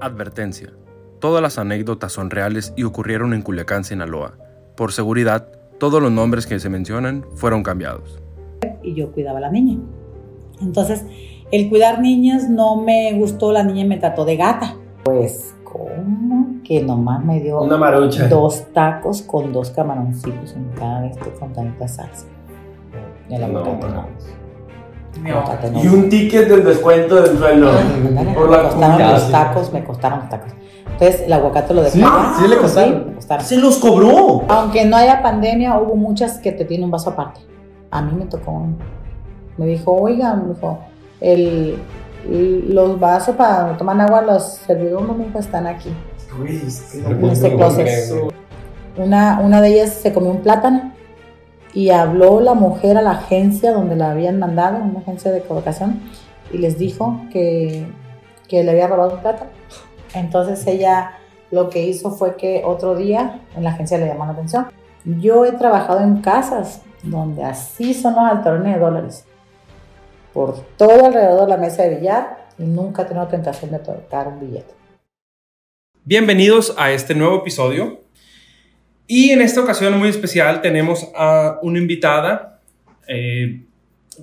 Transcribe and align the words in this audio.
Advertencia. 0.00 0.72
Todas 1.18 1.42
las 1.42 1.58
anécdotas 1.58 2.12
son 2.12 2.30
reales 2.30 2.72
y 2.76 2.84
ocurrieron 2.84 3.34
en 3.34 3.42
Culiacán, 3.42 3.84
Sinaloa. 3.84 4.34
Por 4.76 4.92
seguridad, 4.92 5.48
todos 5.78 6.00
los 6.02 6.10
nombres 6.10 6.46
que 6.46 6.58
se 6.58 6.70
mencionan 6.70 7.24
fueron 7.34 7.62
cambiados. 7.62 8.20
Y 8.82 8.94
yo 8.94 9.12
cuidaba 9.12 9.38
a 9.38 9.42
la 9.42 9.50
niña. 9.50 9.78
Entonces, 10.62 11.04
el 11.52 11.68
cuidar 11.68 12.00
niñas 12.00 12.48
no 12.48 12.76
me 12.76 13.12
gustó, 13.14 13.52
la 13.52 13.62
niña 13.62 13.84
me 13.84 13.98
trató 13.98 14.24
de 14.24 14.36
gata. 14.36 14.76
Pues, 15.04 15.54
¿cómo? 15.64 16.60
Que 16.64 16.82
nomás 16.82 17.24
me 17.24 17.40
dio 17.40 17.60
Una 17.60 17.76
marucha. 17.76 18.28
dos 18.28 18.64
tacos 18.72 19.22
con 19.22 19.52
dos 19.52 19.70
camaroncitos 19.70 20.54
en 20.54 20.68
cada 20.70 21.02
vez 21.02 21.16
con 21.38 21.52
tanta 21.52 21.88
salsa. 21.88 22.26
Y 23.28 23.34
el 23.34 23.52
No, 23.52 23.58
aguacate 23.60 23.86
no. 25.18 25.82
Y 25.82 25.88
un 25.88 26.08
ticket 26.08 26.48
del 26.48 26.64
descuento 26.64 27.16
del 27.22 27.38
sueldo. 27.38 27.70
Ándale, 27.70 28.32
Por 28.32 28.48
me 28.50 28.56
la 28.56 28.62
costaron 28.62 28.92
comida. 28.96 29.12
los 29.12 29.30
tacos, 29.30 29.72
me 29.72 29.84
costaron 29.84 30.20
los 30.20 30.28
tacos. 30.28 30.52
Entonces, 30.92 31.22
el 31.22 31.32
aguacate 31.32 31.74
lo 31.74 31.82
dejé. 31.82 31.98
¿Sí? 31.98 32.04
Ah, 32.06 32.36
¿Sí 32.40 32.48
le 32.48 32.56
costaron? 32.58 33.06
me 33.08 33.14
costaron. 33.14 33.44
¡Se 33.44 33.56
los 33.56 33.78
cobró! 33.78 34.42
Aunque 34.48 34.84
no 34.84 34.96
haya 34.96 35.22
pandemia, 35.22 35.78
hubo 35.78 35.96
muchas 35.96 36.38
que 36.38 36.52
te 36.52 36.64
tienen 36.64 36.84
un 36.84 36.90
vaso 36.90 37.10
aparte. 37.10 37.40
A 37.90 38.02
mí 38.02 38.12
me 38.16 38.26
tocó 38.26 38.52
uno. 38.52 38.76
Me 39.56 39.66
dijo, 39.66 39.92
oiga, 39.92 40.34
me 40.34 40.54
dijo, 40.54 40.78
el, 41.20 41.78
los 42.68 42.98
vasos 43.00 43.36
para 43.36 43.76
tomar 43.76 44.00
agua, 44.00 44.22
los 44.22 44.42
servidores 44.66 45.08
me 45.16 45.24
dijo, 45.26 45.38
están 45.38 45.66
aquí. 45.66 45.90
Que 46.44 47.10
En 47.10 47.24
este 47.24 47.54
closet. 47.56 47.88
Una, 48.96 49.40
una 49.42 49.60
de 49.60 49.68
ellas 49.68 49.90
se 49.94 50.12
comió 50.12 50.30
un 50.30 50.40
plátano 50.42 50.89
y 51.72 51.90
habló 51.90 52.40
la 52.40 52.54
mujer 52.54 52.96
a 52.96 53.02
la 53.02 53.12
agencia 53.12 53.72
donde 53.72 53.96
la 53.96 54.10
habían 54.10 54.38
mandado, 54.38 54.78
una 54.78 55.00
agencia 55.00 55.30
de 55.30 55.42
colocación, 55.42 56.00
y 56.52 56.58
les 56.58 56.78
dijo 56.78 57.20
que, 57.32 57.86
que 58.48 58.64
le 58.64 58.70
había 58.72 58.88
robado 58.88 59.20
plátano. 59.20 59.50
Entonces 60.14 60.66
ella 60.66 61.12
lo 61.50 61.70
que 61.70 61.82
hizo 61.82 62.10
fue 62.10 62.36
que 62.36 62.62
otro 62.64 62.96
día 62.96 63.40
en 63.56 63.64
la 63.64 63.70
agencia 63.70 63.98
le 63.98 64.06
llamó 64.06 64.26
la 64.26 64.32
atención. 64.32 64.66
Yo 65.04 65.44
he 65.44 65.52
trabajado 65.52 66.00
en 66.00 66.20
casas 66.20 66.82
donde 67.02 67.44
así 67.44 67.94
son 67.94 68.14
los 68.14 68.24
altorones 68.24 68.74
de 68.74 68.80
dólares, 68.80 69.24
por 70.32 70.60
todo 70.76 71.06
alrededor 71.06 71.42
de 71.42 71.48
la 71.48 71.56
mesa 71.56 71.82
de 71.84 71.96
billar 71.96 72.48
y 72.58 72.64
nunca 72.64 73.02
he 73.02 73.04
tenido 73.06 73.26
tentación 73.26 73.70
de 73.70 73.78
tocar 73.78 74.28
un 74.28 74.40
billete. 74.40 74.74
Bienvenidos 76.04 76.74
a 76.76 76.92
este 76.92 77.14
nuevo 77.14 77.36
episodio. 77.36 78.00
Y 79.12 79.30
en 79.30 79.42
esta 79.42 79.60
ocasión 79.60 79.98
muy 79.98 80.08
especial 80.08 80.62
tenemos 80.62 81.10
a 81.16 81.58
una 81.62 81.80
invitada 81.80 82.60
eh, 83.08 83.62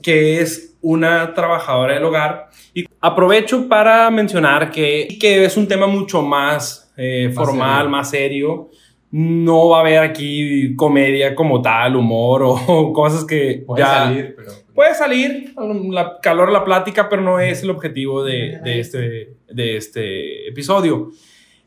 que 0.02 0.39
es 0.39 0.77
una 0.80 1.33
trabajadora 1.33 1.95
del 1.95 2.05
hogar. 2.05 2.47
Y 2.73 2.85
aprovecho 3.02 3.67
para 3.67 4.09
mencionar 4.11 4.71
que, 4.71 5.09
que 5.19 5.43
es 5.43 5.58
un 5.58 5.67
tema 5.67 5.88
mucho 5.88 6.21
más, 6.21 6.89
eh, 6.95 7.25
Más 7.27 7.35
formal, 7.35 7.80
serio. 7.80 7.89
más 7.89 8.09
serio. 8.09 8.69
No 9.11 9.67
va 9.67 9.80
a 9.80 9.81
haber 9.81 9.99
aquí 9.99 10.73
comedia 10.77 11.35
como 11.35 11.61
tal, 11.61 11.97
humor 11.97 12.43
o 12.43 12.93
cosas 12.95 13.25
que 13.25 13.65
Puede 13.67 13.81
ya... 13.81 13.88
salir, 14.05 14.35
pero. 14.38 14.52
Puede 14.73 14.95
salir, 14.95 15.53
la 15.89 16.17
calor 16.21 16.49
la 16.49 16.63
plática, 16.63 17.09
pero 17.09 17.21
no 17.21 17.41
es 17.41 17.61
el 17.61 17.71
objetivo 17.71 18.23
de, 18.23 18.59
de 18.63 18.80
este, 18.80 19.33
de 19.49 19.75
este 19.75 20.47
episodio. 20.47 21.11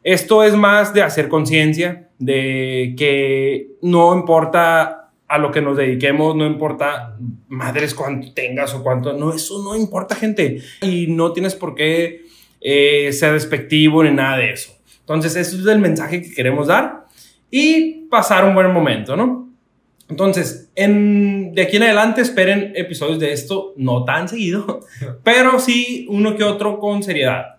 Esto 0.03 0.43
es 0.43 0.55
más 0.55 0.95
de 0.95 1.03
hacer 1.03 1.29
conciencia, 1.29 2.10
de 2.21 2.95
que 2.97 3.73
no 3.83 4.15
importa 4.15 5.11
a 5.27 5.39
lo 5.39 5.51
que 5.51 5.63
nos 5.63 5.77
dediquemos, 5.77 6.37
no 6.37 6.47
importa 6.47 7.17
madres 7.49 7.95
cuánto 7.95 8.33
tengas 8.33 8.75
o 8.75 8.83
cuánto, 8.83 9.13
no, 9.15 9.33
eso 9.33 9.63
no 9.65 9.75
importa 9.75 10.15
gente. 10.15 10.61
Y 10.83 11.07
no 11.09 11.33
tienes 11.33 11.55
por 11.55 11.75
qué 11.75 12.23
eh, 12.61 13.13
ser 13.13 13.33
despectivo 13.33 14.05
ni 14.05 14.11
nada 14.11 14.37
de 14.37 14.53
eso. 14.53 14.77
Entonces, 15.01 15.35
eso 15.37 15.57
es 15.59 15.67
el 15.67 15.79
mensaje 15.79 16.23
que 16.23 16.33
queremos 16.33 16.67
dar 16.67 17.07
y 17.51 18.07
pasar 18.11 18.45
un 18.45 18.55
buen 18.55 18.73
momento, 18.73 19.17
¿no? 19.17 19.49
Entonces, 20.09 20.71
en, 20.75 21.55
de 21.55 21.63
aquí 21.63 21.77
en 21.77 21.85
adelante 21.85 22.21
esperen 22.21 22.73
episodios 22.75 23.19
de 23.21 23.33
esto, 23.33 23.73
no 23.77 24.05
tan 24.05 24.29
seguido, 24.29 24.81
pero 25.25 25.59
sí 25.59 26.07
uno 26.11 26.37
que 26.37 26.45
otro 26.45 26.79
con 26.81 27.03
seriedad. 27.03 27.57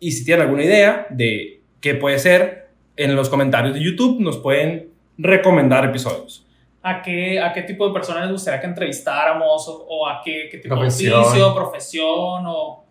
Y 0.00 0.12
si 0.12 0.24
tienen 0.24 0.46
alguna 0.46 0.64
idea 0.64 1.06
de 1.10 1.60
qué 1.80 1.94
puede 1.94 2.18
ser, 2.20 2.61
en 2.96 3.14
los 3.16 3.28
comentarios 3.28 3.74
de 3.74 3.82
YouTube 3.82 4.20
nos 4.20 4.38
pueden 4.38 4.90
recomendar 5.18 5.84
episodios. 5.84 6.46
¿A 6.82 7.00
qué, 7.00 7.40
¿A 7.40 7.52
qué 7.52 7.62
tipo 7.62 7.86
de 7.86 7.92
personas 7.94 8.22
les 8.24 8.32
gustaría 8.32 8.60
que 8.60 8.66
entrevistáramos? 8.66 9.68
¿O, 9.68 9.86
o 9.88 10.08
a 10.08 10.20
qué, 10.24 10.48
qué 10.50 10.58
tipo 10.58 10.74
Profesión. 10.74 11.12
de 11.22 11.26
oficio, 11.28 11.54
profesión 11.54 12.44
o 12.46 12.84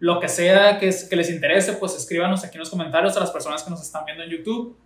lo 0.00 0.18
que 0.18 0.28
sea 0.28 0.78
que, 0.78 0.88
es- 0.88 1.04
que 1.08 1.16
les 1.16 1.30
interese? 1.30 1.74
Pues 1.74 1.94
escríbanos 1.96 2.42
aquí 2.44 2.54
en 2.56 2.60
los 2.60 2.70
comentarios 2.70 3.16
a 3.16 3.20
las 3.20 3.30
personas 3.30 3.62
que 3.62 3.70
nos 3.70 3.82
están 3.82 4.04
viendo 4.04 4.24
en 4.24 4.30
YouTube. 4.30 4.76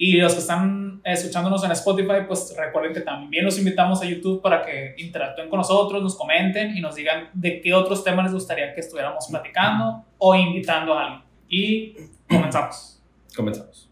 Y 0.00 0.16
los 0.20 0.32
que 0.34 0.38
están 0.40 1.00
escuchándonos 1.04 1.64
en 1.64 1.72
Spotify, 1.72 2.22
pues 2.28 2.54
recuerden 2.56 2.92
que 2.92 3.00
también 3.00 3.44
los 3.44 3.58
invitamos 3.58 4.00
a 4.00 4.04
YouTube 4.04 4.40
para 4.40 4.64
que 4.64 4.94
interactúen 4.98 5.48
con 5.48 5.58
nosotros, 5.58 6.00
nos 6.00 6.16
comenten 6.16 6.76
y 6.76 6.80
nos 6.80 6.94
digan 6.94 7.30
de 7.34 7.60
qué 7.60 7.74
otros 7.74 8.04
temas 8.04 8.26
les 8.26 8.34
gustaría 8.34 8.72
que 8.74 8.80
estuviéramos 8.80 9.26
platicando 9.28 10.04
o 10.18 10.34
invitando 10.36 10.94
a 10.94 11.02
alguien. 11.04 11.22
Y 11.48 11.94
comenzamos. 12.28 13.02
Comenzamos. 13.34 13.87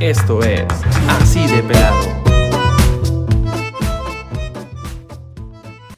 Esto 0.00 0.42
es 0.42 0.64
Así 1.08 1.46
de 1.48 1.62
Pelado. 1.62 2.06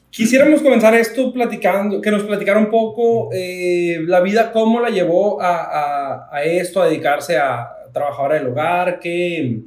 Quisiéramos 0.09 0.61
comenzar 0.61 0.93
esto 0.95 1.31
platicando, 1.33 2.01
que 2.01 2.11
nos 2.11 2.23
platicara 2.23 2.59
un 2.59 2.69
poco 2.69 3.29
eh, 3.33 3.97
la 4.05 4.19
vida, 4.19 4.51
cómo 4.51 4.79
la 4.79 4.89
llevó 4.89 5.41
a, 5.41 5.63
a- 5.63 6.29
a 6.31 6.43
esto, 6.43 6.81
a 6.81 6.85
dedicarse 6.87 7.37
a 7.37 7.69
trabajadora 7.93 8.35
del 8.35 8.47
hogar, 8.47 8.99
que 8.99 9.39
eh, 9.47 9.61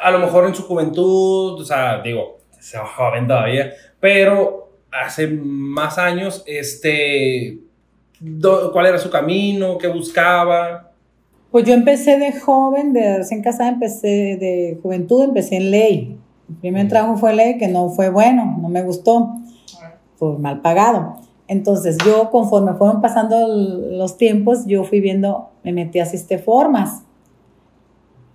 a 0.00 0.10
lo 0.10 0.18
mejor 0.18 0.46
en 0.46 0.54
su 0.54 0.62
juventud, 0.62 1.60
o 1.60 1.64
sea, 1.64 2.00
digo, 2.02 2.38
se 2.58 2.78
joven 2.78 3.26
todavía, 3.28 3.72
pero 4.00 4.70
hace 4.90 5.26
más 5.28 5.98
años, 5.98 6.42
este, 6.46 7.58
cuál 8.72 8.86
era 8.86 8.98
su 8.98 9.10
camino, 9.10 9.76
qué 9.78 9.88
buscaba. 9.88 10.85
Pues 11.50 11.64
yo 11.64 11.74
empecé 11.74 12.18
de 12.18 12.32
joven, 12.38 12.92
de 12.92 13.18
recién 13.18 13.42
casada, 13.42 13.70
empecé 13.70 14.36
de 14.36 14.78
juventud, 14.82 15.22
empecé 15.22 15.56
en 15.56 15.70
ley. 15.70 16.18
El 16.48 16.56
primer 16.56 16.88
trabajo 16.88 17.16
fue 17.16 17.34
ley, 17.34 17.58
que 17.58 17.68
no 17.68 17.88
fue 17.90 18.10
bueno, 18.10 18.58
no 18.60 18.68
me 18.68 18.82
gustó, 18.82 19.36
fue 20.16 20.38
mal 20.38 20.60
pagado. 20.60 21.16
Entonces 21.48 21.96
yo, 22.04 22.30
conforme 22.30 22.74
fueron 22.74 23.00
pasando 23.00 23.46
los 23.48 24.18
tiempos, 24.18 24.66
yo 24.66 24.84
fui 24.84 25.00
viendo, 25.00 25.50
me 25.62 25.72
metí 25.72 26.00
a 26.00 26.06
Sisteformas 26.06 27.04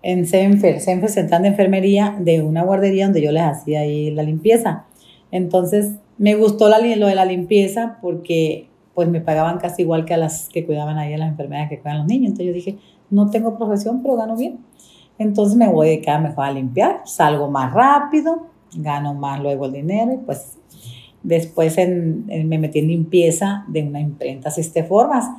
en 0.02 0.26
CENFER, 0.26 0.80
CENFER 0.80 1.10
Central 1.10 1.44
de 1.44 1.50
Enfermería, 1.50 2.16
de 2.20 2.42
una 2.42 2.64
guardería 2.64 3.06
donde 3.06 3.22
yo 3.22 3.32
les 3.32 3.44
hacía 3.44 3.82
ahí 3.82 4.12
la 4.12 4.24
limpieza. 4.24 4.86
Entonces 5.32 5.96
me 6.18 6.36
gustó 6.36 6.70
la 6.70 6.80
lo 6.80 7.08
de 7.08 7.16
la 7.16 7.26
limpieza 7.26 7.98
porque 8.02 8.68
pues 8.94 9.08
me 9.08 9.22
pagaban 9.22 9.58
casi 9.60 9.84
igual 9.84 10.06
que 10.06 10.14
a 10.14 10.18
las 10.18 10.50
que 10.50 10.66
cuidaban 10.66 10.98
ahí 10.98 11.14
a 11.14 11.18
las 11.18 11.30
enfermeras 11.30 11.70
que 11.70 11.80
cuidan 11.80 12.00
los 12.00 12.08
niños. 12.08 12.32
Entonces 12.32 12.48
yo 12.48 12.54
dije, 12.54 12.78
no 13.12 13.30
tengo 13.30 13.56
profesión, 13.58 14.02
pero 14.02 14.16
gano 14.16 14.36
bien. 14.36 14.60
Entonces 15.20 15.56
me 15.56 15.68
voy 15.70 15.88
a 15.88 15.92
dedicar 15.92 16.22
mejor 16.22 16.46
a 16.46 16.52
limpiar, 16.52 17.02
salgo 17.06 17.50
más 17.52 17.72
rápido, 17.74 18.48
gano 18.74 19.14
más 19.14 19.40
luego 19.42 19.66
el 19.66 19.74
dinero 19.74 20.14
y 20.14 20.18
pues 20.18 20.58
después 21.24 21.78
en- 21.78 22.26
en- 22.30 22.50
me 22.50 22.58
metí 22.58 22.80
en 22.80 22.88
limpieza 22.88 23.64
de 23.68 23.84
una 23.84 24.00
imprenta 24.00 24.50
Sisteformas 24.50 25.30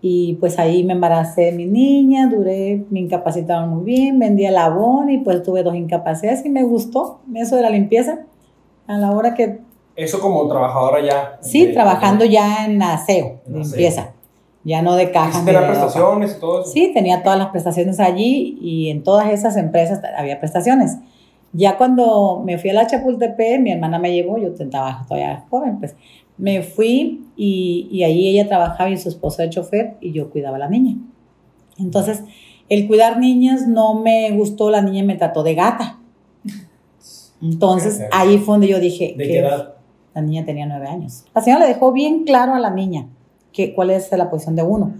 y 0.00 0.34
pues 0.40 0.58
ahí 0.58 0.84
me 0.84 0.92
embaracé 0.94 1.42
de 1.42 1.52
mi 1.52 1.66
niña, 1.66 2.28
duré, 2.28 2.84
me 2.90 3.00
incapacitaron 3.00 3.68
muy 3.68 3.84
bien, 3.84 4.18
vendí 4.18 4.44
el 4.46 4.56
abón 4.56 5.10
y 5.10 5.18
pues 5.18 5.42
tuve 5.42 5.62
dos 5.62 5.74
incapacidades 5.76 6.44
y 6.44 6.50
me 6.50 6.62
gustó 6.64 7.20
eso 7.34 7.56
de 7.56 7.62
la 7.62 7.70
limpieza. 7.70 8.20
A 8.86 8.96
la 8.96 9.10
hora 9.12 9.34
que 9.34 9.60
Eso 9.96 10.20
como 10.20 10.46
trabajadora 10.48 11.04
ya. 11.04 11.38
Sí, 11.42 11.66
de- 11.66 11.72
trabajando 11.72 12.24
ya 12.24 12.64
en 12.66 12.80
aseo, 12.82 13.40
En 13.46 13.60
aseo. 13.60 14.04
Ya 14.68 14.82
no 14.82 14.96
de 14.96 15.10
cajas. 15.10 15.42
¿Hiciste 15.42 15.50
ni 15.50 15.54
las 15.54 15.62
de 15.62 15.68
ropa. 15.68 15.80
prestaciones 15.80 16.36
y 16.36 16.40
todo 16.40 16.60
eso? 16.60 16.70
Sí, 16.70 16.90
tenía 16.92 17.22
todas 17.22 17.38
las 17.38 17.48
prestaciones 17.48 18.00
allí 18.00 18.58
y 18.60 18.90
en 18.90 19.02
todas 19.02 19.30
esas 19.32 19.56
empresas 19.56 20.02
había 20.14 20.38
prestaciones. 20.40 20.98
Ya 21.54 21.78
cuando 21.78 22.42
me 22.44 22.58
fui 22.58 22.68
a 22.68 22.74
la 22.74 22.86
Chapultepec, 22.86 23.62
mi 23.62 23.72
hermana 23.72 23.98
me 23.98 24.12
llevó, 24.12 24.36
yo 24.36 24.48
estaba 24.48 25.06
todavía 25.08 25.46
joven, 25.48 25.78
pues 25.78 25.96
me 26.36 26.60
fui 26.60 27.24
y, 27.34 27.88
y 27.90 28.02
ahí 28.04 28.28
ella 28.28 28.46
trabajaba 28.46 28.90
y 28.90 28.98
su 28.98 29.08
esposo 29.08 29.40
era 29.40 29.50
chofer 29.50 29.96
y 30.02 30.12
yo 30.12 30.28
cuidaba 30.28 30.56
a 30.56 30.60
la 30.60 30.68
niña. 30.68 30.96
Entonces, 31.78 32.22
el 32.68 32.86
cuidar 32.86 33.18
niñas 33.18 33.66
no 33.66 33.94
me 33.94 34.30
gustó, 34.32 34.68
la 34.70 34.82
niña 34.82 35.02
me 35.02 35.16
trató 35.16 35.42
de 35.44 35.54
gata. 35.54 35.98
Entonces, 37.40 38.02
ahí 38.12 38.36
fue 38.36 38.52
donde 38.54 38.68
yo 38.68 38.80
dije, 38.80 39.14
¿De 39.16 39.24
que 39.24 39.30
qué 39.30 39.38
edad? 39.38 39.76
la 40.14 40.20
niña 40.20 40.44
tenía 40.44 40.66
nueve 40.66 40.88
años. 40.88 41.24
La 41.34 41.40
señora 41.40 41.64
le 41.66 41.72
dejó 41.72 41.90
bien 41.92 42.24
claro 42.24 42.52
a 42.54 42.58
la 42.58 42.68
niña 42.70 43.06
que, 43.58 43.74
cuál 43.74 43.90
es 43.90 44.12
la 44.12 44.30
posición 44.30 44.54
de 44.54 44.62
uno, 44.62 44.94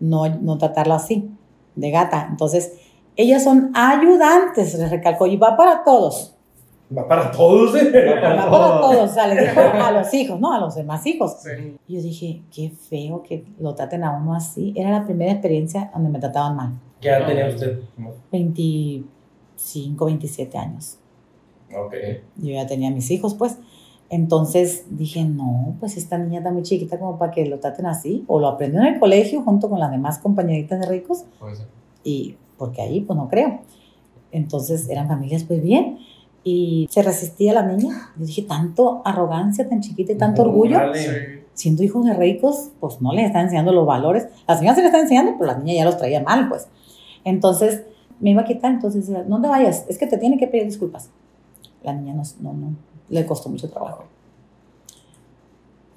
no, 0.00 0.28
no 0.28 0.58
tratarla 0.58 0.96
así, 0.96 1.30
de 1.76 1.92
gata. 1.92 2.26
Entonces, 2.28 2.72
ellas 3.14 3.44
son 3.44 3.70
ayudantes, 3.72 4.74
les 4.74 4.90
recalcó, 4.90 5.28
y 5.28 5.36
va 5.36 5.56
para 5.56 5.84
todos. 5.84 6.34
Va 6.96 7.06
para 7.06 7.30
todos, 7.30 7.72
¿eh? 7.76 7.92
Para 8.20 8.46
todos, 8.50 9.10
o 9.10 9.14
sea, 9.14 9.28
le 9.28 9.42
dijo 9.42 9.60
a 9.60 9.92
los 9.92 10.12
hijos, 10.12 10.40
¿no? 10.40 10.52
A 10.52 10.58
los 10.58 10.74
demás 10.74 11.06
hijos. 11.06 11.36
Sí. 11.40 11.76
Y 11.86 11.94
yo 11.94 12.02
dije, 12.02 12.42
qué 12.52 12.70
feo 12.70 13.22
que 13.22 13.44
lo 13.60 13.76
traten 13.76 14.02
a 14.02 14.10
uno 14.10 14.34
así. 14.34 14.74
Era 14.76 14.90
la 14.90 15.04
primera 15.04 15.30
experiencia 15.30 15.88
donde 15.94 16.10
me 16.10 16.18
trataban 16.18 16.56
mal. 16.56 16.72
¿Qué 17.00 17.10
edad 17.10 17.28
tenía 17.28 17.48
usted? 17.48 17.78
25, 18.32 20.04
27 20.04 20.58
años. 20.58 20.98
Ok. 21.72 21.94
Yo 22.38 22.54
ya 22.54 22.66
tenía 22.66 22.90
mis 22.90 23.08
hijos, 23.12 23.34
pues. 23.34 23.56
Entonces 24.10 24.86
dije, 24.90 25.24
no, 25.24 25.76
pues 25.78 25.96
esta 25.96 26.18
niña 26.18 26.38
está 26.38 26.50
muy 26.50 26.62
chiquita 26.62 26.98
como 26.98 27.16
para 27.16 27.30
que 27.30 27.46
lo 27.46 27.60
traten 27.60 27.86
así. 27.86 28.24
O 28.26 28.40
lo 28.40 28.48
aprendió 28.48 28.80
en 28.80 28.88
el 28.88 28.98
colegio 28.98 29.42
junto 29.42 29.70
con 29.70 29.78
las 29.78 29.92
demás 29.92 30.18
compañeritas 30.18 30.80
de 30.80 30.86
ricos. 30.86 31.24
Puede 31.38 31.54
ser. 31.54 31.66
Y 32.02 32.34
porque 32.58 32.82
ahí, 32.82 33.02
pues 33.02 33.16
no 33.16 33.28
creo. 33.28 33.60
Entonces 34.32 34.88
eran 34.90 35.06
familias, 35.06 35.44
pues 35.44 35.62
bien. 35.62 35.98
Y 36.42 36.88
se 36.90 37.02
resistía 37.02 37.52
la 37.52 37.62
niña. 37.62 38.10
Yo 38.18 38.26
dije, 38.26 38.42
tanto 38.42 39.00
arrogancia 39.04 39.68
tan 39.68 39.80
chiquita 39.80 40.10
y 40.12 40.16
tanto 40.16 40.42
orgullo. 40.42 40.78
Sí. 40.92 41.06
Siendo 41.54 41.84
hijos 41.84 42.04
de 42.04 42.14
ricos, 42.14 42.72
pues 42.80 43.00
no 43.00 43.12
les 43.12 43.26
están 43.26 43.44
enseñando 43.44 43.72
los 43.72 43.86
valores. 43.86 44.26
La 44.48 44.56
señora 44.56 44.74
se 44.74 44.80
les 44.80 44.88
está 44.88 45.00
enseñando, 45.00 45.34
pero 45.38 45.52
la 45.52 45.58
niña 45.58 45.74
ya 45.74 45.84
los 45.84 45.96
traía 45.96 46.20
mal, 46.20 46.48
pues. 46.48 46.66
Entonces 47.22 47.84
me 48.18 48.30
iba 48.30 48.42
a 48.42 48.44
quitar. 48.44 48.72
Entonces, 48.72 49.06
decía, 49.06 49.24
no 49.28 49.40
te 49.40 49.46
vayas, 49.46 49.84
es 49.88 49.98
que 49.98 50.08
te 50.08 50.18
tiene 50.18 50.36
que 50.36 50.48
pedir 50.48 50.64
disculpas. 50.64 51.10
La 51.84 51.92
niña 51.92 52.14
no, 52.14 52.22
no, 52.40 52.52
no 52.52 52.89
le 53.10 53.26
costó 53.26 53.48
mucho 53.48 53.68
trabajo. 53.68 54.04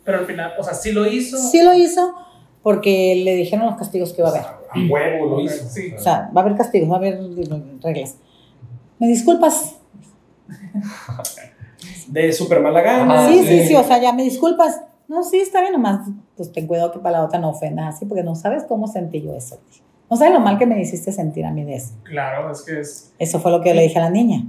Pero 0.03 0.19
al 0.19 0.25
final, 0.25 0.53
o 0.59 0.63
sea, 0.63 0.73
sí 0.73 0.91
lo 0.91 1.07
hizo. 1.07 1.37
Sí 1.37 1.61
lo 1.61 1.73
hizo 1.73 2.13
porque 2.61 3.21
le 3.23 3.35
dijeron 3.35 3.65
los 3.65 3.77
castigos 3.77 4.13
que 4.13 4.21
iba 4.21 4.29
a 4.29 4.31
haber. 4.31 4.43
A 4.43 4.91
huevo 4.91 5.25
lo 5.27 5.41
hizo. 5.41 5.67
Sí. 5.69 5.93
O 5.95 5.99
sea, 5.99 6.29
va 6.35 6.41
a 6.41 6.43
haber 6.43 6.57
castigos, 6.57 6.89
va 6.89 6.95
a 6.95 6.97
haber 6.97 7.19
reglas. 7.81 8.17
¿Me 8.99 9.07
disculpas? 9.07 9.75
De 12.07 12.31
súper 12.33 12.59
mala 12.59 12.81
gana. 12.81 13.25
Ah, 13.25 13.27
sí, 13.27 13.39
sí, 13.39 13.59
sí. 13.61 13.67
sí, 13.67 13.75
o 13.75 13.83
sea, 13.83 13.99
ya 13.99 14.13
me 14.13 14.23
disculpas. 14.23 14.81
No, 15.07 15.23
sí, 15.23 15.37
está 15.37 15.61
bien, 15.61 15.73
nomás, 15.73 16.07
pues 16.35 16.51
ten 16.51 16.65
cuidado 16.65 16.91
que 16.91 16.99
para 16.99 17.19
la 17.19 17.25
otra 17.25 17.39
no 17.39 17.49
ofendas 17.49 17.95
así, 17.95 18.05
porque 18.05 18.23
no 18.23 18.35
sabes 18.35 18.63
cómo 18.63 18.87
sentí 18.87 19.21
yo 19.21 19.35
eso. 19.35 19.59
No 20.09 20.17
sabes 20.17 20.33
lo 20.33 20.39
mal 20.39 20.57
que 20.57 20.65
me 20.65 20.79
hiciste 20.81 21.11
sentir 21.11 21.45
a 21.45 21.51
mí 21.51 21.63
de 21.63 21.75
eso. 21.75 21.93
Claro, 22.03 22.51
es 22.51 22.61
que 22.61 22.79
es. 22.79 23.13
Eso 23.19 23.39
fue 23.39 23.51
lo 23.51 23.61
que 23.61 23.69
yo 23.69 23.75
le 23.75 23.81
dije 23.83 23.99
a 23.99 24.03
la 24.03 24.09
niña. 24.09 24.43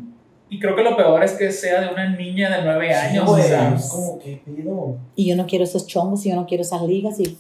Y 0.55 0.61
creo 0.61 0.77
que 0.77 0.85
lo 0.85 0.97
peor 0.97 1.25
es 1.25 1.33
que 1.33 1.51
sea 1.51 1.81
de 1.81 1.89
una 1.89 2.09
niña 2.11 2.49
de 2.57 2.63
nueve 2.63 2.95
años. 2.95 3.27
Güey, 3.27 3.43
o 3.43 3.47
sea, 3.47 3.75
es 3.75 3.89
como, 3.89 4.21
¿qué 4.21 4.41
pido? 4.45 4.99
Y 5.17 5.27
yo 5.27 5.35
no 5.35 5.47
quiero 5.47 5.65
esos 5.65 5.85
chongos 5.85 6.25
y 6.25 6.29
yo 6.29 6.37
no 6.37 6.47
quiero 6.47 6.63
esas 6.63 6.83
ligas 6.83 7.19
y 7.19 7.37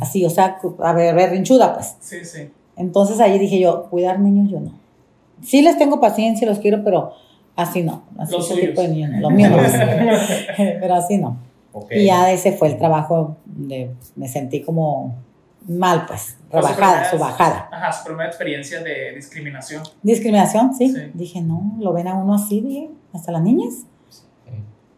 así, 0.00 0.24
o 0.24 0.30
sea, 0.30 0.58
a 0.80 0.92
ver, 0.92 1.14
berrinchuda, 1.14 1.72
pues. 1.72 1.96
sí, 2.00 2.24
sí. 2.24 2.50
Entonces 2.76 3.20
ahí 3.20 3.38
dije 3.38 3.60
yo, 3.60 3.84
cuidar 3.90 4.18
niños 4.18 4.50
yo 4.50 4.58
no. 4.58 4.72
Sí 5.40 5.62
les 5.62 5.78
tengo 5.78 6.00
paciencia, 6.00 6.48
los 6.48 6.58
quiero, 6.58 6.82
pero 6.82 7.12
así 7.54 7.84
no. 7.84 8.02
Así 8.18 8.32
Los 8.32 8.48
tipo 8.48 8.82
de 8.82 8.88
niños. 8.88 9.20
Los 9.20 9.32
míos 9.32 9.52
no. 9.52 9.58
pero 10.56 10.94
así 10.94 11.18
no. 11.18 11.36
Ok. 11.72 11.92
Y 11.92 12.06
ya 12.06 12.32
ese 12.32 12.50
fue 12.50 12.66
el 12.66 12.76
trabajo 12.76 13.36
de, 13.44 13.92
me 14.16 14.26
sentí 14.26 14.62
como 14.62 15.14
mal, 15.68 16.06
pues, 16.08 16.38
rebajada, 16.54 17.10
su 17.10 17.18
bajada. 17.18 17.68
Ajá, 17.70 17.92
su 17.92 18.04
primera 18.04 18.28
experiencia 18.28 18.82
de 18.82 19.12
discriminación. 19.14 19.82
Discriminación, 20.02 20.74
sí. 20.74 20.88
Sí. 20.88 21.10
Dije, 21.12 21.40
no, 21.40 21.76
lo 21.78 21.92
ven 21.92 22.08
a 22.08 22.14
uno 22.14 22.34
así, 22.34 22.60
dije, 22.60 22.90
hasta 23.12 23.32
las 23.32 23.42
niñas. 23.42 23.84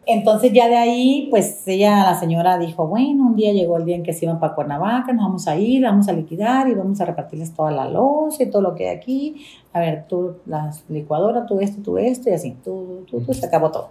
Entonces 0.08 0.52
ya 0.52 0.68
de 0.68 0.76
ahí, 0.76 1.26
pues 1.30 1.66
ella, 1.66 2.04
la 2.04 2.14
señora 2.14 2.58
dijo, 2.58 2.86
bueno, 2.86 3.26
un 3.26 3.34
día 3.34 3.52
llegó 3.52 3.76
el 3.76 3.84
día 3.84 3.96
en 3.96 4.04
que 4.04 4.12
se 4.12 4.24
iban 4.24 4.38
para 4.38 4.54
Cuernavaca, 4.54 5.12
nos 5.12 5.26
vamos 5.26 5.48
a 5.48 5.56
ir, 5.56 5.82
vamos 5.82 6.06
a 6.06 6.12
liquidar 6.12 6.68
y 6.68 6.74
vamos 6.74 7.00
a 7.00 7.06
repartirles 7.06 7.52
toda 7.52 7.72
la 7.72 7.88
loza 7.88 8.44
y 8.44 8.50
todo 8.50 8.62
lo 8.62 8.76
que 8.76 8.88
hay 8.88 8.96
aquí. 8.96 9.44
A 9.72 9.80
ver, 9.80 10.06
tú, 10.06 10.36
la 10.46 10.72
licuadora, 10.88 11.44
tú 11.44 11.60
esto, 11.60 11.82
tú 11.82 11.98
esto 11.98 12.30
y 12.30 12.34
así, 12.34 12.56
tú, 12.62 13.04
tú, 13.10 13.20
tú, 13.20 13.34
se 13.34 13.46
acabó 13.46 13.72
todo. 13.72 13.90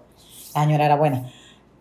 La 0.55 0.63
señora 0.63 0.85
era 0.85 0.95
buena, 0.95 1.29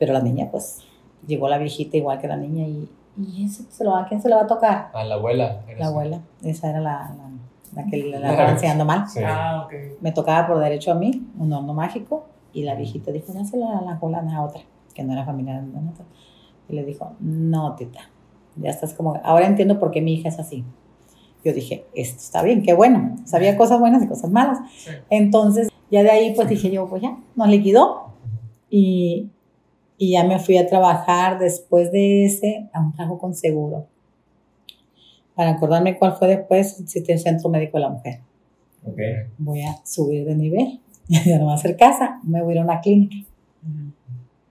pero 0.01 0.13
la 0.13 0.21
niña, 0.21 0.49
pues, 0.51 0.81
llegó 1.25 1.49
la 1.49 1.59
viejita 1.59 1.97
igual 1.97 2.21
que 2.21 2.27
la 2.27 2.37
niña 2.37 2.67
y, 2.67 2.89
y 3.17 3.45
ese 3.45 3.65
se 3.71 3.85
lo 3.85 3.93
va, 3.93 4.03
¿a 4.03 4.07
quién 4.07 4.21
se 4.21 4.29
le 4.29 4.35
va 4.35 4.43
a 4.43 4.47
tocar? 4.47 4.91
A 4.93 5.05
la 5.05 5.15
abuela. 5.15 5.63
La 5.79 5.87
abuela, 5.87 6.21
esa 6.43 6.71
era 6.71 6.81
la, 6.81 7.15
la, 7.17 7.83
la 7.83 7.91
que 7.91 7.97
le 7.97 8.19
la 8.19 8.31
estaba 8.31 8.51
enseñando 8.51 8.85
mal. 8.85 9.09
Sí. 9.09 9.21
Ah, 9.25 9.63
ok. 9.67 9.73
Me 10.01 10.13
tocaba 10.13 10.47
por 10.47 10.59
derecho 10.59 10.93
a 10.93 10.95
mí, 10.95 11.27
un 11.39 11.53
horno 11.53 11.75
mágico, 11.75 12.27
y 12.53 12.63
la 12.65 12.75
viejita 12.75 13.13
dijo, 13.13 13.33
dáselo 13.33 13.69
a 13.69 13.83
la 13.83 13.97
fulana, 13.97 14.37
a 14.37 14.43
otra, 14.43 14.63
que 14.95 15.03
no 15.03 15.13
era 15.13 15.25
familiar 15.25 15.63
de 15.63 15.81
nosotros. 15.81 16.09
Y 16.69 16.75
le 16.75 16.85
dijo, 16.85 17.13
no, 17.21 17.75
tita, 17.75 18.09
ya 18.57 18.71
estás 18.71 18.95
como, 18.95 19.21
ahora 19.23 19.47
entiendo 19.47 19.79
por 19.79 19.91
qué 19.91 20.01
mi 20.01 20.15
hija 20.15 20.29
es 20.29 20.39
así. 20.39 20.65
Yo 21.45 21.53
dije, 21.53 21.87
esto 21.95 22.21
está 22.21 22.43
bien, 22.43 22.63
qué 22.63 22.73
bueno. 22.73 23.17
Sabía 23.25 23.57
cosas 23.57 23.79
buenas 23.79 24.03
y 24.03 24.09
cosas 24.09 24.31
malas. 24.31 24.59
Sí. 24.79 24.91
Entonces, 25.11 25.69
ya 25.91 26.03
de 26.03 26.11
ahí, 26.11 26.35
pues 26.35 26.49
dije 26.49 26.71
yo, 26.71 26.89
pues 26.89 27.03
ya, 27.03 27.19
nos 27.37 27.49
liquidó. 27.49 28.15
Y, 28.71 29.31
y 29.99 30.13
ya 30.13 30.25
me 30.25 30.39
fui 30.39 30.57
a 30.57 30.67
trabajar 30.67 31.39
después 31.39 31.93
de 31.93 32.25
ese 32.27 32.69
a 32.73 32.81
un 32.81 32.93
trabajo 32.93 33.19
con 33.19 33.35
seguro. 33.35 33.87
Para 35.35 35.51
acordarme 35.51 35.99
cuál 35.99 36.15
fue 36.15 36.29
después, 36.29 36.81
existe 36.81 37.13
el 37.13 37.19
Centro 37.19 37.49
Médico 37.49 37.79
de 37.79 37.83
la 37.83 37.91
Mujer 37.91 38.21
Ok. 38.87 38.99
voy 39.39 39.63
a 39.63 39.81
subir 39.85 40.25
de 40.27 40.35
nivel, 40.35 40.81
ya 41.09 41.39
no 41.39 41.47
va 41.47 41.53
a 41.53 41.57
hacer 41.57 41.77
casa, 41.77 42.21
me 42.23 42.43
voy 42.43 42.53
a 42.53 42.55
ir 42.57 42.61
a 42.61 42.65
una 42.65 42.81
clínica. 42.81 43.17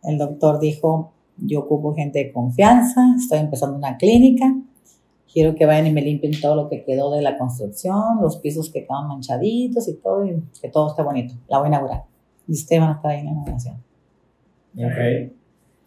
El 0.03 0.17
doctor 0.17 0.59
dijo, 0.59 1.11
yo 1.37 1.61
ocupo 1.61 1.93
gente 1.93 2.19
de 2.19 2.31
confianza, 2.31 3.15
estoy 3.17 3.39
empezando 3.39 3.77
una 3.77 3.97
clínica, 3.97 4.53
quiero 5.31 5.55
que 5.55 5.65
vayan 5.65 5.87
y 5.87 5.91
me 5.91 6.01
limpien 6.01 6.33
todo 6.41 6.55
lo 6.55 6.69
que 6.69 6.83
quedó 6.83 7.11
de 7.11 7.21
la 7.21 7.37
construcción, 7.37 8.21
los 8.21 8.37
pisos 8.37 8.69
que 8.69 8.85
quedan 8.85 9.07
manchaditos 9.07 9.87
y 9.87 9.93
todo, 9.95 10.25
y 10.25 10.41
que 10.61 10.69
todo 10.69 10.89
esté 10.89 11.01
bonito. 11.03 11.35
La 11.47 11.59
voy 11.59 11.65
a 11.65 11.69
inaugurar. 11.69 12.03
Y 12.47 12.53
ustedes 12.53 12.81
van 12.81 12.91
a 12.91 12.93
estar 12.95 13.11
ahí 13.11 13.19
en 13.19 13.25
la 13.25 13.31
inauguración. 13.31 13.75
Ok. 14.77 15.31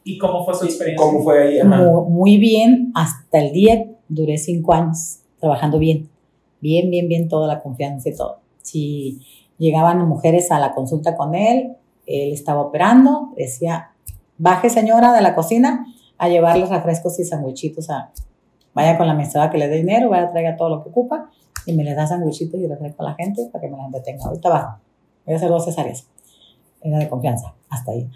¿Y 0.04 0.18
cómo 0.18 0.44
fue 0.44 0.54
su 0.54 0.64
experiencia? 0.64 1.04
¿Cómo 1.04 1.22
fue 1.22 1.42
ahí? 1.42 1.58
Ajá. 1.58 1.76
Muy, 1.76 2.10
muy 2.10 2.36
bien, 2.38 2.92
hasta 2.94 3.40
el 3.40 3.52
día 3.52 3.86
duré 4.08 4.38
cinco 4.38 4.72
años 4.72 5.18
trabajando 5.40 5.78
bien, 5.78 6.08
bien, 6.60 6.90
bien, 6.90 7.08
bien, 7.08 7.28
toda 7.28 7.48
la 7.48 7.62
confianza 7.62 8.08
y 8.08 8.14
todo. 8.14 8.38
Si 8.62 9.20
llegaban 9.58 10.06
mujeres 10.08 10.50
a 10.50 10.58
la 10.58 10.74
consulta 10.74 11.16
con 11.16 11.34
él, 11.34 11.76
él 12.06 12.32
estaba 12.32 12.60
operando, 12.60 13.32
decía, 13.36 13.90
baje 14.38 14.70
señora 14.70 15.12
de 15.12 15.22
la 15.22 15.34
cocina 15.34 15.86
a 16.18 16.28
llevarles 16.28 16.70
refrescos 16.70 17.18
y 17.18 17.24
sandwichitos 17.24 17.90
a, 17.90 18.12
vaya 18.74 18.96
con 18.96 19.06
la 19.06 19.12
administradora 19.12 19.50
que 19.50 19.58
le 19.58 19.68
dé 19.68 19.76
dinero, 19.76 20.10
vaya 20.10 20.30
traiga 20.30 20.56
todo 20.56 20.68
lo 20.68 20.82
que 20.82 20.90
ocupa 20.90 21.30
y 21.66 21.72
me 21.72 21.82
les 21.82 21.96
da 21.96 22.06
sandwichitos 22.06 22.60
y 22.60 22.66
refresco 22.66 23.02
a 23.02 23.10
la 23.10 23.14
gente 23.14 23.48
para 23.52 23.62
que 23.62 23.70
me 23.70 23.76
la 23.76 23.86
entretenga. 23.86 24.24
Ahorita 24.26 24.48
bajo, 24.48 24.78
voy 25.24 25.34
a 25.34 25.36
hacer 25.36 25.48
dos 25.48 25.64
cesáreas. 25.64 26.06
Era 26.80 26.98
de 26.98 27.08
confianza, 27.08 27.54
hasta 27.68 27.90
ahí. 27.90 28.08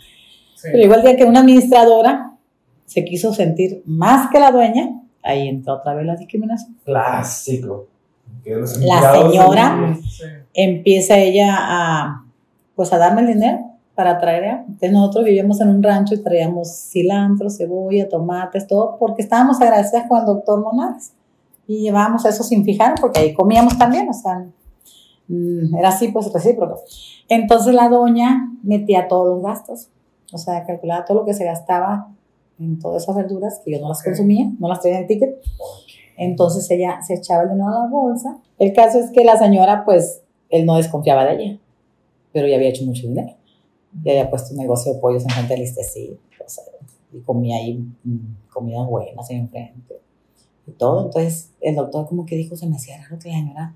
Sí. 0.61 0.69
Pero 0.73 0.85
igual 0.85 1.03
día 1.03 1.17
que 1.17 1.25
una 1.25 1.41
administradora 1.41 2.33
se 2.87 3.05
quiso 3.05 3.33
sentir 3.33 3.83
más 3.87 4.31
que 4.31 4.41
la 4.41 4.51
dueña, 4.51 5.01
ahí 5.23 5.49
entró 5.49 5.75
otra 5.75 5.95
vez 5.95 6.07
la 6.07 6.17
discriminación. 6.17 6.77
Clásico. 6.85 7.87
La 8.81 9.13
señora. 9.13 9.97
Sí. 10.03 10.25
Empieza 10.55 11.19
ella 11.19 11.57
a, 11.57 12.25
pues 12.75 12.93
a 12.93 12.99
darme 12.99 13.23
el 13.23 13.29
dinero 13.29 13.71
para 13.95 14.19
traer. 14.19 14.45
Entonces 14.67 14.93
nosotros 14.93 15.25
vivíamos 15.25 15.61
en 15.61 15.69
un 15.69 15.83
rancho 15.83 16.15
y 16.15 16.23
traíamos 16.23 16.89
cilantro, 16.91 17.51
cebolla, 17.51 18.09
tomates, 18.09 18.67
todo, 18.67 18.97
porque 18.99 19.23
estábamos 19.23 19.61
agradecidas 19.61 20.09
con 20.09 20.21
el 20.21 20.27
doctor 20.27 20.61
Monares. 20.61 21.13
Y 21.67 21.83
llevábamos 21.83 22.25
eso 22.25 22.43
sin 22.43 22.65
fijar, 22.65 22.95
porque 23.01 23.21
ahí 23.21 23.35
comíamos 23.35 23.79
también, 23.79 24.09
o 24.09 24.13
sea, 24.13 24.47
mm, 25.29 25.77
era 25.77 25.91
así, 25.91 26.09
pues 26.09 26.33
recíproco. 26.33 26.81
Entonces 27.29 27.75
la 27.75 27.89
doña 27.89 28.51
metía 28.63 29.07
todos 29.07 29.29
los 29.29 29.43
gastos, 29.43 29.89
o 30.33 30.39
sea, 30.39 30.65
calculaba 30.65 31.05
todo 31.05 31.21
lo 31.21 31.25
que 31.25 31.35
se 31.35 31.45
gastaba 31.45 32.09
en 32.59 32.79
todas 32.79 33.03
esas 33.03 33.17
verduras, 33.17 33.61
que 33.65 33.73
yo 33.73 33.81
no 33.81 33.89
las 33.89 34.03
consumía, 34.03 34.51
no 34.59 34.69
las 34.69 34.81
traía 34.81 34.99
en 34.99 35.03
el 35.03 35.09
ticket. 35.09 35.43
Entonces 36.17 36.71
ella 36.71 37.01
se 37.01 37.15
echaba 37.15 37.45
el 37.45 37.51
dinero 37.51 37.69
a 37.69 37.85
la 37.85 37.89
bolsa. 37.89 38.39
El 38.59 38.73
caso 38.73 38.99
es 38.99 39.11
que 39.11 39.25
la 39.25 39.39
señora, 39.39 39.85
pues, 39.85 40.23
él 40.51 40.67
no 40.67 40.77
desconfiaba 40.77 41.25
de 41.25 41.43
ella, 41.43 41.59
pero 42.33 42.47
ya 42.47 42.57
había 42.57 42.69
hecho 42.69 42.85
mucho 42.85 43.07
dinero. 43.07 43.35
Ya 44.05 44.13
había 44.13 44.31
puesto 44.31 44.53
un 44.53 44.59
negocio 44.59 44.93
de 44.93 45.01
pollos 45.01 45.25
enfrente 45.25 45.55
del 45.55 45.63
Istecito, 45.63 46.21
o 46.45 46.49
sea, 46.49 46.65
y 47.13 47.21
comía 47.21 47.57
ahí 47.57 47.79
mm, 48.05 48.51
comidas 48.53 48.87
buenas 48.87 49.31
enfrente 49.31 50.01
y 50.67 50.73
todo. 50.73 51.07
Entonces 51.07 51.51
el 51.61 51.77
doctor 51.77 52.07
como 52.07 52.27
que 52.27 52.37
dijo, 52.37 52.57
se 52.57 52.67
me 52.67 52.77
hacía 52.77 53.03
raro 53.03 53.19
que 53.19 53.31
la 53.31 53.37
señora, 53.37 53.75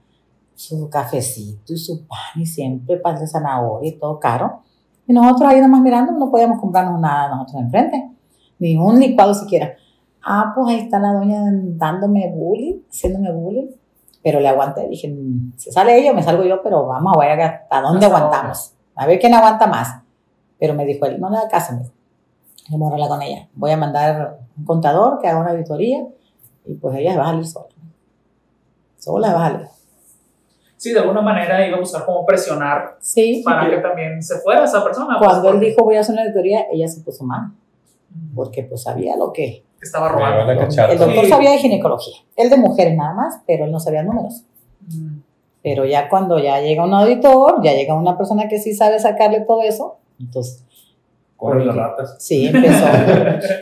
su 0.54 0.88
cafecito 0.88 1.72
y 1.72 1.78
su 1.78 2.06
pan 2.06 2.40
y 2.40 2.46
siempre 2.46 2.96
pan 2.98 3.18
de 3.18 3.26
zanahoria 3.26 3.90
y 3.90 3.98
todo 3.98 4.20
caro. 4.20 4.62
Y 5.06 5.12
nosotros 5.12 5.50
ahí 5.50 5.60
nomás 5.60 5.80
mirando, 5.82 6.12
no 6.12 6.30
podíamos 6.30 6.60
comprarnos 6.60 6.98
nada 7.00 7.28
nosotros 7.34 7.62
enfrente, 7.62 8.10
ni 8.58 8.76
un 8.76 8.98
licuado 8.98 9.34
siquiera. 9.34 9.74
Ah, 10.22 10.52
pues 10.54 10.68
ahí 10.68 10.80
está 10.80 10.98
la 10.98 11.12
doña 11.12 11.42
dándome 11.52 12.32
bullying, 12.34 12.80
haciéndome 12.88 13.30
bullying. 13.32 13.66
Pero 14.22 14.40
le 14.40 14.48
aguanté, 14.48 14.88
dije, 14.88 15.08
"Mm, 15.08 15.52
se 15.56 15.70
sale 15.70 15.98
ella 15.98 16.14
me 16.14 16.22
salgo 16.22 16.44
yo, 16.44 16.62
pero 16.62 16.86
vamos 16.86 17.12
a 17.14 17.20
ver 17.20 17.40
hasta 17.42 17.80
dónde 17.82 18.06
aguantamos. 18.06 18.72
A 18.94 19.06
ver 19.06 19.18
quién 19.18 19.34
aguanta 19.34 19.66
más. 19.66 20.00
Pero 20.58 20.72
me 20.72 20.86
dijo 20.86 21.04
él, 21.04 21.20
no 21.20 21.28
le 21.28 21.36
da 21.36 21.48
caso, 21.48 21.74
me 21.74 21.80
dijo. 21.80 21.92
Yo 22.70 22.78
me 22.78 22.84
voy 22.84 22.92
a 22.92 22.94
hablar 22.94 23.08
con 23.10 23.20
ella. 23.22 23.48
Voy 23.54 23.70
a 23.72 23.76
mandar 23.76 24.38
un 24.56 24.64
contador 24.64 25.18
que 25.20 25.28
haga 25.28 25.40
una 25.40 25.50
auditoría 25.50 26.06
y 26.64 26.74
pues 26.74 26.96
ella 26.96 27.18
va 27.18 27.24
a 27.24 27.26
salir 27.26 27.46
sola. 27.46 27.66
Sola 28.96 29.34
va 29.34 29.46
a 29.46 29.50
salir. 29.50 29.68
Sí, 30.76 30.92
de 30.92 31.00
alguna 31.00 31.22
manera 31.22 31.66
iba 31.66 31.76
a 31.76 31.80
buscar 31.80 32.04
cómo 32.04 32.26
presionar 32.26 32.96
Sí, 33.00 33.42
para 33.44 33.70
que 33.70 33.78
también 33.78 34.22
se 34.22 34.38
fuera 34.40 34.64
esa 34.64 34.82
persona. 34.84 35.16
pues, 35.18 35.30
cuando 35.30 35.48
él 35.48 35.54
porque 35.54 35.66
dijo 35.70 35.84
voy 35.84 35.96
a 35.96 36.00
hacer 36.00 36.12
una 36.14 36.22
auditoría, 36.22 36.66
ella 36.72 36.88
se 36.88 37.00
puso 37.00 37.24
mal, 37.24 37.52
porque 38.34 38.62
pues 38.64 38.82
sabía 38.82 39.16
lo 39.16 39.32
que... 39.32 39.62
Estaba 39.80 40.08
robando. 40.08 40.50
El 40.52 40.58
doctor 40.98 41.24
Sí. 41.24 41.30
sabía 41.30 41.50
de 41.50 41.58
ginecología, 41.58 42.16
él 42.36 42.48
de 42.50 42.56
mujeres 42.56 42.96
nada 42.96 43.12
más, 43.14 43.40
pero 43.46 43.64
él 43.66 43.70
no 43.72 43.78
sabía 43.80 44.02
números. 44.02 44.42
Mm. 44.88 45.18
Pero 45.62 45.84
ya 45.86 46.08
cuando 46.08 46.38
ya 46.38 46.60
llega 46.60 46.84
un 46.84 46.92
auditor, 46.94 47.60
ya 47.62 47.72
llega 47.72 47.94
una 47.94 48.16
persona 48.18 48.48
que 48.48 48.58
sí 48.58 48.74
sabe 48.74 48.98
sacarle 48.98 49.40
todo 49.40 49.62
eso, 49.62 49.96
entonces 50.20 50.64
Corren 51.36 51.66
las 51.66 51.76
ratas. 51.76 52.16
sí, 52.18 52.46
empezó. 52.52 52.84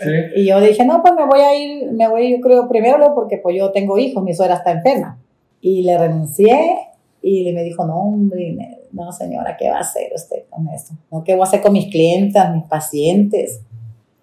Sí. 0.02 0.10
y 0.40 0.46
yo 0.46 0.60
dije, 0.60 0.84
no, 0.84 1.02
pues 1.02 1.14
me 1.14 1.26
voy 1.26 1.40
a 1.40 1.54
ir, 1.56 1.90
me 1.92 2.08
voy 2.08 2.32
yo 2.36 2.40
creo 2.40 2.68
primero 2.68 3.14
porque 3.14 3.38
pues 3.38 3.56
yo 3.56 3.70
tengo 3.72 3.98
hijos, 3.98 4.22
mi 4.22 4.34
suegra 4.34 4.56
está 4.56 4.70
enferma. 4.72 5.18
Y 5.60 5.82
le 5.82 5.96
renuncié 5.98 6.76
y 7.22 7.44
le 7.44 7.52
me 7.52 7.62
dijo, 7.62 7.86
no, 7.86 7.96
hombre, 7.96 8.56
no 8.90 9.12
señora, 9.12 9.56
¿qué 9.56 9.70
va 9.70 9.76
a 9.76 9.80
hacer 9.80 10.12
usted 10.14 10.44
con 10.50 10.68
esto? 10.68 10.94
No, 11.10 11.22
¿qué 11.22 11.34
voy 11.34 11.42
a 11.42 11.44
hacer 11.44 11.62
con 11.62 11.72
mis 11.72 11.90
clientas, 11.90 12.52
mis 12.54 12.64
pacientes? 12.64 13.60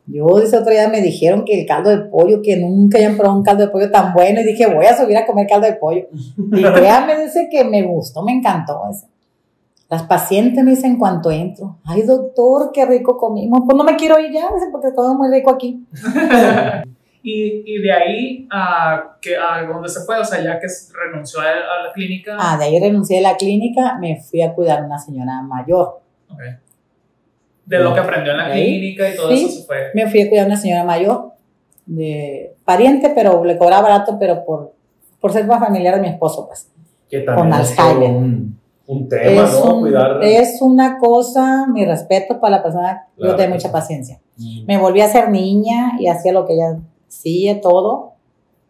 Yo 0.06 0.26
ese 0.40 0.58
otro 0.58 0.72
día 0.72 0.90
me 0.90 1.02
dijeron 1.02 1.46
que 1.46 1.62
el 1.62 1.68
caldo 1.68 1.92
de 1.92 2.00
pollo, 2.06 2.42
que 2.42 2.58
nunca 2.58 2.98
hayan 2.98 3.16
probado 3.16 3.38
un 3.38 3.44
caldo 3.44 3.66
de 3.66 3.72
pollo 3.72 3.92
tan 3.92 4.14
bueno, 4.14 4.42
y 4.42 4.44
dije, 4.44 4.66
voy 4.68 4.86
a 4.86 4.98
subir 4.98 5.16
a 5.18 5.26
comer 5.26 5.48
caldo 5.48 5.68
de 5.68 5.74
pollo. 5.74 6.08
Y 6.38 6.64
créanme, 6.74 7.24
dice 7.24 7.48
que 7.50 7.64
me 7.64 7.84
gustó, 7.84 8.24
me 8.24 8.34
encantó 8.34 8.82
eso. 8.92 9.08
Las 9.88 10.04
pacientes 10.04 10.64
me 10.64 10.72
dicen 10.72 10.98
cuanto 10.98 11.32
entro, 11.32 11.78
ay 11.84 12.04
doctor, 12.04 12.72
qué 12.74 12.86
rico 12.86 13.18
comimos. 13.18 13.62
Pues 13.66 13.78
no 13.78 13.84
me 13.84 13.96
quiero 13.96 14.20
ir 14.20 14.32
ya, 14.32 14.48
dice, 14.54 14.68
porque 14.72 14.94
comemos 14.94 15.18
muy 15.18 15.30
rico 15.32 15.52
aquí. 15.52 15.86
Y, 17.22 17.64
y 17.66 17.82
de 17.82 17.92
ahí 17.92 18.48
a, 18.50 19.18
que, 19.22 19.36
a 19.36 19.64
donde 19.64 19.90
se 19.90 20.00
fue, 20.06 20.18
o 20.20 20.24
sea, 20.24 20.42
ya 20.42 20.60
que 20.60 20.68
renunció 21.06 21.42
a, 21.42 21.44
a 21.44 21.88
la 21.88 21.94
clínica. 21.94 22.38
Ah, 22.40 22.58
de 22.58 22.66
ahí 22.66 22.80
renuncié 22.80 23.18
de 23.18 23.24
la 23.24 23.36
clínica, 23.36 23.98
me 24.00 24.22
fui 24.22 24.42
a 24.42 24.54
cuidar 24.54 24.80
a 24.80 24.86
una 24.86 24.98
señora 24.98 25.42
mayor. 25.42 26.00
ok. 26.32 26.40
De 27.66 27.78
lo 27.78 27.94
que 27.94 28.00
aprendió 28.00 28.32
en 28.32 28.38
la 28.40 28.46
Ahí. 28.48 28.64
clínica 28.80 29.10
y 29.10 29.16
todo 29.16 29.30
Sí. 29.30 29.46
eso 29.46 29.60
se 29.60 29.66
fue. 29.68 29.78
Me 29.94 30.10
fui 30.10 30.22
a 30.22 30.30
cuidar 30.30 30.46
a 30.46 30.48
una 30.48 30.58
señora 30.58 30.84
mayor, 30.84 31.34
de 31.86 32.56
pariente, 32.66 33.12
pero 33.14 33.44
le 33.46 33.58
cobraba 33.58 33.84
barato, 33.90 34.18
pero 34.20 34.44
por, 34.46 34.74
por 35.20 35.32
ser 35.34 35.46
más 35.46 35.60
familiar 35.60 35.96
de 35.96 36.02
mi 36.02 36.08
esposo, 36.08 36.48
pues. 36.48 36.68
Que 37.10 37.20
también 37.20 37.50
Con 37.50 37.54
Alzheimer. 37.54 38.10
Un, 38.12 38.60
un 38.88 39.08
tema, 39.10 39.44
es, 39.44 39.54
¿no? 39.54 39.76
un- 39.76 39.82
Cuidar. 39.82 40.20
es 40.24 40.62
una 40.64 40.98
cosa, 40.98 41.68
mi 41.68 41.86
respeto 41.86 42.40
para 42.40 42.58
la 42.58 42.64
persona, 42.64 43.06
yo 43.18 43.24
Claro. 43.24 43.36
tengo 43.38 43.54
mucha 43.56 43.72
paciencia. 43.72 44.20
Mm. 44.38 44.66
Me 44.66 44.78
volví 44.80 45.02
a 45.02 45.08
ser 45.10 45.30
niña 45.30 45.92
y 46.00 46.08
hacía 46.08 46.32
lo 46.34 46.48
que 46.48 46.54
ella 46.54 46.78
hacía, 47.20 47.60
todo, 47.62 48.14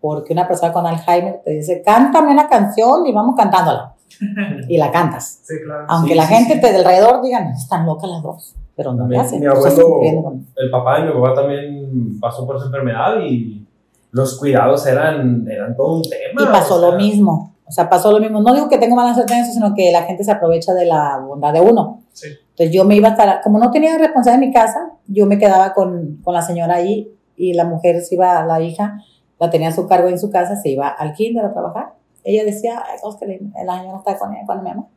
porque 0.02 0.34
una 0.34 0.48
persona 0.48 0.74
con 0.74 0.86
Alzheimer 0.86 1.42
te 1.44 1.52
dice, 1.52 1.82
cántame 1.86 2.32
una 2.32 2.48
canción 2.48 3.06
y 3.06 3.14
vamos 3.14 3.36
cantándola. 3.36 3.94
y 4.68 4.78
la 4.78 4.92
cantas. 4.92 5.42
Sí, 5.44 5.54
claro. 5.64 5.86
Aunque 5.88 6.12
Sí, 6.14 6.18
la 6.18 6.26
sí, 6.28 6.34
gente 6.34 6.54
sí. 6.56 6.62
te 6.62 6.72
de 6.72 6.78
alrededor 6.80 7.22
digan, 7.22 7.50
están 7.52 7.86
locas 7.86 8.10
las 8.10 8.24
dos, 8.24 8.56
pero 8.76 8.94
no 8.94 9.08
le 9.08 9.16
Mi- 9.18 9.22
hacen. 9.22 9.40
mi 9.40 9.46
abuelo- 9.46 10.00
con- 10.24 10.48
El 10.56 10.72
papá 10.72 11.00
de 11.00 11.06
mi 11.08 11.14
papá 11.14 11.34
también 11.36 12.20
pasó 12.20 12.46
por 12.46 12.56
esa 12.56 12.66
enfermedad 12.66 13.20
y 13.24 13.66
los 14.12 14.38
cuidados 14.40 14.86
eran, 14.88 15.46
eran 15.48 15.76
todo 15.76 15.98
un 15.98 16.02
tema. 16.02 16.42
Y 16.42 16.46
pasó 16.52 16.76
o 16.78 16.80
sea, 16.80 16.90
lo 16.90 16.98
mismo. 16.98 17.54
O 17.68 17.72
sea, 17.72 17.88
pasó 17.88 18.12
lo 18.12 18.20
mismo. 18.20 18.42
No 18.42 18.54
digo 18.56 18.68
que 18.68 18.80
tengo 18.80 18.96
mala 18.96 19.14
suerte 19.14 19.34
en 19.34 19.42
eso, 19.42 19.52
sino 19.54 19.76
que 19.76 19.92
la 19.92 20.02
gente 20.04 20.24
se 20.24 20.32
aprovecha 20.32 20.74
de 20.74 20.86
la 20.86 21.20
bondad 21.20 21.54
de 21.54 21.62
uno. 21.62 22.02
Sí. 22.14 22.30
Entonces 22.50 22.74
yo 22.76 22.84
me 22.86 22.96
iba 22.96 23.10
a 23.10 23.12
estar, 23.12 23.42
como 23.44 23.60
no 23.60 23.70
tenía 23.70 23.96
responsabilidad 24.00 24.44
en 24.44 24.50
mi 24.50 24.54
casa, 24.54 24.92
yo 25.06 25.28
me 25.28 25.38
quedaba 25.38 25.74
con, 25.74 26.18
con 26.24 26.34
la 26.34 26.42
señora 26.42 26.76
ahí 26.78 27.12
y 27.40 27.54
la 27.54 27.64
mujer 27.64 28.02
se 28.02 28.16
iba, 28.16 28.46
la 28.46 28.62
hija, 28.62 29.02
la 29.40 29.50
tenía 29.50 29.70
a 29.70 29.72
su 29.72 29.88
cargo 29.88 30.10
en 30.10 30.20
su 30.20 30.30
casa, 30.30 30.56
se 30.58 30.70
iba 30.70 30.90
al 30.90 31.14
kinder 31.14 31.46
a 31.46 31.54
trabajar. 31.54 31.94
Ella 32.24 32.44
decía, 32.44 32.84
ay, 32.86 33.00
Oscar, 33.02 33.30
la 33.66 33.80
señora 33.80 33.98
está 33.98 34.20
con 34.20 34.34
ella, 34.34 34.46
con 34.46 34.64
mi 34.64 34.70
mamá. 34.70 34.88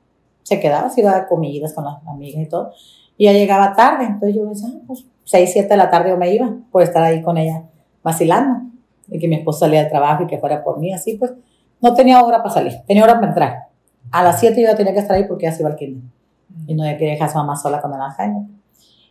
Se 0.43 0.59
quedaba, 0.59 0.91
se 0.91 1.01
iba 1.01 1.17
a 1.17 1.27
comidas 1.27 1.73
con 1.73 1.85
las 1.85 2.05
amigas 2.07 2.43
y 2.43 2.49
todo. 2.49 2.73
Y 3.17 3.27
ya 3.27 3.33
llegaba 3.33 3.75
tarde, 3.75 4.07
entonces 4.07 4.35
yo 4.35 4.47
decía, 4.47 4.69
ah, 4.75 4.81
pues 4.87 5.07
6, 5.25 5.51
7 5.53 5.69
de 5.69 5.77
la 5.77 5.89
tarde 5.89 6.11
yo 6.11 6.17
me 6.17 6.35
iba 6.35 6.53
por 6.73 6.83
estar 6.83 7.03
ahí 7.03 7.23
con 7.23 7.39
ella 7.39 7.63
vacilando. 8.03 8.69
Y 9.09 9.19
que 9.19 9.29
mi 9.29 9.37
esposo 9.37 9.61
salía 9.61 9.83
del 9.83 9.91
trabajo 9.91 10.25
y 10.25 10.27
que 10.27 10.39
fuera 10.39 10.65
por 10.65 10.79
mí, 10.81 10.93
así 10.93 11.15
pues. 11.17 11.33
No 11.81 11.95
tenía 11.95 12.23
hora 12.23 12.39
para 12.39 12.51
salir, 12.51 12.75
tenía 12.87 13.05
hora 13.05 13.15
para 13.15 13.29
entrar. 13.29 13.69
A 14.11 14.23
las 14.23 14.41
7 14.41 14.61
yo 14.61 14.69
ya 14.69 14.77
tenía 14.77 14.93
que 14.93 15.01
estar 15.01 15.17
ahí 15.17 15.25
porque 15.25 15.45
ya 15.47 15.53
se 15.53 15.63
iba 15.63 15.71
al 15.71 15.77
kinder 15.77 16.03
y 16.67 16.75
no 16.75 16.83
quería 16.85 17.13
dejar 17.13 17.29
a 17.29 17.33
su 17.33 17.39
mamá 17.39 17.57
sola 17.57 17.81
con 17.81 17.93
el 17.95 18.01
Alzheimer. 18.01 18.43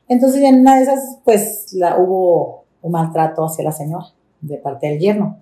Entonces, 0.07 0.43
en 0.43 0.61
una 0.61 0.75
de 0.75 0.83
esas, 0.83 1.19
pues, 1.23 1.73
la, 1.73 1.97
hubo 1.97 2.60
un 2.81 2.91
maltrato 2.91 3.45
hacia 3.45 3.63
la 3.63 3.71
señora 3.71 4.05
de 4.41 4.57
parte 4.57 4.87
del 4.87 4.99
yerno. 4.99 5.37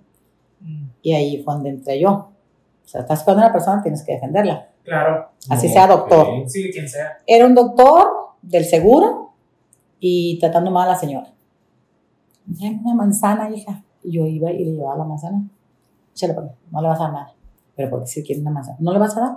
Mm. 0.60 0.86
Y 1.02 1.12
ahí 1.12 1.42
fue 1.42 1.54
donde 1.54 1.70
entré 1.70 2.00
yo. 2.00 2.10
O 2.10 2.88
sea, 2.88 3.02
estás 3.02 3.22
cuidando 3.22 3.44
a 3.44 3.46
una 3.46 3.52
persona, 3.52 3.82
tienes 3.82 4.02
que 4.02 4.12
defenderla. 4.12 4.68
Claro. 4.84 5.30
Así 5.48 5.68
no, 5.68 5.72
sea 5.72 5.86
doctor. 5.86 6.48
Sí, 6.48 6.70
quien 6.72 6.88
sea. 6.88 7.18
Era 7.26 7.46
un 7.46 7.54
doctor 7.54 8.06
del 8.42 8.64
seguro 8.64 9.32
y 9.98 10.38
tratando 10.38 10.70
mal 10.70 10.88
a 10.88 10.92
la 10.92 10.98
señora. 10.98 11.32
Tráeme 12.58 12.80
una 12.84 12.94
manzana, 12.94 13.50
hija. 13.50 13.82
Y 14.02 14.12
yo 14.12 14.26
iba 14.26 14.50
y 14.50 14.64
le 14.64 14.72
llevaba 14.72 14.96
la 14.96 15.04
manzana. 15.04 15.42
Échale 16.12 16.34
por 16.34 16.44
ahí, 16.44 16.50
no 16.70 16.82
le 16.82 16.88
vas 16.88 17.00
a 17.00 17.04
dar 17.04 17.12
nada. 17.12 17.34
Pero 17.76 17.90
porque 17.90 18.06
si 18.06 18.22
quiere 18.22 18.40
una 18.40 18.50
manzana, 18.50 18.76
no 18.80 18.92
le 18.92 18.98
vas 18.98 19.16
a 19.16 19.20
dar. 19.20 19.36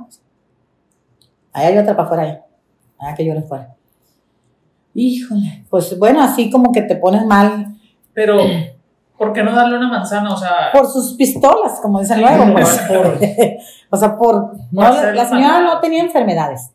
Allá 1.52 1.68
hay 1.68 1.78
otra 1.78 1.96
para 1.96 2.06
afuera, 2.06 2.24
allá. 2.24 2.46
Allá 2.98 3.16
que 3.16 3.26
llores 3.26 3.48
fuera. 3.48 3.76
Híjole, 4.96 5.66
pues 5.70 5.98
bueno, 5.98 6.22
así 6.22 6.50
como 6.50 6.72
que 6.72 6.82
te 6.84 6.96
pones 6.96 7.26
mal 7.26 7.73
Pero, 8.14 8.38
¿por 9.18 9.34
qué 9.34 9.44
no 9.44 9.54
darle 9.56 9.78
una 9.78 9.90
manzana? 9.90 10.34
O 10.34 10.38
sea, 10.38 10.72
por 10.72 10.88
sus 10.88 11.14
pistolas, 11.16 11.80
como 11.82 12.00
dicen 12.00 12.22
luego. 12.22 12.54
Pues, 12.54 12.80
por- 12.88 13.18
o 13.90 13.98
sea, 13.98 14.18
por. 14.18 14.54
no, 14.72 14.82
la 15.14 15.26
señora 15.26 15.60
no 15.62 15.80
tenía 15.80 16.04
enfermedades. 16.04 16.72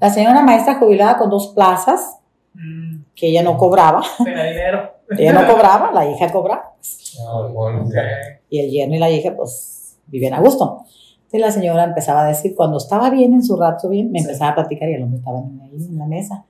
La 0.00 0.10
señora 0.10 0.32
era 0.36 0.42
maestra 0.42 0.76
jubilada 0.76 1.18
con 1.18 1.28
dos 1.30 1.48
plazas 1.48 2.18
mm, 2.54 3.02
que 3.14 3.28
ella 3.28 3.42
no 3.42 3.56
cobraba. 3.56 4.02
tenía 4.24 4.44
dinero. 4.44 4.90
Ella 5.18 5.32
no 5.32 5.44
cobraba, 5.52 5.90
la 5.92 6.06
hija 6.08 6.30
cobraba. 6.30 6.72
Ah, 7.26 7.48
bueno, 7.52 7.82
Ok. 7.82 7.94
Y 8.48 8.60
el 8.60 8.70
yerno 8.70 8.94
y 8.94 8.98
la 9.00 9.10
hija, 9.10 9.34
pues, 9.36 9.98
vivían 10.06 10.34
a 10.34 10.40
gusto. 10.40 10.84
Entonces 11.16 11.40
la 11.40 11.50
señora 11.50 11.82
empezaba 11.82 12.22
a 12.24 12.28
decir, 12.28 12.54
cuando 12.54 12.76
estaba 12.78 13.10
bien, 13.10 13.34
en 13.34 13.42
su 13.42 13.56
rato 13.56 13.88
bien, 13.88 14.12
me 14.12 14.20
Sí. 14.20 14.26
empezaba 14.26 14.52
a 14.52 14.54
platicar 14.54 14.88
y 14.88 14.94
el 14.94 15.02
hombre 15.02 15.18
estaba 15.18 15.38
ahí 15.38 15.84
en 15.88 15.98
la 15.98 16.06
mesa. 16.06 16.44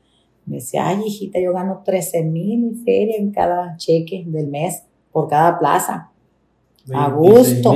Me 0.50 0.57
decía, 0.57 0.88
ay, 0.88 1.02
hijita, 1.07 1.38
yo 1.40 1.52
gano 1.52 1.83
13 1.85 2.25
mil 2.25 2.83
feria 2.85 3.16
en 3.16 3.30
cada 3.30 3.76
cheque 3.76 4.25
del 4.26 4.49
mes 4.49 4.83
por 5.12 5.28
cada 5.28 5.59
plaza. 5.61 6.11
A 6.92 7.09
26 7.09 7.62
gusto. 7.62 7.75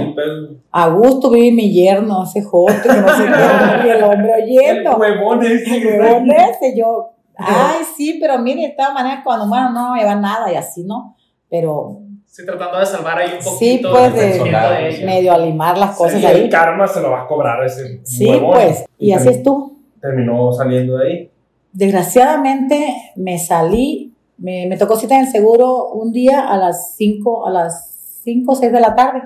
A 0.73 0.89
gusto 0.89 1.31
vive 1.31 1.53
mi 1.55 1.73
yerno, 1.73 2.25
ese 2.25 2.43
joto, 2.43 2.73
que 2.83 2.89
no 3.01 3.09
sé 3.17 3.25
qué, 3.27 3.87
y 3.87 3.91
el 3.91 4.03
hombre 4.03 4.33
oyendo. 4.43 4.97
huevón 4.97 5.45
ese. 5.45 5.77
El 5.77 6.01
huevón 6.01 6.31
ese, 6.33 6.77
yo, 6.77 7.11
ay, 7.37 7.83
sí, 7.97 8.19
pero 8.21 8.39
mire, 8.41 8.63
de 8.63 8.75
todas 8.77 8.93
maneras, 8.93 9.21
cuando 9.23 9.47
muero 9.47 9.71
no 9.71 9.93
me 9.93 10.01
lleva 10.01 10.17
nada 10.17 10.51
y 10.53 10.57
así, 10.57 10.83
¿no? 10.83 11.15
Pero 11.49 12.01
Sí, 12.27 12.45
tratando 12.45 12.81
de 12.81 12.87
salvar 12.87 13.19
ahí 13.19 13.29
un 13.39 13.45
poquito 13.45 13.57
Sí, 13.59 13.79
pues, 13.89 14.15
de- 14.15 14.21
de 14.41 14.89
ella. 14.89 15.07
medio 15.07 15.33
a 15.33 15.39
limar 15.39 15.79
las 15.79 15.97
cosas 15.97 16.21
Y 16.21 16.27
ahí. 16.27 16.41
el 16.43 16.49
karma 16.51 16.89
se 16.89 17.01
lo 17.01 17.13
va 17.13 17.23
a 17.23 17.27
cobrar 17.29 17.63
ese 17.65 18.01
Sí, 18.05 18.27
huevón. 18.29 18.51
pues, 18.55 18.85
y 18.99 19.13
así 19.13 19.29
estuvo. 19.29 19.75
Terminó 20.01 20.53
saliendo 20.53 20.97
de 20.99 21.07
ahí. 21.09 21.31
Desgraciadamente 21.75 23.13
me 23.17 23.37
salí, 23.37 24.15
me, 24.39 24.69
me 24.69 24.77
tocó 24.77 24.95
cita 24.95 25.17
en 25.17 25.23
el 25.23 25.27
seguro 25.27 25.89
un 25.89 26.13
día 26.13 26.49
a 26.49 26.57
las 26.57 26.95
5, 26.95 27.49
a 27.49 27.51
las 27.51 28.21
5 28.23 28.53
o 28.53 28.55
6 28.55 28.73
de 28.73 28.81
la 28.81 28.95
tarde, 28.95 29.23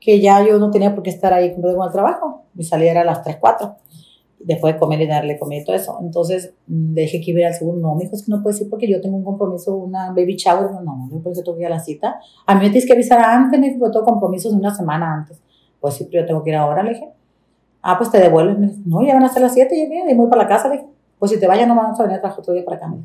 que 0.00 0.18
ya 0.18 0.42
yo 0.42 0.58
no 0.58 0.70
tenía 0.70 0.94
por 0.94 1.02
qué 1.02 1.10
estar 1.10 1.34
ahí 1.34 1.54
con 1.54 1.68
el 1.68 1.92
trabajo. 1.92 2.44
Mi 2.54 2.64
salida 2.64 2.92
era 2.92 3.00
a 3.02 3.04
las 3.04 3.22
3, 3.22 3.36
4, 3.38 3.76
después 4.40 4.72
de 4.72 4.80
comer 4.80 5.02
y 5.02 5.06
darle 5.06 5.38
comida 5.38 5.60
y 5.60 5.64
todo 5.64 5.76
eso. 5.76 5.98
Entonces 6.00 6.54
mm, 6.68 6.94
dije 6.94 7.20
que 7.20 7.32
ir 7.32 7.44
al 7.44 7.52
seguro. 7.52 7.78
No, 7.78 7.94
mi 7.94 8.04
hijo, 8.04 8.16
es 8.16 8.24
que 8.24 8.32
no 8.32 8.42
puedes 8.42 8.58
ir 8.62 8.70
porque 8.70 8.88
yo 8.88 9.02
tengo 9.02 9.18
un 9.18 9.24
compromiso, 9.24 9.76
una 9.76 10.08
baby 10.08 10.36
shower. 10.36 10.70
No, 10.70 10.80
no, 10.80 11.10
yo 11.12 11.22
por 11.22 11.32
eso 11.32 11.42
tengo 11.42 11.58
que 11.58 11.64
ir 11.64 11.66
a 11.66 11.76
la 11.76 11.80
cita. 11.80 12.18
A 12.46 12.54
mí 12.54 12.60
me 12.62 12.70
tienes 12.70 12.86
que 12.86 12.94
avisar 12.94 13.20
antes, 13.20 13.60
me 13.60 13.68
dijo, 13.68 13.90
tengo 13.90 14.06
compromisos 14.06 14.54
una 14.54 14.74
semana 14.74 15.12
antes. 15.12 15.38
Pues 15.80 15.94
sí, 15.94 16.08
pero 16.10 16.22
yo 16.22 16.26
tengo 16.26 16.42
que 16.42 16.48
ir 16.48 16.56
ahora, 16.56 16.82
le 16.82 16.94
dije. 16.94 17.10
Ah, 17.82 17.98
pues 17.98 18.10
te 18.10 18.18
devuelves. 18.18 18.58
Me 18.58 18.68
dijo, 18.68 18.80
no, 18.86 19.06
ya 19.06 19.12
van 19.12 19.24
a 19.24 19.28
ser 19.28 19.42
las 19.42 19.52
7 19.52 19.76
y 19.76 19.82
ya 19.82 19.88
viene, 19.90 20.12
y 20.12 20.14
voy 20.14 20.30
para 20.30 20.44
la 20.44 20.48
casa, 20.48 20.68
le 20.68 20.78
dije. 20.78 20.88
Pues 21.18 21.30
si 21.32 21.40
te 21.40 21.46
vayas, 21.46 21.66
no 21.68 21.74
vamos 21.74 21.98
a 21.98 22.02
venir 22.02 22.18
a 22.18 22.20
trabajar 22.20 22.40
otro 22.40 22.54
día 22.54 22.64
para 22.64 22.76
acá, 22.76 22.88
me. 22.88 22.98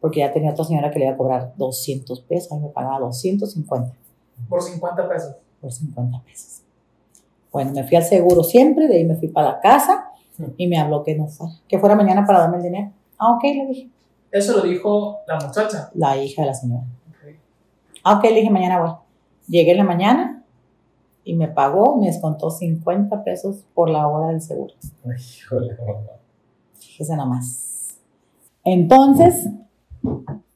Porque 0.00 0.20
ya 0.20 0.32
tenía 0.32 0.50
otra 0.52 0.64
señora 0.64 0.90
que 0.90 0.98
le 0.98 1.04
iba 1.06 1.14
a 1.14 1.16
cobrar 1.16 1.52
200 1.56 2.20
pesos, 2.22 2.50
a 2.52 2.56
mí 2.56 2.62
me 2.62 2.68
pagaba 2.68 2.98
250 3.00 3.92
Por 4.48 4.62
50 4.62 5.08
pesos. 5.08 5.36
por 5.60 5.70
50 5.72 6.20
pesos. 6.24 6.62
Bueno, 7.52 7.72
me 7.72 7.84
fui 7.86 7.96
al 7.96 8.04
seguro 8.04 8.42
siempre, 8.42 8.88
de 8.88 8.96
ahí 8.96 9.04
me 9.04 9.16
fui 9.16 9.28
para 9.28 9.48
la 9.52 9.60
casa 9.60 10.10
y 10.56 10.66
me 10.68 10.78
habló 10.78 11.02
que 11.02 11.14
no 11.16 11.26
fuera, 11.26 11.52
que 11.68 11.78
fuera 11.78 11.94
mañana 11.96 12.24
para 12.24 12.38
darme 12.40 12.56
el 12.58 12.62
dinero. 12.62 12.90
Ah, 13.18 13.34
ok, 13.34 13.42
le 13.42 13.66
dije, 13.66 13.90
Eso 14.30 14.56
lo 14.56 14.62
dijo 14.62 15.18
la 15.26 15.34
muchacha. 15.34 15.90
la 15.94 16.16
hija 16.16 16.42
de 16.42 16.46
la 16.48 16.54
señora. 16.54 16.82
Ok. 17.10 17.34
Ah, 18.04 18.16
ok, 18.18 18.24
le 18.24 18.34
dije, 18.36 18.50
mañana 18.50 18.80
voy. 18.80 18.92
Llegué 19.48 19.72
en 19.72 19.76
la 19.78 19.84
mañana 19.84 20.44
y 21.24 21.34
me 21.34 21.48
pagó, 21.48 21.96
me 21.96 22.06
descontó 22.06 22.50
50 22.50 23.22
pesos 23.24 23.64
por 23.74 23.90
la 23.90 24.06
hora 24.08 24.28
del 24.28 24.40
seguro. 24.40 24.72
Híjole. 25.04 25.76
Fíjese 26.80 27.16
nomás. 27.16 27.98
Entonces, 28.64 29.48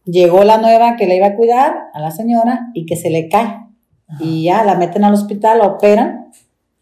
llegó 0.05 0.45
la 0.45 0.59
nueva 0.59 0.97
que 0.97 1.07
le 1.07 1.17
iba 1.17 1.29
a 1.29 1.37
cuidar 1.37 1.75
a 1.93 2.01
la 2.01 2.11
señora 2.11 2.71
y 2.75 2.87
que 2.87 2.97
se 2.97 3.11
le 3.11 3.29
cae. 3.29 3.61
Y 4.21 4.45
ya 4.45 4.65
la 4.65 4.75
meten 4.75 5.05
al 5.05 5.15
hospital, 5.15 5.59
la 5.59 5.67
operan 5.67 6.31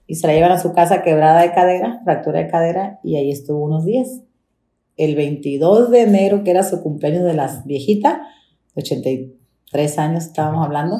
y 0.07 0.17
se 0.17 0.27
la 0.27 0.35
llevan 0.35 0.53
a 0.53 0.59
su 0.59 0.73
casa 0.73 1.03
quebrada 1.03 1.41
de 1.41 1.53
cadera, 1.53 2.01
fractura 2.05 2.41
de 2.41 2.49
cadera, 2.49 3.01
y 3.03 3.17
ahí 3.17 3.31
estuvo 3.31 3.65
unos 3.65 3.85
días. 3.85 4.21
El 4.97 5.17
22 5.17 5.91
de 5.91 6.03
enero, 6.03 6.45
que 6.45 6.51
era 6.51 6.63
su 6.63 6.83
cumpleaños 6.83 7.25
de 7.25 7.35
la 7.35 7.63
viejita, 7.65 8.23
83 8.75 9.99
años 9.99 10.27
estábamos 10.27 10.67
hablando, 10.67 10.99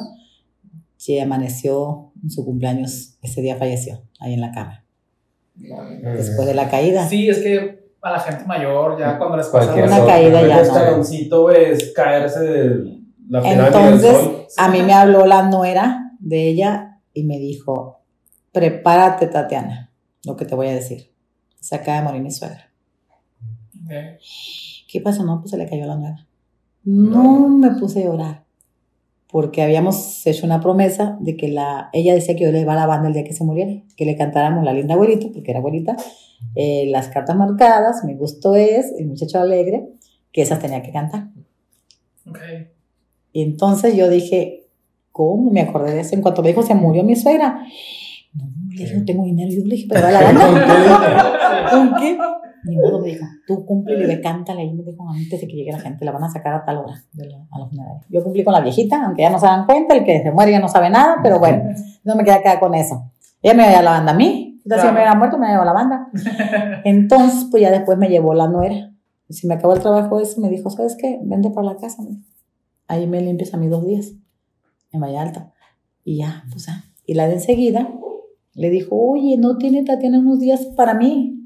y 1.05 1.19
amaneció 1.19 2.11
en 2.23 2.31
su 2.31 2.45
cumpleaños, 2.45 3.17
ese 3.21 3.41
día 3.41 3.57
falleció, 3.57 4.01
ahí 4.19 4.33
en 4.33 4.41
la 4.41 4.51
cama, 4.51 4.85
después 5.53 6.47
de 6.47 6.55
la 6.55 6.69
caída. 6.69 7.07
Sí, 7.07 7.29
es 7.29 7.39
que 7.39 7.82
a 8.03 8.11
la 8.11 8.19
gente 8.19 8.43
mayor, 8.45 8.99
ya 8.99 9.17
cuando 9.17 9.37
les 9.37 9.47
pasa 9.47 9.73
una 9.73 9.95
así, 9.95 10.05
caída 10.05 10.41
El 10.41 10.47
ya 10.49 10.57
no. 10.57 11.49
es 11.51 11.93
caerse 11.95 12.39
de 12.41 12.99
la 13.29 13.41
pirámide 13.41 13.63
del 13.63 13.73
Entonces, 13.73 14.17
sol. 14.17 14.45
a 14.57 14.69
mí 14.69 14.81
me 14.81 14.93
habló 14.93 15.25
la 15.25 15.43
nuera 15.49 16.11
de 16.19 16.49
ella 16.49 16.99
y 17.13 17.23
me 17.23 17.37
dijo, 17.39 18.01
prepárate, 18.51 19.27
Tatiana, 19.27 19.91
lo 20.25 20.35
que 20.35 20.45
te 20.45 20.53
voy 20.53 20.67
a 20.67 20.73
decir. 20.75 21.13
Se 21.61 21.75
acaba 21.75 21.99
de 21.99 22.03
morir 22.03 22.21
mi 22.21 22.31
suegra. 22.31 22.69
Ok. 23.85 23.91
¿Qué 24.89 24.99
pasó? 25.01 25.23
No, 25.23 25.39
pues 25.39 25.51
se 25.51 25.57
le 25.57 25.69
cayó 25.69 25.85
la 25.85 25.95
nuera. 25.95 26.27
No 26.83 27.47
me 27.47 27.71
puse 27.71 28.01
a 28.01 28.05
llorar. 28.05 28.43
Porque 29.31 29.63
habíamos 29.63 30.27
hecho 30.27 30.45
una 30.45 30.59
promesa 30.59 31.17
de 31.21 31.37
que 31.37 31.47
la, 31.47 31.89
ella 31.93 32.13
decía 32.13 32.35
que 32.35 32.43
yo 32.43 32.51
le 32.51 32.59
iba 32.59 32.73
a 32.73 32.75
la 32.75 32.85
banda 32.85 33.07
el 33.07 33.13
día 33.13 33.23
que 33.23 33.33
se 33.33 33.43
muriera, 33.45 33.81
que 33.95 34.05
le 34.05 34.15
cantáramos 34.17 34.63
la 34.63 34.73
linda 34.73 34.93
abuelita, 34.93 35.27
porque 35.33 35.49
era 35.51 35.59
abuelita, 35.59 35.95
eh, 36.55 36.85
las 36.89 37.09
cartas 37.09 37.35
marcadas, 37.35 38.03
mi 38.03 38.15
gusto 38.15 38.55
es, 38.55 38.93
el 38.97 39.07
muchacho 39.07 39.39
alegre, 39.39 39.89
que 40.31 40.41
esas 40.41 40.59
tenía 40.59 40.81
que 40.81 40.91
cantar. 40.91 41.29
Ok. 42.27 42.39
Y 43.31 43.41
entonces 43.41 43.95
yo 43.95 44.09
dije, 44.09 44.67
¿cómo? 45.11 45.51
Me 45.51 45.61
acordé 45.61 45.93
de 45.93 46.01
eso. 46.01 46.15
En 46.15 46.21
cuanto 46.21 46.41
me 46.41 46.49
dijo, 46.49 46.63
se 46.63 46.75
murió 46.75 47.03
mi 47.03 47.15
suegra. 47.15 47.63
No, 48.33 48.45
le 48.69 48.83
dije, 48.83 48.97
no 48.97 49.05
tengo 49.05 49.23
dinero. 49.23 49.51
Yo 49.51 49.65
le 49.65 49.75
dije, 49.75 49.87
pero 49.89 50.01
va 50.03 50.11
la 50.11 50.21
banda. 50.21 51.69
¿Con 51.71 51.95
qué? 51.95 52.17
Ni 52.65 52.77
modo, 52.77 52.99
me 52.99 53.09
dijo, 53.09 53.25
tú 53.45 53.65
cumple 53.65 53.95
y 53.95 54.07
le 54.07 54.21
cántale 54.21 54.61
ahí. 54.61 54.73
Me 54.73 54.83
dijo, 54.83 55.07
antes 55.09 55.41
de 55.41 55.47
que 55.47 55.53
llegue 55.53 55.71
la 55.71 55.79
gente, 55.79 56.05
la 56.05 56.11
van 56.11 56.23
a 56.23 56.29
sacar 56.29 56.53
a 56.53 56.63
tal 56.63 56.77
hora 56.77 56.93
de 57.11 57.27
la, 57.27 57.37
a 57.51 57.59
la 57.59 57.67
funeraria. 57.67 58.01
Yo 58.09 58.23
cumplí 58.23 58.43
con 58.43 58.53
la 58.53 58.61
viejita, 58.61 59.03
aunque 59.03 59.23
ya 59.23 59.29
no 59.29 59.39
se 59.39 59.47
dan 59.47 59.65
cuenta, 59.65 59.95
el 59.95 60.05
que 60.05 60.23
se 60.23 60.31
muere 60.31 60.51
ya 60.51 60.59
no 60.59 60.69
sabe 60.69 60.89
nada, 60.89 61.17
pero 61.21 61.39
bueno, 61.39 61.63
no 62.03 62.15
me 62.15 62.23
queda 62.23 62.41
quedar 62.41 62.59
con 62.59 62.73
eso. 62.73 63.11
Ella 63.41 63.53
me 63.55 63.63
iba 63.63 63.65
a 63.65 63.69
llevar 63.69 63.81
a 63.81 63.83
la 63.83 63.91
banda 63.97 64.11
a 64.13 64.15
mí. 64.15 64.52
Entonces, 64.63 64.81
si 64.81 64.87
yo 64.87 64.93
me 64.93 64.99
hubiera 64.99 65.15
muerto, 65.15 65.37
me 65.37 65.47
a 65.47 65.65
la 65.65 65.73
banda. 65.73 66.07
Entonces, 66.85 67.47
pues 67.51 67.61
ya 67.61 67.71
después 67.71 67.97
me 67.97 68.09
llevó 68.09 68.33
la 68.33 68.47
nuera. 68.47 68.91
Y 69.27 69.33
si 69.33 69.47
me 69.47 69.55
acabó 69.55 69.73
el 69.73 69.81
trabajo 69.81 70.19
ese, 70.19 70.39
me 70.39 70.49
dijo, 70.49 70.69
¿sabes 70.69 70.95
qué? 70.97 71.19
Vente 71.23 71.49
para 71.49 71.73
la 71.73 71.77
casa. 71.77 72.01
me. 72.01 72.21
Ahí 72.87 73.07
me 73.07 73.21
limpias 73.21 73.53
a 73.53 73.57
mí 73.57 73.67
dos 73.67 73.85
días 73.85 74.13
en 74.91 75.01
Valle 75.01 75.17
Alto. 75.17 75.51
Y 76.03 76.17
ya, 76.17 76.43
pues 76.51 76.65
ya. 76.65 76.83
Y 77.05 77.13
la 77.15 77.27
de 77.27 77.33
enseguida 77.33 77.89
le 78.53 78.69
dijo, 78.69 78.95
oye, 78.95 79.37
no 79.37 79.57
tiene 79.57 79.83
Tatiana 79.83 80.19
unos 80.19 80.39
días 80.39 80.65
para 80.77 80.93
mí. 80.93 81.39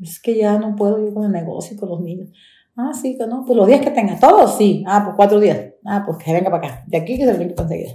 Es 0.00 0.20
que 0.20 0.36
ya 0.36 0.58
no 0.58 0.76
puedo 0.76 1.04
ir 1.04 1.12
con 1.12 1.24
el 1.24 1.32
negocio 1.32 1.74
y 1.74 1.78
con 1.78 1.88
los 1.88 2.00
niños. 2.00 2.30
Ah, 2.76 2.92
sí, 2.92 3.16
que 3.16 3.26
no. 3.26 3.44
Pues 3.44 3.56
los 3.56 3.66
días 3.66 3.80
que 3.80 3.90
tenga, 3.90 4.18
todos 4.18 4.56
sí. 4.56 4.84
Ah, 4.86 5.02
pues 5.04 5.16
cuatro 5.16 5.40
días. 5.40 5.58
Ah, 5.84 6.04
pues 6.06 6.18
que 6.18 6.32
venga 6.32 6.50
para 6.50 6.66
acá. 6.68 6.84
De 6.86 6.98
aquí 6.98 7.16
que 7.16 7.24
se 7.24 7.32
brinque 7.32 7.60
enseguida. 7.60 7.94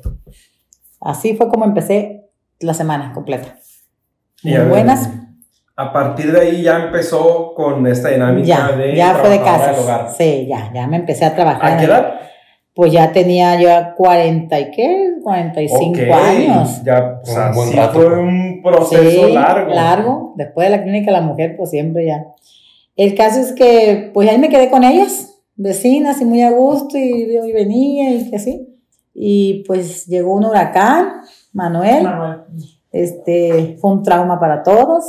Así 1.00 1.36
fue 1.36 1.50
como 1.50 1.66
empecé 1.66 2.30
la 2.60 2.74
semana 2.74 3.14
completa. 3.14 3.58
Muy 4.44 4.54
Y 4.54 4.58
buenas. 4.60 5.10
A 5.76 5.92
partir 5.94 6.32
de 6.32 6.42
ahí 6.42 6.62
ya 6.64 6.78
empezó 6.86 7.54
con 7.56 7.88
esta 7.88 8.10
dinámica 8.10 8.46
Ya, 8.48 8.72
de 8.78 8.96
ya 8.96 9.16
fue 9.16 9.30
de 9.30 9.40
casa. 9.42 9.74
hogar. 9.82 10.10
Sí, 10.16 10.46
ya, 10.48 10.72
ya 10.74 10.88
me 10.88 10.98
empecé 10.98 11.26
a 11.26 11.34
trabajar. 11.34 11.74
¿A 11.74 11.78
qué 11.78 11.86
edad? 11.86 12.14
Pues 12.74 12.92
ya 12.94 13.12
tenía 13.12 13.60
yo 13.60 13.70
40 13.98 14.60
y 14.60 14.72
qué, 14.72 15.14
45 15.24 15.92
Ok, 15.92 16.12
años. 16.14 16.82
Ya, 16.84 17.20
o 17.22 17.26
sea, 17.26 17.50
Un 17.50 17.56
buen 17.56 17.70
sí 17.70 17.76
rato. 17.78 17.94
fue 18.00 18.20
un 18.20 18.62
proceso 18.64 19.28
Sí, 19.28 19.34
largo. 19.34 19.74
largo. 19.74 20.34
Después 20.38 20.70
de 20.70 20.78
la 20.78 20.84
clínica 20.84 21.08
de 21.08 21.12
la 21.20 21.22
mujer, 21.22 21.56
pues 21.58 21.70
siempre 21.70 22.06
ya. 22.06 22.26
El 22.96 23.16
caso 23.16 23.40
es 23.40 23.52
que, 23.54 24.12
pues 24.14 24.30
ahí 24.30 24.38
me 24.38 24.50
quedé 24.50 24.70
con 24.70 24.84
ellas, 24.84 25.40
vecinas 25.56 26.22
y 26.22 26.26
muy 26.26 26.42
a 26.44 26.52
gusto, 26.52 26.98
y, 26.98 27.02
y 27.44 27.52
venía 27.52 28.12
y 28.12 28.30
que 28.30 28.36
así. 28.38 28.68
Y 29.14 29.64
pues 29.68 30.06
llegó 30.08 30.34
un 30.36 30.46
huracán, 30.46 31.22
Manuel. 31.54 32.04
Manuel. 32.04 32.40
Este, 32.92 33.78
fue 33.80 33.92
un 33.92 34.04
trauma 34.04 34.40
para 34.40 34.64
todos. 34.64 35.06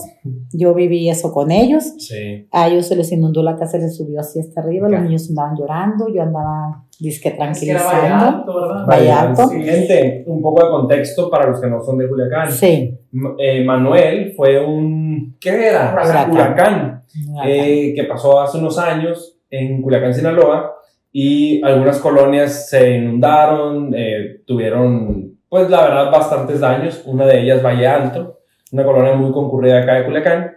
Yo 0.53 0.73
viví 0.73 1.11
eso 1.11 1.33
con 1.33 1.51
ellos. 1.51 1.85
Sí. 1.99 2.47
A 2.53 2.69
ellos 2.69 2.87
se 2.87 2.95
les 2.97 3.11
inundó 3.11 3.43
la 3.43 3.57
casa, 3.57 3.73
se 3.73 3.81
les 3.81 3.97
subió 3.97 4.21
así 4.21 4.39
hasta 4.39 4.61
arriba. 4.61 4.89
Ya. 4.89 4.97
Los 4.99 5.05
niños 5.07 5.29
andaban 5.31 5.57
llorando. 5.57 6.07
Yo 6.15 6.23
andaba 6.23 6.85
disque 7.01 7.29
Es 7.31 7.35
que 7.35 7.43
era 7.43 7.79
tranquilizando. 7.79 7.99
Vallarta, 7.99 8.53
¿verdad? 8.55 8.87
Valle 8.87 9.11
Alto. 9.13 9.49
Sí, 9.49 9.63
gente, 9.63 10.25
un 10.29 10.41
poco 10.43 10.65
de 10.65 10.71
contexto 10.71 11.29
para 11.29 11.49
los 11.51 11.61
que 11.61 11.69
no 11.69 11.81
son 11.83 11.99
de 11.99 12.09
Culiacán. 12.09 12.51
Sí. 12.53 12.97
M- 13.13 13.31
eh, 13.39 13.65
Manuel 13.65 14.33
fue 14.37 14.65
un. 14.65 15.37
¿Qué 15.41 15.51
era? 15.69 15.93
Huracán. 15.93 16.31
Huracán. 16.31 17.03
huracán. 17.33 17.51
eh, 17.51 17.93
que 17.97 18.05
pasó 18.05 18.41
hace 18.41 18.59
unos 18.59 18.79
años 18.79 19.39
en 19.51 19.83
Culiacán, 19.83 20.15
Sinaloa, 20.15 20.73
y 21.11 21.63
algunas 21.63 21.99
colonias 21.99 22.71
se 22.71 22.97
inundaron, 22.97 23.93
eh, 23.95 24.41
tuvieron, 24.47 25.32
pues 25.53 25.69
la 25.69 25.83
verdad, 25.83 26.11
bastantes 26.11 26.61
daños. 26.61 27.03
Una 27.05 27.27
de 27.27 27.43
ellas, 27.43 27.63
Valle 27.63 27.87
Alto, 27.87 28.39
una 28.73 28.85
colonia 28.85 29.15
muy 29.15 29.33
concurrida 29.33 29.81
acá 29.83 29.97
de 29.97 30.07
Culiacán, 30.07 30.51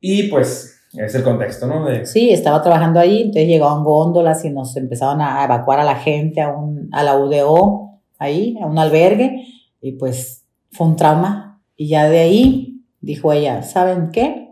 y 0.00 0.28
pues 0.28 0.80
es 0.96 1.12
el 1.16 1.24
contexto, 1.24 1.66
¿no? 1.66 1.84
De, 1.84 2.06
Sí, 2.06 2.30
estaba 2.30 2.62
trabajando 2.62 3.00
ahí, 3.00 3.22
entonces 3.22 3.48
llegaban 3.48 3.82
góndolas 3.82 4.44
y 4.44 4.50
nos 4.50 4.76
empezaron 4.76 5.20
a 5.22 5.42
evacuar 5.42 5.80
a 5.80 5.84
la 5.84 5.96
gente 5.96 6.40
a, 6.40 6.50
un, 6.50 6.88
a 6.92 7.02
la 7.02 7.16
UDO, 7.18 7.98
ahí, 8.20 8.56
a 8.62 8.66
un 8.66 8.78
albergue, 8.78 9.44
y 9.80 9.92
pues 9.98 10.46
fue 10.70 10.86
un 10.86 10.94
trauma. 10.94 11.60
Y 11.74 11.88
ya 11.88 12.08
de 12.08 12.20
ahí 12.20 12.84
dijo 13.00 13.32
ella, 13.32 13.62
¿saben 13.64 14.10
qué? 14.12 14.50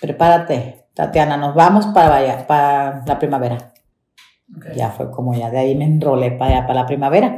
Prepárate, 0.00 0.86
Tatiana, 0.94 1.36
nos 1.36 1.54
vamos 1.54 1.84
para, 1.88 2.08
Valla- 2.08 2.46
para 2.46 3.04
la 3.06 3.18
primavera. 3.18 3.72
Ya 4.74 4.88
fue 4.90 5.10
como 5.10 5.34
ya 5.34 5.50
de 5.50 5.58
ahí 5.58 5.74
me 5.76 5.84
enrolé 5.84 6.30
para 6.32 6.52
allá, 6.56 6.66
para 6.66 6.80
la 6.80 6.86
primavera. 6.86 7.36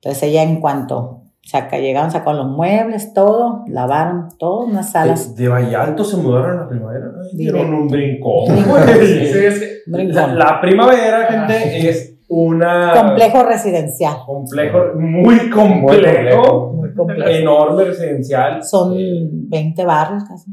Entonces 0.00 0.22
ella 0.24 0.42
en 0.42 0.60
cuanto 0.60 1.22
saca, 1.42 1.78
llegaron, 1.78 2.10
sacaron 2.10 2.36
los 2.38 2.56
muebles, 2.56 3.14
todo, 3.14 3.64
lavaron 3.68 4.28
todo, 4.38 4.64
unas 4.66 4.92
salas. 4.92 5.34
de, 5.34 5.44
de 5.44 5.48
Valle 5.48 5.74
Alto 5.76 6.04
se 6.04 6.16
mudaron 6.18 6.58
a 6.58 6.62
la 6.62 6.68
primavera. 6.68 7.06
Dieron 7.32 7.72
un 7.74 7.88
brincón. 7.88 8.44
Sí, 8.98 9.26
sí, 9.26 9.38
es 9.38 9.58
que 9.58 10.04
La, 10.12 10.60
primavera, 10.60 11.26
gente, 11.26 11.88
es 11.88 12.18
una... 12.28 12.92
Complejo 12.94 13.42
residencial. 13.44 14.16
complejo, 14.26 14.78
muy 14.96 15.48
complejo, 15.50 15.82
complejo. 15.86 16.72
Muy 16.74 16.94
complejo. 16.94 17.30
enorme 17.30 17.84
residencial. 17.84 18.62
Son 18.62 18.92
Eh, 18.94 19.28
20 19.30 19.84
barrios 19.86 20.24
casi. 20.24 20.50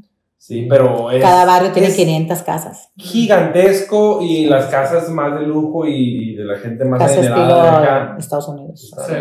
Sí, 0.48 0.68
pero 0.70 1.12
es, 1.12 1.22
Cada 1.22 1.46
barrio 1.46 1.72
tiene 1.72 1.88
es 1.90 1.96
500 1.96 2.42
casas. 2.44 2.90
gigantesco 2.98 4.22
y 4.22 4.46
las 4.46 4.66
casas 4.68 5.10
más 5.10 5.40
de 5.40 5.48
lujo 5.48 5.86
y 5.86 6.36
de 6.36 6.46
la 6.46 6.58
gente 6.58 6.86
más 6.86 7.00
Casa 7.00 7.20
adinerada 7.20 7.80
de 7.80 7.88
acá. 7.88 8.16
Estados 8.20 8.48
Unidos. 8.48 8.94
Sí. 9.08 9.14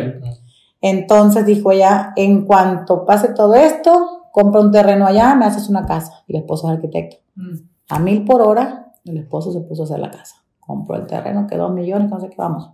Entonces 0.80 1.46
dijo 1.46 1.72
ella, 1.72 2.12
en 2.16 2.44
cuanto 2.44 3.06
pase 3.06 3.28
todo 3.32 3.54
esto, 3.54 4.28
compra 4.32 4.60
un 4.60 4.70
terreno 4.70 5.06
allá, 5.06 5.34
me 5.34 5.46
haces 5.46 5.68
una 5.68 5.86
casa. 5.86 6.24
El 6.28 6.36
esposo 6.36 6.68
es 6.68 6.74
arquitecto. 6.74 7.16
Mm. 7.36 7.56
A 7.88 7.98
mil 7.98 8.24
por 8.24 8.42
hora, 8.42 8.92
el 9.04 9.16
esposo 9.16 9.52
se 9.52 9.60
puso 9.60 9.82
a 9.82 9.84
hacer 9.86 9.98
la 9.98 10.10
casa. 10.10 10.44
Compró 10.60 10.96
el 10.96 11.06
terreno, 11.06 11.46
que 11.46 11.56
dos 11.56 11.72
millones, 11.72 12.10
no 12.10 12.20
sé 12.20 12.28
qué 12.28 12.36
vamos. 12.38 12.70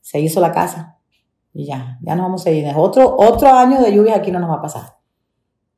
Se 0.00 0.20
hizo 0.20 0.40
la 0.40 0.52
casa. 0.52 0.96
Y 1.52 1.66
ya, 1.66 1.98
ya 2.02 2.14
nos 2.14 2.26
vamos 2.26 2.46
a 2.46 2.50
ir. 2.50 2.66
Otro, 2.76 3.16
otro 3.18 3.48
año 3.48 3.80
de 3.80 3.92
lluvia 3.92 4.16
aquí 4.16 4.30
no 4.30 4.38
nos 4.38 4.50
va 4.50 4.54
a 4.54 4.62
pasar. 4.62 4.96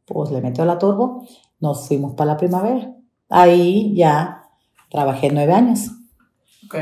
Pues 0.05 0.31
le 0.31 0.41
metió 0.41 0.65
la 0.65 0.79
turbo, 0.79 1.25
nos 1.63 1.89
fuimos 1.89 2.15
para 2.15 2.33
la 2.33 2.37
primavera. 2.37 2.93
Ahí 3.31 3.95
ya 3.95 4.43
trabajé 4.91 5.31
nueve 5.33 5.53
años. 5.55 5.89
Ok. 6.67 6.75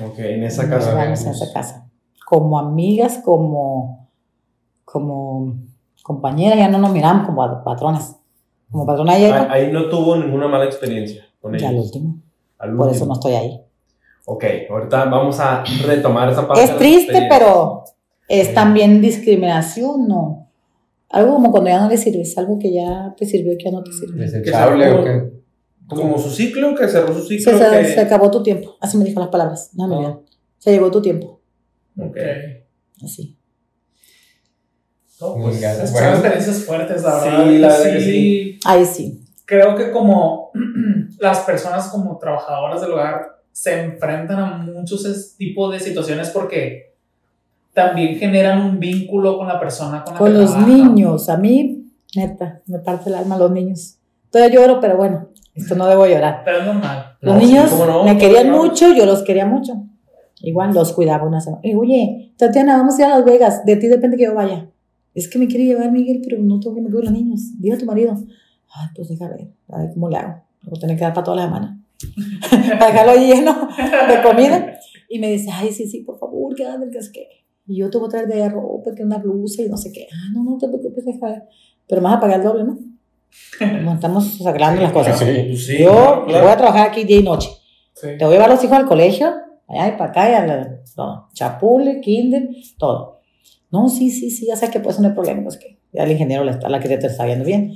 Ok, 0.00 0.18
en 0.20 0.44
esa 0.44 0.62
Nueve 0.62 0.78
casa. 0.84 1.00
años 1.00 1.24
en 1.24 1.30
esa 1.32 1.52
casa. 1.52 1.90
Como 2.26 2.58
amigas, 2.58 3.20
como, 3.22 4.08
como 4.84 5.56
compañeras, 6.02 6.58
ya 6.58 6.68
no 6.68 6.78
nos 6.78 6.90
miramos 6.92 7.26
como 7.26 7.62
patrones. 7.62 8.16
Como 8.70 8.86
patrona 8.86 9.12
Ahí, 9.12 9.24
ella, 9.24 9.48
ahí 9.50 9.70
no 9.70 9.88
tuvo 9.88 10.16
ninguna 10.16 10.48
mala 10.48 10.64
experiencia 10.64 11.22
con 11.40 11.56
ya 11.56 11.68
al 11.68 11.76
último. 11.76 12.16
Al 12.58 12.70
Por 12.74 12.86
último. 12.88 12.96
eso 12.96 13.06
no 13.06 13.12
estoy 13.14 13.32
ahí. 13.34 13.60
Ok, 14.26 14.44
ahorita 14.70 15.04
vamos 15.04 15.38
a 15.38 15.62
retomar 15.84 16.30
esa 16.30 16.48
parte. 16.48 16.64
Es 16.64 16.76
triste, 16.78 17.26
pero 17.28 17.84
es 18.26 18.54
también 18.54 19.00
discriminación, 19.02 20.08
¿no? 20.08 20.43
Algo 21.10 21.34
como 21.34 21.50
cuando 21.52 21.70
ya 21.70 21.80
no 21.82 21.88
le 21.88 21.96
sirves, 21.96 22.36
algo 22.38 22.58
que 22.58 22.72
ya 22.72 23.14
te 23.16 23.26
sirvió 23.26 23.52
y 23.52 23.58
que 23.58 23.64
ya 23.64 23.70
no 23.70 23.82
te 23.84 23.92
sirve. 23.92 24.20
¿Desechable 24.20 24.90
o 24.90 25.04
qué? 25.04 25.32
Como 25.88 26.18
su 26.18 26.30
ciclo, 26.30 26.74
que 26.74 26.88
cerró 26.88 27.14
su 27.14 27.22
ciclo. 27.26 27.52
se- 27.58 27.58
que- 27.82 27.84
se 27.94 28.00
acabó 28.00 28.30
tu 28.30 28.42
tiempo. 28.42 28.76
Así 28.80 28.96
me 28.96 29.04
dijo 29.04 29.20
las 29.20 29.28
palabras. 29.28 29.70
No 29.74 29.86
me 29.86 29.94
Ah. 29.94 29.98
olvido. 29.98 30.24
Se 30.58 30.70
llegó 30.72 30.90
tu 30.90 31.02
tiempo. 31.02 31.40
Ok. 31.98 32.16
Así. 33.04 33.36
No, 35.20 35.36
Muy 35.36 35.52
pues, 35.52 35.92
Bueno. 35.92 36.08
experiencias 36.10 36.64
fuertes, 36.64 37.02
la 37.02 37.20
Sí, 37.20 37.28
verdad. 37.28 37.46
la 37.46 37.68
verdad 37.68 37.92
que 37.92 38.00
sí. 38.00 38.58
Ahí 38.64 38.84
sí. 38.84 39.20
Creo 39.44 39.76
que 39.76 39.90
como 39.90 40.50
las 41.20 41.40
personas 41.40 41.88
como 41.88 42.18
trabajadoras 42.18 42.80
del 42.80 42.92
hogar 42.92 43.42
se 43.52 43.78
enfrentan 43.84 44.38
a 44.38 44.56
muchos 44.58 45.36
tipos 45.36 45.72
de 45.72 45.78
situaciones 45.80 46.30
porque 46.30 46.93
también 47.74 48.16
generan 48.16 48.60
un 48.62 48.78
vínculo 48.78 49.36
con 49.36 49.48
la 49.48 49.58
persona 49.60 50.02
con 50.04 50.14
la 50.14 50.18
Con 50.18 50.32
que 50.32 50.38
los 50.38 50.50
trabajan. 50.52 50.94
niños. 50.94 51.28
A 51.28 51.36
mí, 51.36 51.84
Neta, 52.16 52.60
me 52.66 52.78
parte 52.78 53.10
el 53.10 53.16
alma 53.16 53.36
los 53.36 53.50
niños. 53.50 53.98
Todavía 54.30 54.54
lloro, 54.60 54.80
pero 54.80 54.96
bueno, 54.96 55.28
esto 55.54 55.74
no 55.74 55.86
debo 55.86 56.06
llorar. 56.06 56.42
Pero 56.44 56.58
es 56.58 56.66
normal. 56.66 57.16
Los 57.20 57.34
No, 57.34 57.40
sí, 57.40 57.46
niños 57.46 57.70
cómo 57.70 57.86
no, 57.86 58.04
me 58.04 58.16
querían 58.18 58.44
claro. 58.48 58.62
mucho, 58.64 58.92
yo 58.92 59.04
los 59.06 59.22
quería 59.22 59.46
mucho. 59.46 59.74
Igual 60.40 60.72
los 60.74 60.92
cuidaba 60.92 61.26
una 61.26 61.40
semana. 61.40 61.60
Y, 61.64 61.74
oye, 61.74 62.32
Tatiana, 62.36 62.76
vamos 62.76 62.96
a 62.98 63.00
ir 63.00 63.04
a 63.06 63.16
Las 63.16 63.24
Vegas. 63.24 63.64
De 63.64 63.76
ti 63.76 63.86
depende 63.88 64.16
que 64.16 64.24
yo 64.24 64.34
vaya. 64.34 64.68
Es 65.14 65.28
que 65.28 65.38
me 65.38 65.46
quiere 65.46 65.64
llevar 65.64 65.90
Miguel, 65.92 66.20
pero 66.22 66.42
no 66.42 66.60
tengo 66.60 66.74
que 66.76 66.82
me 66.82 66.88
cuidar 66.90 67.04
los 67.04 67.12
niños. 67.12 67.40
Dile 67.58 67.76
a 67.76 67.78
tu 67.78 67.86
marido. 67.86 68.14
Ay, 68.74 68.88
pues 68.94 69.08
deja 69.08 69.28
ver. 69.28 69.48
A 69.68 69.78
ver 69.78 69.90
cómo 69.94 70.08
le 70.10 70.16
hago. 70.16 70.42
Lo 70.62 70.70
voy 70.70 70.78
a 70.78 70.80
tener 70.80 70.96
que 70.96 71.02
dar 71.04 71.14
para 71.14 71.24
toda 71.24 71.36
la 71.38 71.44
semana. 71.44 71.80
para 72.78 72.86
dejarlo 72.92 73.14
lleno 73.14 73.68
de 74.08 74.22
comida. 74.22 74.74
Y 75.08 75.18
me 75.18 75.30
dice, 75.30 75.50
ay, 75.52 75.70
sí, 75.72 75.86
sí, 75.86 76.00
por 76.00 76.18
favor, 76.18 76.54
quédate, 76.54 76.90
que 76.90 76.98
es 76.98 77.10
que. 77.10 77.28
Y 77.66 77.78
yo 77.78 77.90
te 77.90 77.98
voy 77.98 78.08
a 78.08 78.10
traer 78.10 78.26
de 78.26 78.34
allá 78.34 78.50
ropa, 78.50 78.94
que 78.94 79.02
una 79.02 79.18
blusa 79.18 79.62
y 79.62 79.68
no 79.68 79.76
sé 79.76 79.90
qué. 79.92 80.06
Ah, 80.12 80.32
no, 80.34 80.44
no 80.44 80.58
te 80.58 80.68
preocupes, 80.68 81.04
deja 81.04 81.26
ver. 81.26 81.42
Pero 81.86 82.00
me 82.00 82.08
vas 82.08 82.16
a 82.16 82.20
pagar 82.20 82.40
el 82.40 82.44
doble, 82.44 82.64
¿no? 82.64 82.78
No 83.82 83.94
estamos 83.94 84.40
arreglando 84.46 84.82
las 84.82 84.92
cosas. 84.92 85.18
Sí. 85.18 85.24
Pues 85.24 85.66
sí, 85.66 85.78
Yo 85.78 86.24
claro, 86.26 86.44
voy 86.44 86.52
a 86.52 86.56
trabajar 86.56 86.88
aquí 86.88 87.04
día 87.04 87.18
y 87.18 87.22
noche. 87.22 87.48
Sí. 87.94 88.08
Te 88.18 88.24
voy 88.24 88.34
a 88.34 88.36
llevar 88.36 88.50
a 88.50 88.54
los 88.54 88.64
hijos 88.64 88.76
al 88.76 88.86
colegio, 88.86 89.32
allá 89.68 89.88
y 89.88 89.92
para 89.92 90.10
acá, 90.10 90.30
y 90.30 90.34
a 90.34 90.46
la, 90.46 90.80
todo. 90.94 91.28
Chapule, 91.32 92.00
kinder, 92.00 92.48
todo. 92.78 93.20
No, 93.70 93.88
sí, 93.88 94.10
sí, 94.10 94.30
sí, 94.30 94.46
ya 94.46 94.56
sé 94.56 94.70
que 94.70 94.80
pues 94.80 95.00
no 95.00 95.08
hay 95.08 95.14
problema, 95.14 95.42
pues 95.42 95.56
que 95.56 95.78
ya 95.92 96.04
el 96.04 96.12
ingeniero, 96.12 96.48
está, 96.48 96.68
la 96.68 96.76
arquitecta 96.76 97.06
está 97.06 97.24
viendo 97.24 97.44
bien. 97.44 97.74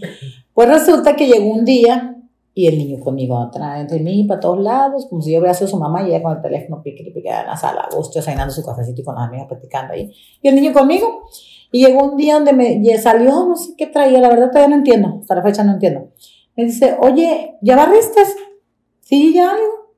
Pues 0.53 0.69
resulta 0.69 1.17
que 1.17 1.27
llegó 1.27 1.53
un 1.53 1.65
día 1.65 2.18
y 2.59 2.67
el 2.67 2.77
niño 2.77 2.99
conmigo 2.99 3.39
atrás 3.39 3.89
de 3.89 4.01
mí 4.01 4.25
para 4.25 4.41
todos 4.41 4.59
lados, 4.59 5.07
como 5.09 5.23
si 5.23 5.31
yo 5.31 5.39
hubiera 5.39 5.55
sido 5.55 5.69
su 5.69 5.79
mamá 5.79 6.03
y 6.03 6.09
ella 6.09 6.21
con 6.21 6.37
el 6.37 6.43
teléfono 6.43 6.83
pique 6.83 7.05
y 7.05 7.13
pique 7.13 7.29
en 7.29 7.47
la 7.47 7.57
sala, 7.57 7.83
a 7.83 7.95
gusto, 7.95 8.19
desayunando 8.19 8.53
su 8.53 8.65
cafecito 8.65 9.01
y 9.01 9.05
con 9.05 9.15
las 9.15 9.29
amigas 9.29 9.47
platicando 9.47 9.95
ahí. 9.95 10.13
Y 10.43 10.49
el 10.49 10.57
niño 10.57 10.73
conmigo. 10.73 11.23
Y 11.71 11.87
llegó 11.87 12.03
un 12.03 12.17
día 12.17 12.35
donde 12.35 12.53
me 12.53 12.99
salió, 12.99 13.47
no 13.47 13.55
sé 13.55 13.75
qué 13.79 13.87
traía, 13.87 14.19
la 14.19 14.29
verdad 14.29 14.49
todavía 14.51 14.71
no 14.71 14.75
entiendo, 14.75 15.19
hasta 15.21 15.37
la 15.37 15.43
fecha 15.45 15.63
no 15.63 15.75
entiendo. 15.75 16.11
Me 16.57 16.65
dice, 16.65 16.97
oye, 17.01 17.59
¿ya 17.63 17.77
barriste? 17.77 18.23
Sí, 19.03 19.33
ya, 19.33 19.55
digo. 19.55 19.95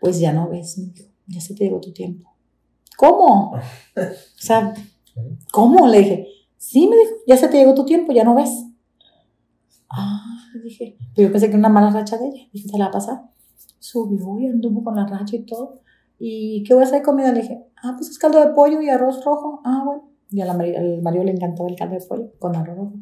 Pues 0.00 0.20
ya 0.20 0.32
no 0.32 0.50
ves, 0.50 0.78
hijo, 0.78 1.10
ya 1.26 1.40
se 1.40 1.56
te 1.56 1.64
llegó 1.64 1.80
tu 1.80 1.92
tiempo. 1.92 2.32
¿Cómo? 2.96 3.54
O 3.96 4.44
sea, 4.44 4.72
¿cómo? 5.50 5.88
Le 5.88 5.98
dije, 5.98 6.28
sí, 6.56 6.86
me 6.86 6.96
dijo, 6.96 7.10
ya 7.26 7.36
se 7.36 7.48
te 7.48 7.56
llegó 7.56 7.74
tu 7.74 7.84
tiempo, 7.84 8.12
ya 8.12 8.22
no 8.22 8.36
ves. 8.36 8.50
Ah, 9.90 10.21
le 10.58 10.64
dije, 10.64 10.96
pero 11.14 11.28
yo 11.28 11.32
pensé 11.32 11.46
que 11.46 11.52
era 11.52 11.58
una 11.58 11.68
mala 11.68 11.90
racha 11.90 12.18
de 12.18 12.28
ella. 12.28 12.42
Dije, 12.52 12.68
¿te 12.70 12.78
la 12.78 12.84
va 12.86 12.88
a 12.90 12.92
pasar? 12.92 13.22
Subió 13.78 14.38
y 14.38 14.46
anduvo 14.46 14.82
con 14.84 14.96
la 14.96 15.06
racha 15.06 15.36
y 15.36 15.44
todo. 15.44 15.80
¿Y 16.18 16.62
qué 16.64 16.74
voy 16.74 16.82
a 16.82 16.86
hacer 16.86 17.00
de 17.00 17.04
comida? 17.04 17.32
Le 17.32 17.42
dije, 17.42 17.64
ah, 17.82 17.94
pues 17.96 18.10
es 18.10 18.18
caldo 18.18 18.40
de 18.40 18.54
pollo 18.54 18.80
y 18.80 18.88
arroz 18.88 19.24
rojo. 19.24 19.60
Ah, 19.64 19.82
bueno. 19.84 20.08
Y 20.30 20.40
a 20.40 20.46
la 20.46 20.54
Mari- 20.54 20.76
al 20.76 21.02
marido 21.02 21.24
le 21.24 21.32
encantaba 21.32 21.68
el 21.68 21.76
caldo 21.76 21.96
de 21.98 22.06
pollo 22.06 22.32
con 22.38 22.54
arroz 22.56 22.76
rojo. 22.76 22.94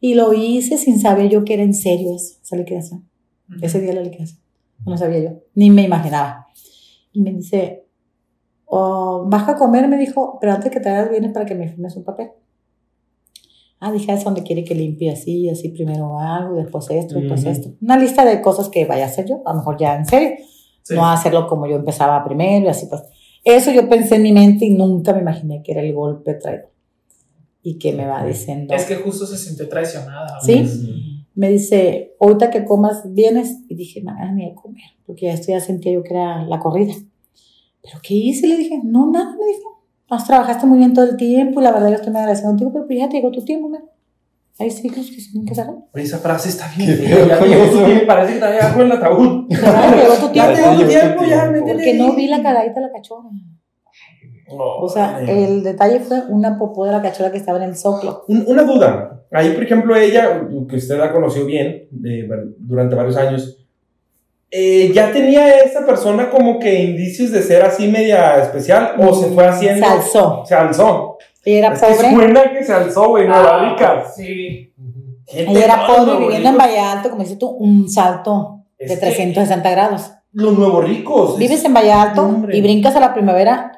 Y 0.00 0.14
lo 0.14 0.32
hice 0.34 0.76
sin 0.76 0.98
saber 0.98 1.30
yo 1.30 1.44
que 1.44 1.54
era 1.54 1.62
en 1.62 1.72
serio 1.74 2.14
esa 2.14 2.56
liquidación. 2.56 3.08
Ese 3.62 3.80
día 3.80 3.94
la 3.94 4.02
liquidación. 4.02 4.40
No 4.84 4.96
sabía 4.98 5.20
yo, 5.20 5.30
ni 5.54 5.70
me 5.70 5.82
imaginaba. 5.82 6.46
Y 7.12 7.20
me 7.22 7.32
dice, 7.32 7.86
oh, 8.66 9.24
vas 9.28 9.48
a 9.48 9.56
comer, 9.56 9.88
me 9.88 9.96
dijo, 9.96 10.36
pero 10.40 10.52
antes 10.52 10.70
que 10.70 10.80
te 10.80 10.88
hagas 10.90 11.10
vienes 11.10 11.32
para 11.32 11.46
que 11.46 11.54
me 11.54 11.68
firmes 11.68 11.96
un 11.96 12.04
papel. 12.04 12.30
Ah, 13.86 13.92
dije, 13.92 14.10
es 14.14 14.24
donde 14.24 14.42
quiere 14.42 14.64
que 14.64 14.74
limpie 14.74 15.10
así, 15.10 15.46
así 15.50 15.68
primero 15.68 16.18
algo, 16.18 16.56
después 16.56 16.88
esto, 16.88 17.16
después 17.16 17.42
Ujú. 17.42 17.50
esto. 17.50 17.68
Una 17.82 17.98
lista 17.98 18.24
de 18.24 18.40
cosas 18.40 18.70
que 18.70 18.86
vaya 18.86 19.04
a 19.04 19.08
hacer 19.08 19.26
yo, 19.28 19.42
a 19.44 19.52
lo 19.52 19.58
mejor 19.58 19.76
ya 19.78 19.94
en 19.94 20.06
serio. 20.06 20.38
Sí. 20.82 20.94
No 20.94 21.06
hacerlo 21.06 21.46
como 21.46 21.66
yo 21.66 21.76
empezaba 21.76 22.24
primero 22.24 22.64
y 22.64 22.68
así 22.68 22.86
pues. 22.86 23.02
Eso 23.44 23.70
yo 23.72 23.86
pensé 23.90 24.16
en 24.16 24.22
mi 24.22 24.32
mente 24.32 24.64
y 24.64 24.70
nunca 24.70 25.12
me 25.12 25.20
imaginé 25.20 25.62
que 25.62 25.72
era 25.72 25.82
el 25.82 25.92
golpe 25.92 26.32
traidor. 26.32 26.70
Y 27.62 27.76
que 27.76 27.92
me 27.92 28.06
va 28.06 28.24
diciendo, 28.24 28.74
Es 28.74 28.86
que 28.86 28.96
justo 28.96 29.26
se 29.26 29.36
sintió 29.36 29.68
traicionada. 29.68 30.40
¿Sí? 30.40 30.64
Me 31.34 31.50
dice, 31.50 32.14
ahorita 32.20 32.48
que 32.48 32.64
comas, 32.64 33.02
vienes. 33.12 33.58
Y 33.68 33.74
dije, 33.74 34.00
no, 34.02 34.14
ni 34.32 34.46
de 34.46 34.54
comer, 34.54 34.82
porque 35.04 35.28
esto 35.30 35.52
ya 35.52 35.60
sentía 35.60 35.92
yo 35.92 36.02
que 36.02 36.14
era 36.14 36.46
la 36.46 36.58
corrida. 36.58 36.94
¿Pero 37.82 37.98
qué 38.02 38.14
hice? 38.14 38.46
Le 38.46 38.56
dije, 38.56 38.80
no, 38.82 39.10
nada, 39.10 39.36
me 39.38 39.46
dijo. 39.46 39.73
Has 40.10 40.26
trabajaste 40.26 40.66
muy 40.66 40.78
bien 40.78 40.92
todo 40.94 41.04
el 41.06 41.16
tiempo 41.16 41.60
y 41.60 41.64
la 41.64 41.72
verdad 41.72 41.88
yo 41.88 41.94
estoy 41.96 42.12
muy 42.12 42.20
agradecida 42.20 42.48
contigo, 42.48 42.70
pero 42.72 42.86
pues 42.86 42.98
ya 42.98 43.08
te 43.08 43.16
llegó 43.16 43.30
tu 43.30 43.44
tiempo, 43.44 43.68
¿no? 43.68 43.78
Hay 44.60 44.70
ciclos 44.70 45.10
que 45.10 45.20
se 45.20 45.32
tienen 45.32 45.46
que 45.48 45.54
cerrar. 45.54 45.74
Oye, 45.92 46.04
esa 46.04 46.18
frase 46.18 46.48
está 46.50 46.70
bien. 46.76 46.96
Ya 47.28 47.38
tiempo, 47.40 48.06
parece 48.06 48.34
que 48.34 48.38
te 48.38 48.44
algo 48.60 48.80
en 48.82 48.86
el 48.86 48.92
ataúd. 48.92 49.46
Ya 49.50 49.90
te 49.90 49.96
llegó 50.02 50.14
tu 50.14 50.32
Ya 50.32 50.52
tiempo. 50.54 50.54
llegó 50.54 50.72
tu 50.72 50.78
llegó 50.78 50.82
tu 50.82 50.88
tiempo, 50.88 51.24
ya, 51.24 51.52
Porque 51.72 51.94
no 51.94 52.14
vi 52.14 52.28
la 52.28 52.42
cagadita 52.42 52.74
de 52.80 52.86
la 52.86 52.92
cachorra. 52.92 53.28
O 54.48 54.88
sea, 54.88 55.20
el 55.22 55.62
detalle 55.64 56.00
fue 56.00 56.20
una 56.28 56.58
popó 56.58 56.84
de 56.84 56.92
la 56.92 57.02
cachorra 57.02 57.32
que 57.32 57.38
estaba 57.38 57.58
en 57.58 57.70
el 57.70 57.76
soplo. 57.76 58.24
Un- 58.28 58.44
Una 58.46 58.62
duda. 58.62 59.22
Ahí, 59.32 59.52
por 59.52 59.64
ejemplo, 59.64 59.96
ella, 59.96 60.46
que 60.68 60.76
usted 60.76 60.98
la 60.98 61.10
conoció 61.12 61.44
bien 61.46 61.88
de- 61.90 62.28
durante 62.58 62.94
varios 62.94 63.16
años, 63.16 63.63
eh, 64.56 64.92
¿ya 64.94 65.10
tenía 65.10 65.58
esa 65.58 65.84
persona 65.84 66.30
como 66.30 66.60
que 66.60 66.84
indicios 66.84 67.32
de 67.32 67.42
ser 67.42 67.64
así 67.64 67.88
media 67.88 68.40
especial 68.40 68.94
o 68.98 69.12
se 69.12 69.26
fue 69.30 69.44
haciendo? 69.44 69.84
Se 69.84 69.92
alzó. 69.92 70.44
Se 70.46 70.54
alzó. 70.54 71.18
Era 71.44 71.72
es 71.72 71.80
que 71.80 71.86
pobre. 71.86 72.10
suena 72.14 72.52
que 72.52 72.62
se 72.62 72.72
alzó, 72.72 73.08
güey, 73.08 73.26
Nueva 73.26 73.68
Rica. 73.70 74.04
Sí. 74.14 74.72
Ella 75.26 75.64
era 75.64 75.76
no, 75.78 75.86
pobre, 75.88 76.18
viviendo 76.18 76.50
en 76.50 76.56
Valle 76.56 76.78
Alto, 76.78 77.10
como 77.10 77.22
dices 77.22 77.36
tú, 77.36 77.48
un 77.48 77.90
salto 77.90 78.60
de 78.78 78.84
Es 78.84 78.92
que 78.92 78.98
360 78.98 79.70
grados. 79.70 80.12
Los 80.30 80.56
nuevos 80.56 80.84
ricos. 80.84 81.36
Vives 81.36 81.64
en 81.64 81.74
Valle 81.74 81.92
Alto 81.92 82.22
Hombre. 82.22 82.56
y 82.56 82.60
brincas 82.60 82.94
a 82.94 83.00
la 83.00 83.12
primavera. 83.12 83.72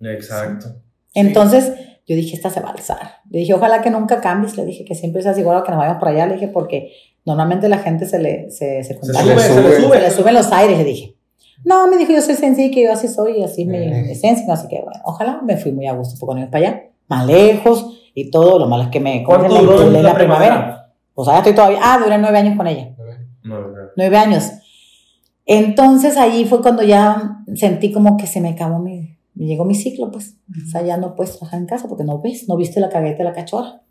Exacto. 0.00 0.76
Entonces, 1.12 1.72
yo 2.06 2.16
dije, 2.16 2.36
esta 2.36 2.48
se 2.48 2.60
va 2.60 2.70
a 2.70 2.72
alzar. 2.72 3.20
Le 3.28 3.40
dije, 3.40 3.52
ojalá 3.52 3.82
que 3.82 3.90
nunca 3.90 4.22
cambies. 4.22 4.56
Le 4.56 4.64
dije 4.64 4.86
que 4.86 4.94
siempre 4.94 5.20
seas 5.20 5.36
igual 5.38 5.58
a 5.58 5.62
que 5.62 5.70
nos 5.70 5.78
vayamos 5.78 6.00
para 6.00 6.12
allá. 6.12 6.26
Le 6.26 6.34
dije, 6.34 6.48
porque 6.48 6.92
normalmente 7.24 7.68
la 7.68 7.78
gente 7.78 8.06
se 8.06 8.18
le, 8.18 8.50
se, 8.50 8.82
se 8.84 8.94
Se 8.94 9.00
sube, 9.00 9.14
se 9.14 9.62
le 9.62 9.80
sube. 9.80 9.96
Se 9.96 10.00
le 10.02 10.10
suben 10.10 10.34
los 10.34 10.50
aires, 10.52 10.78
le 10.78 10.84
dije. 10.84 11.16
No, 11.64 11.86
me 11.86 11.96
dijo, 11.96 12.12
yo 12.12 12.20
soy 12.20 12.34
sencilla, 12.34 12.74
que 12.74 12.82
yo 12.82 12.92
así 12.92 13.06
soy, 13.08 13.38
y 13.38 13.44
así 13.44 13.64
mi 13.64 13.76
Eh. 13.78 14.10
esencia, 14.12 14.44
no 14.48 14.56
sé 14.56 14.66
qué. 14.68 14.80
Bueno, 14.82 15.00
ojalá 15.04 15.40
me 15.42 15.56
fui 15.56 15.70
muy 15.72 15.86
a 15.86 15.92
gusto 15.92 16.24
con 16.26 16.38
ellos 16.38 16.50
para 16.50 16.66
allá, 16.68 16.82
más 17.08 17.24
lejos 17.26 18.00
y 18.14 18.30
todo. 18.30 18.58
Lo 18.58 18.66
malo 18.66 18.84
es 18.84 18.88
que 18.88 18.98
me 19.00 19.22
¿Cuánto 19.22 19.48
me 19.52 19.60
duró 19.60 19.80
inculé 19.80 19.98
en 19.98 20.04
la 20.04 20.14
primavera? 20.14 20.92
Pues 21.14 21.28
ahora 21.28 21.38
estoy 21.38 21.54
todavía. 21.54 21.78
Ah, 21.82 22.00
duré 22.02 22.18
nueve 22.18 22.38
años 22.38 22.56
con 22.56 22.66
ella. 22.66 22.90
No, 23.44 23.60
no. 23.60 23.68
Nueve 23.96 24.16
años. 24.16 24.50
Entonces 25.46 26.16
ahí 26.16 26.44
fue 26.44 26.62
cuando 26.62 26.82
ya 26.82 27.42
sentí 27.54 27.92
como 27.92 28.16
que 28.16 28.26
se 28.26 28.40
me 28.40 28.50
acabó 28.50 28.78
mi, 28.78 29.18
me 29.34 29.46
llegó 29.46 29.64
mi 29.64 29.74
ciclo, 29.74 30.10
pues. 30.10 30.36
O 30.66 30.70
sea, 30.70 30.82
ya 30.82 30.96
no 30.96 31.14
puedes 31.14 31.36
trabajar 31.36 31.60
en 31.60 31.66
casa 31.66 31.88
porque 31.88 32.04
no 32.04 32.20
ves, 32.20 32.48
no 32.48 32.56
viste 32.56 32.80
la 32.80 32.88
cagueta 32.88 33.18
de 33.18 33.24
la 33.24 33.32
cachorra. 33.32 33.82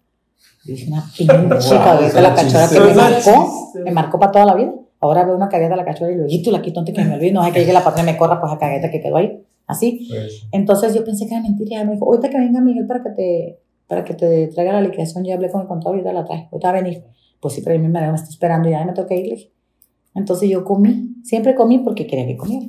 Dije, 0.64 0.88
una 0.92 1.04
pinche 1.18 1.34
Wow, 1.34 2.14
de 2.14 2.22
la 2.22 2.36
cachorra 2.36 2.70
que 2.70 2.80
me 2.80 2.94
marcó, 2.94 3.72
me 3.84 3.92
marcó 3.92 4.20
para 4.20 4.32
toda 4.32 4.46
la 4.46 4.56
vida. 4.56 4.74
Ahora 5.00 5.26
veo 5.26 5.36
una 5.36 5.50
cagueta 5.50 5.72
de 5.72 5.78
la 5.78 5.86
cachorra 5.86 6.12
y 6.12 6.16
luego 6.16 6.52
la 6.52 6.62
quito 6.62 6.80
antes 6.80 6.94
que 6.94 7.04
me 7.04 7.16
olvide, 7.16 7.32
no 7.32 7.42
hay 7.42 7.52
que 7.52 7.62
llegue 7.62 7.74
la 7.74 7.84
patria 7.84 8.04
y 8.04 8.06
me 8.06 8.18
corra, 8.18 8.40
pues 8.40 8.52
la 8.52 8.60
cagueta 8.60 8.92
que 8.92 9.02
quedó 9.02 9.18
ahí. 9.18 9.44
Así. 9.66 10.08
Pues, 10.10 10.48
Entonces 10.52 10.94
yo 10.94 11.04
pensé 11.04 11.28
que 11.28 11.34
era 11.34 11.42
mentira. 11.42 11.70
Y 11.72 11.74
ella 11.76 11.86
me 11.86 11.94
dijo, 11.94 12.06
ahorita 12.06 12.30
que 12.30 12.38
venga 12.38 12.62
Miguel 12.62 12.86
para 12.86 13.02
que 13.02 13.10
te, 13.10 13.60
para 13.88 14.04
que 14.04 14.14
te 14.14 14.48
traiga 14.48 14.74
la 14.74 14.82
liquidación, 14.82 15.24
ya 15.24 15.34
hablé 15.34 15.50
con 15.50 15.62
el 15.62 15.68
contador 15.68 15.98
y 16.00 16.04
ya 16.04 16.14
la 16.14 16.24
trae. 16.24 16.48
Ahorita 16.52 16.72
va 16.72 16.78
a 16.78 16.82
venir. 16.82 17.04
Pues 17.40 17.56
sí, 17.56 17.62
pero 17.64 17.80
mi 17.80 17.88
marido 17.88 18.12
me 18.12 18.18
está 18.18 18.30
esperando 18.30 18.70
y 18.70 18.74
ya 18.74 18.86
me 18.86 18.94
tengo 18.94 19.08
que 19.08 19.16
ir. 19.16 19.26
le 19.26 19.36
dije. 19.36 19.52
Entonces 20.14 20.50
yo 20.50 20.64
comí. 20.64 21.16
Siempre 21.24 21.56
comí 21.56 21.80
porque 21.80 22.06
quería 22.06 22.28
que 22.28 22.38
comiera. 22.38 22.68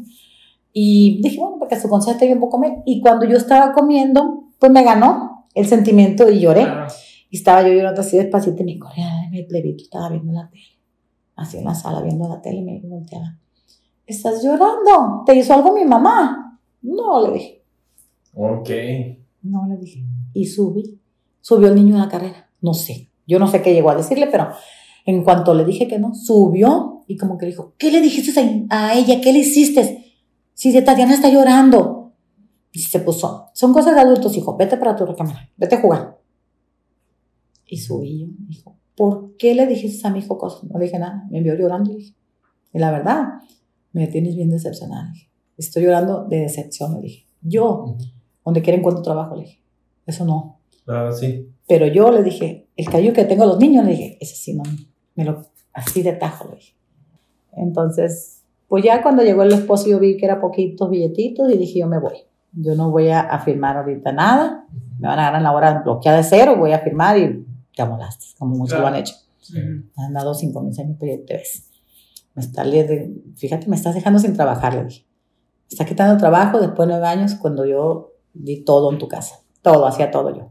Y 0.73 1.21
dije, 1.23 1.39
bueno, 1.39 1.57
porque 1.59 1.79
su 1.79 1.89
consejo 1.89 2.13
está 2.13 2.25
bien, 2.25 2.39
a 2.39 2.49
comer. 2.49 2.79
Y 2.87 3.01
cuando 3.01 3.27
yo 3.27 3.37
estaba 3.37 3.73
comiendo, 3.73 4.45
pues 4.59 4.73
me 4.73 4.83
ganó 4.83 5.47
el 5.55 5.67
sentimiento 5.67 6.31
y 6.31 6.41
lloré. 6.41 6.63
Claro. 6.63 6.87
Y 7.33 7.39
estaba 7.39 7.67
yo 7.67 7.73
llorando 7.73 8.03
así 8.03 8.19
despacito 8.19 8.61
y 8.61 8.65
mi 8.67 8.79
coreana, 8.79 9.27
mi 9.31 9.43
plebito 9.45 9.85
estaba 9.85 10.11
viendo 10.11 10.35
la 10.35 10.51
tele. 10.51 10.65
Así 11.35 11.57
en 11.57 11.65
la 11.65 11.75
sala 11.75 12.03
viendo 12.03 12.29
la 12.29 12.43
tele 12.43 12.59
y 12.59 12.63
me 12.63 12.79
volteaba. 12.85 13.39
¿Estás 14.07 14.45
llorando? 14.45 15.23
¿Te 15.25 15.35
hizo 15.35 15.55
algo 15.55 15.73
mi 15.73 15.87
mamá? 15.87 16.61
No, 16.83 17.27
le 17.27 17.33
dije. 17.33 17.65
Ok. 18.35 18.69
No, 19.45 19.67
le 19.67 19.79
dije. 19.79 20.05
Y 20.35 20.45
subí. 20.45 21.01
Subió 21.41 21.69
el 21.69 21.75
niño 21.75 21.97
a 21.97 22.01
la 22.01 22.09
carrera. 22.11 22.51
No 22.61 22.75
sé. 22.75 23.09
Yo 23.27 23.39
no 23.39 23.47
sé 23.47 23.63
qué 23.63 23.73
llegó 23.73 23.89
a 23.89 23.97
decirle, 23.97 24.27
pero 24.27 24.49
en 25.07 25.25
cuanto 25.25 25.55
le 25.55 25.65
dije 25.65 25.89
que 25.89 25.99
no, 25.99 26.15
subió 26.15 27.03
y 27.07 27.17
como 27.17 27.39
que 27.39 27.47
le 27.47 27.53
dijo, 27.53 27.73
¿qué 27.79 27.91
le 27.91 28.03
dijiste 28.03 28.67
a, 28.69 28.89
a 28.89 28.95
ella? 28.95 29.23
¿Qué 29.23 29.33
le 29.33 29.39
hiciste? 29.39 30.05
Si 30.53 30.71
de 30.71 30.83
Tatiana 30.83 31.15
está 31.15 31.31
llorando. 31.31 32.13
Y 32.73 32.81
se 32.81 33.01
puso, 33.01 33.49
son 33.55 33.73
cosas 33.73 33.95
de 33.95 34.03
adultos, 34.03 34.37
hijo, 34.37 34.55
vete 34.55 34.77
para 34.77 34.97
tu 34.97 35.07
recámara, 35.07 35.51
vete 35.57 35.77
a 35.77 35.81
jugar. 35.81 36.22
Y 37.73 37.79
subí 37.79 38.21
yo, 38.21 38.27
me 38.27 38.49
dijo, 38.49 38.77
¿por 38.95 39.35
qué 39.39 39.55
le 39.55 39.67
dijiste 39.67 40.07
a 40.07 40.11
mi 40.11 40.19
hijo 40.19 40.37
cosas? 40.37 40.65
No 40.65 40.79
le 40.79 40.85
dije 40.85 40.99
nada, 40.99 41.27
me 41.31 41.39
envió 41.39 41.55
llorando. 41.55 41.91
le 41.91 41.97
dije. 41.97 42.15
Y 42.71 42.79
la 42.79 42.91
verdad, 42.91 43.29
me 43.93 44.09
tienes 44.09 44.37
bien 44.37 44.51
decepcionada. 44.51 45.11
dije. 45.11 45.31
Estoy 45.57 45.85
llorando 45.85 46.25
de 46.25 46.41
decepción, 46.41 46.93
le 46.97 47.01
dije. 47.01 47.25
Yo, 47.41 47.97
donde 48.45 48.61
quiera 48.61 48.79
encuentro 48.79 49.03
trabajo, 49.03 49.37
le 49.37 49.45
dije. 49.45 49.63
Eso 50.05 50.27
no. 50.27 50.59
Ah, 50.87 51.09
sí. 51.19 51.49
Pero 51.67 51.87
yo 51.87 52.13
le 52.13 52.23
dije, 52.23 52.69
el 52.77 52.91
cariño 52.91 53.15
que 53.15 53.25
tengo 53.25 53.45
a 53.45 53.47
los 53.47 53.59
niños, 53.59 53.87
le 53.87 53.93
dije, 53.93 54.19
ese 54.21 54.37
sí 54.37 54.53
no, 54.53 54.65
me 55.15 55.25
lo, 55.25 55.47
así 55.73 56.03
de 56.03 56.13
tajo, 56.13 56.51
le 56.51 56.57
dije. 56.57 56.75
Entonces, 57.53 58.43
pues 58.69 58.85
ya 58.85 59.03
cuando 59.03 59.23
llegó 59.23 59.45
el 59.45 59.53
esposo 59.53 59.89
yo 59.89 59.99
vi 59.99 60.19
que 60.19 60.27
era 60.27 60.43
poquitos 60.43 60.91
billetitos 60.91 61.51
y 61.51 61.57
dije, 61.57 61.79
yo 61.79 61.87
me 61.87 61.99
voy. 61.99 62.19
Yo 62.53 62.75
no 62.75 62.91
voy 62.91 63.09
a, 63.09 63.39
firmar 63.39 63.79
ahorita 63.79 64.13
nada. 64.13 64.67
Me 64.99 65.09
van 65.09 65.19
a 65.19 65.39
en 65.39 65.43
la 65.43 65.53
hora 65.53 65.81
bloqueada 65.83 66.19
de 66.19 66.25
cero, 66.25 66.57
voy 66.59 66.73
a 66.73 66.81
firmar 66.81 67.17
y 67.17 67.47
te 67.75 67.83
amolaste, 67.83 68.27
como 68.39 68.55
muchos 68.57 68.75
Claro. 68.75 68.83
lo 68.83 68.89
han 68.89 68.97
hecho. 69.01 69.15
Ujú. 69.51 69.91
Me 69.97 70.05
han 70.05 70.13
dado 70.13 70.35
cinco 70.35 70.61
mil 70.63 70.79
años, 70.79 70.97
pero 71.01 71.17
ya 71.19 71.27
te 71.27 71.35
ves. 71.35 71.69
Me 72.35 72.43
está, 72.43 72.65
le- 72.65 73.13
fíjate, 73.37 73.67
me 73.69 73.77
estás 73.77 73.95
dejando 73.95 74.19
sin 74.19 74.35
trabajar, 74.35 74.75
le 74.75 74.85
dije. 74.85 75.05
Me 75.05 75.69
está 75.75 75.85
quitando 75.85 76.17
trabajo 76.19 76.59
después 76.61 76.87
de 76.89 76.95
nueve 76.95 77.07
años 77.09 77.35
cuando 77.35 77.65
yo 77.67 78.13
di 78.35 78.65
todo 78.65 78.91
en 78.93 78.99
tu 78.99 79.09
casa. 79.09 79.41
Todo, 79.63 79.87
hacía 79.87 80.11
todo 80.11 80.35
yo. 80.35 80.51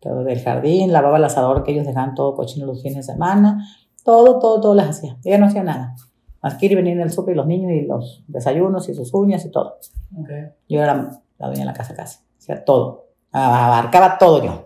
Todo 0.00 0.24
del 0.24 0.40
jardín, 0.40 0.92
lavaba 0.92 1.18
el 1.18 1.24
asador 1.24 1.62
que 1.62 1.72
ellos 1.72 1.86
dejaban 1.86 2.14
todo 2.14 2.34
cochino 2.34 2.66
los 2.66 2.82
fines 2.82 3.06
de 3.06 3.12
semana. 3.12 3.66
Todo, 4.04 4.38
todo, 4.38 4.60
todo 4.60 4.74
les 4.74 4.86
hacía. 4.86 5.18
Ella 5.24 5.38
no 5.38 5.46
hacía 5.46 5.62
nada. 5.62 5.94
Más 6.42 6.54
que 6.54 6.66
ir 6.66 6.72
y 6.72 6.74
venir 6.76 6.94
en 6.94 7.02
el 7.02 7.10
súper 7.10 7.34
y 7.34 7.36
los 7.36 7.46
niños 7.46 7.70
y 7.72 7.82
los 7.82 8.24
desayunos 8.28 8.88
y 8.88 8.94
sus 8.94 9.12
uñas 9.12 9.44
y 9.44 9.50
todo. 9.50 9.76
Ok. 10.16 10.30
Yo 10.68 10.80
era 10.82 10.94
la 11.38 11.46
dueña 11.46 11.60
de 11.60 11.66
la 11.66 11.74
casa 11.74 11.94
casi. 11.94 12.18
Hacía 12.38 12.64
todo. 12.64 13.08
Abarcaba 13.30 14.16
todo 14.16 14.42
yo. 14.42 14.64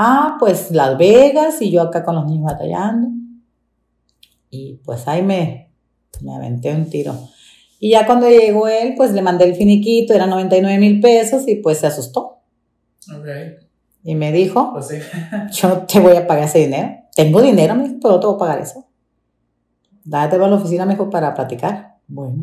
Ah, 0.00 0.36
pues 0.38 0.70
Las 0.70 0.96
Vegas 0.96 1.60
y 1.60 1.70
yo 1.72 1.82
acá 1.82 2.04
con 2.04 2.14
los 2.14 2.26
niños 2.26 2.44
batallando. 2.44 3.08
Y 4.50 4.74
pues 4.84 5.08
ahí 5.08 5.22
me, 5.22 5.72
me 6.22 6.34
aventé 6.36 6.72
un 6.72 6.88
tiro. 6.88 7.14
Y 7.80 7.90
ya 7.90 8.06
cuando 8.06 8.28
llegó 8.28 8.68
él, 8.68 8.94
pues 8.96 9.12
le 9.12 9.22
mandé 9.22 9.44
el 9.44 9.54
finiquito, 9.56 10.14
eran 10.14 10.30
99 10.30 10.78
mil 10.78 11.00
pesos 11.00 11.46
y 11.48 11.56
pues 11.56 11.78
se 11.78 11.88
asustó. 11.88 12.38
Ok. 13.12 13.26
Y 14.04 14.14
me 14.14 14.30
dijo, 14.32 14.72
Pues 14.72 14.86
sí. 14.88 14.98
yo 15.60 15.78
te 15.78 15.98
voy 16.00 16.16
a 16.16 16.26
pagar 16.26 16.44
ese 16.44 16.60
dinero. 16.60 16.90
Tengo 17.16 17.42
dinero, 17.42 17.74
me 17.74 17.84
dijo, 17.88 17.96
pero 18.00 18.14
no 18.14 18.20
te 18.20 18.26
voy 18.26 18.34
a 18.36 18.38
pagar 18.38 18.60
eso. 18.60 18.86
Date 20.04 20.36
a 20.36 20.38
la 20.38 20.54
oficina, 20.54 20.86
me 20.86 20.94
dijo, 20.94 21.10
para 21.10 21.34
platicar. 21.34 21.96
Bueno, 22.06 22.36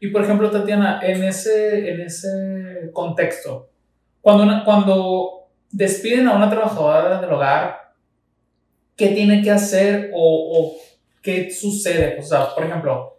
Y 0.00 0.08
por 0.08 0.22
ejemplo, 0.22 0.50
Tatiana, 0.50 1.00
en 1.02 1.24
ese, 1.24 1.92
en 1.92 2.00
ese 2.02 2.90
contexto, 2.92 3.70
cuando, 4.20 4.44
una- 4.44 4.64
cuando 4.64 5.41
despiden 5.72 6.28
a 6.28 6.36
una 6.36 6.48
trabajadora 6.50 7.20
del 7.20 7.32
hogar, 7.32 7.76
¿qué 8.96 9.08
tiene 9.08 9.42
que 9.42 9.50
hacer 9.50 10.10
o, 10.14 10.58
o 10.58 10.72
qué 11.22 11.50
sucede? 11.50 12.18
O 12.18 12.22
sea, 12.22 12.54
por 12.54 12.64
ejemplo, 12.64 13.16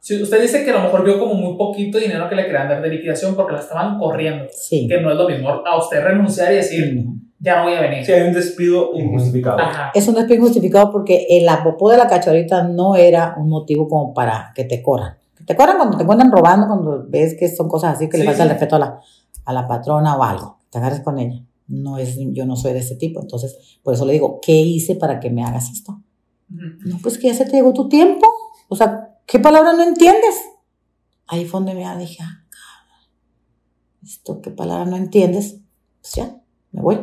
si 0.00 0.20
usted 0.20 0.42
dice 0.42 0.64
que 0.64 0.70
a 0.70 0.74
lo 0.74 0.82
mejor 0.82 1.04
vio 1.04 1.18
como 1.18 1.34
muy 1.34 1.56
poquito 1.56 1.98
dinero 1.98 2.28
que 2.28 2.34
le 2.34 2.44
querían 2.46 2.68
dar 2.68 2.82
de 2.82 2.88
liquidación 2.88 3.34
porque 3.36 3.52
la 3.52 3.60
estaban 3.60 3.98
corriendo, 3.98 4.46
sí. 4.52 4.86
que 4.88 5.00
no 5.00 5.10
es 5.12 5.16
lo 5.16 5.28
mismo 5.28 5.48
a 5.48 5.78
usted 5.78 6.02
renunciar 6.02 6.52
y 6.52 6.56
decir, 6.56 6.94
No. 6.96 7.14
ya 7.38 7.58
no 7.58 7.64
voy 7.64 7.74
a 7.74 7.80
venir. 7.82 8.04
Sí, 8.04 8.10
hay 8.12 8.26
un 8.26 8.34
despido 8.34 8.90
injustificado. 8.94 9.60
Ajá. 9.60 9.92
Es 9.94 10.08
un 10.08 10.14
despido 10.16 10.38
injustificado 10.40 10.90
porque 10.90 11.26
el 11.30 11.46
popó 11.62 11.90
de 11.90 11.98
la 11.98 12.08
cachorrita 12.08 12.64
no 12.64 12.96
era 12.96 13.34
un 13.38 13.48
motivo 13.48 13.86
como 13.88 14.12
para 14.12 14.50
que 14.56 14.64
te 14.64 14.82
corran. 14.82 15.18
Que 15.38 15.44
te 15.44 15.54
corran 15.54 15.76
cuando 15.76 15.96
te 15.96 16.02
encuentran 16.02 16.32
robando, 16.32 16.66
cuando 16.66 17.04
ves 17.08 17.36
que 17.38 17.48
son 17.48 17.68
cosas 17.68 17.94
así 17.94 18.08
que 18.08 18.16
le 18.18 18.24
Sí, 18.24 18.28
falta 18.28 18.42
el 18.42 18.48
respeto 18.50 18.74
a 18.76 18.78
la, 18.80 19.00
a 19.44 19.52
la 19.52 19.68
patrona 19.68 20.16
o 20.16 20.24
algo. 20.24 20.58
Te 20.68 20.78
agarres 20.78 20.98
con 21.00 21.18
ella. 21.20 21.40
No 21.72 21.96
es, 21.96 22.16
yo 22.18 22.44
no 22.44 22.54
soy 22.54 22.74
de 22.74 22.80
ese 22.80 22.96
tipo. 22.96 23.20
Entonces, 23.20 23.78
por 23.82 23.94
eso 23.94 24.04
le 24.04 24.12
digo, 24.12 24.40
¿qué 24.42 24.52
hice 24.52 24.94
para 24.94 25.18
que 25.20 25.30
me 25.30 25.42
hagas 25.42 25.70
esto? 25.70 26.02
No, 26.48 26.98
pues 27.02 27.16
que 27.16 27.28
ya 27.28 27.34
se 27.34 27.46
te 27.46 27.52
llegó 27.52 27.72
tu 27.72 27.88
tiempo. 27.88 28.26
O 28.68 28.76
sea, 28.76 29.16
¿qué 29.26 29.38
palabra 29.38 29.72
no 29.72 29.82
entiendes? 29.82 30.36
Ahí 31.26 31.46
fue 31.46 31.60
donde 31.60 31.74
me 31.74 31.98
dije, 31.98 32.22
ah, 32.22 32.44
esto, 34.02 34.42
¿qué 34.42 34.50
palabra 34.50 34.84
no 34.84 34.96
entiendes? 34.96 35.60
Pues 36.00 36.14
ya, 36.14 36.36
me 36.72 36.82
voy. 36.82 36.98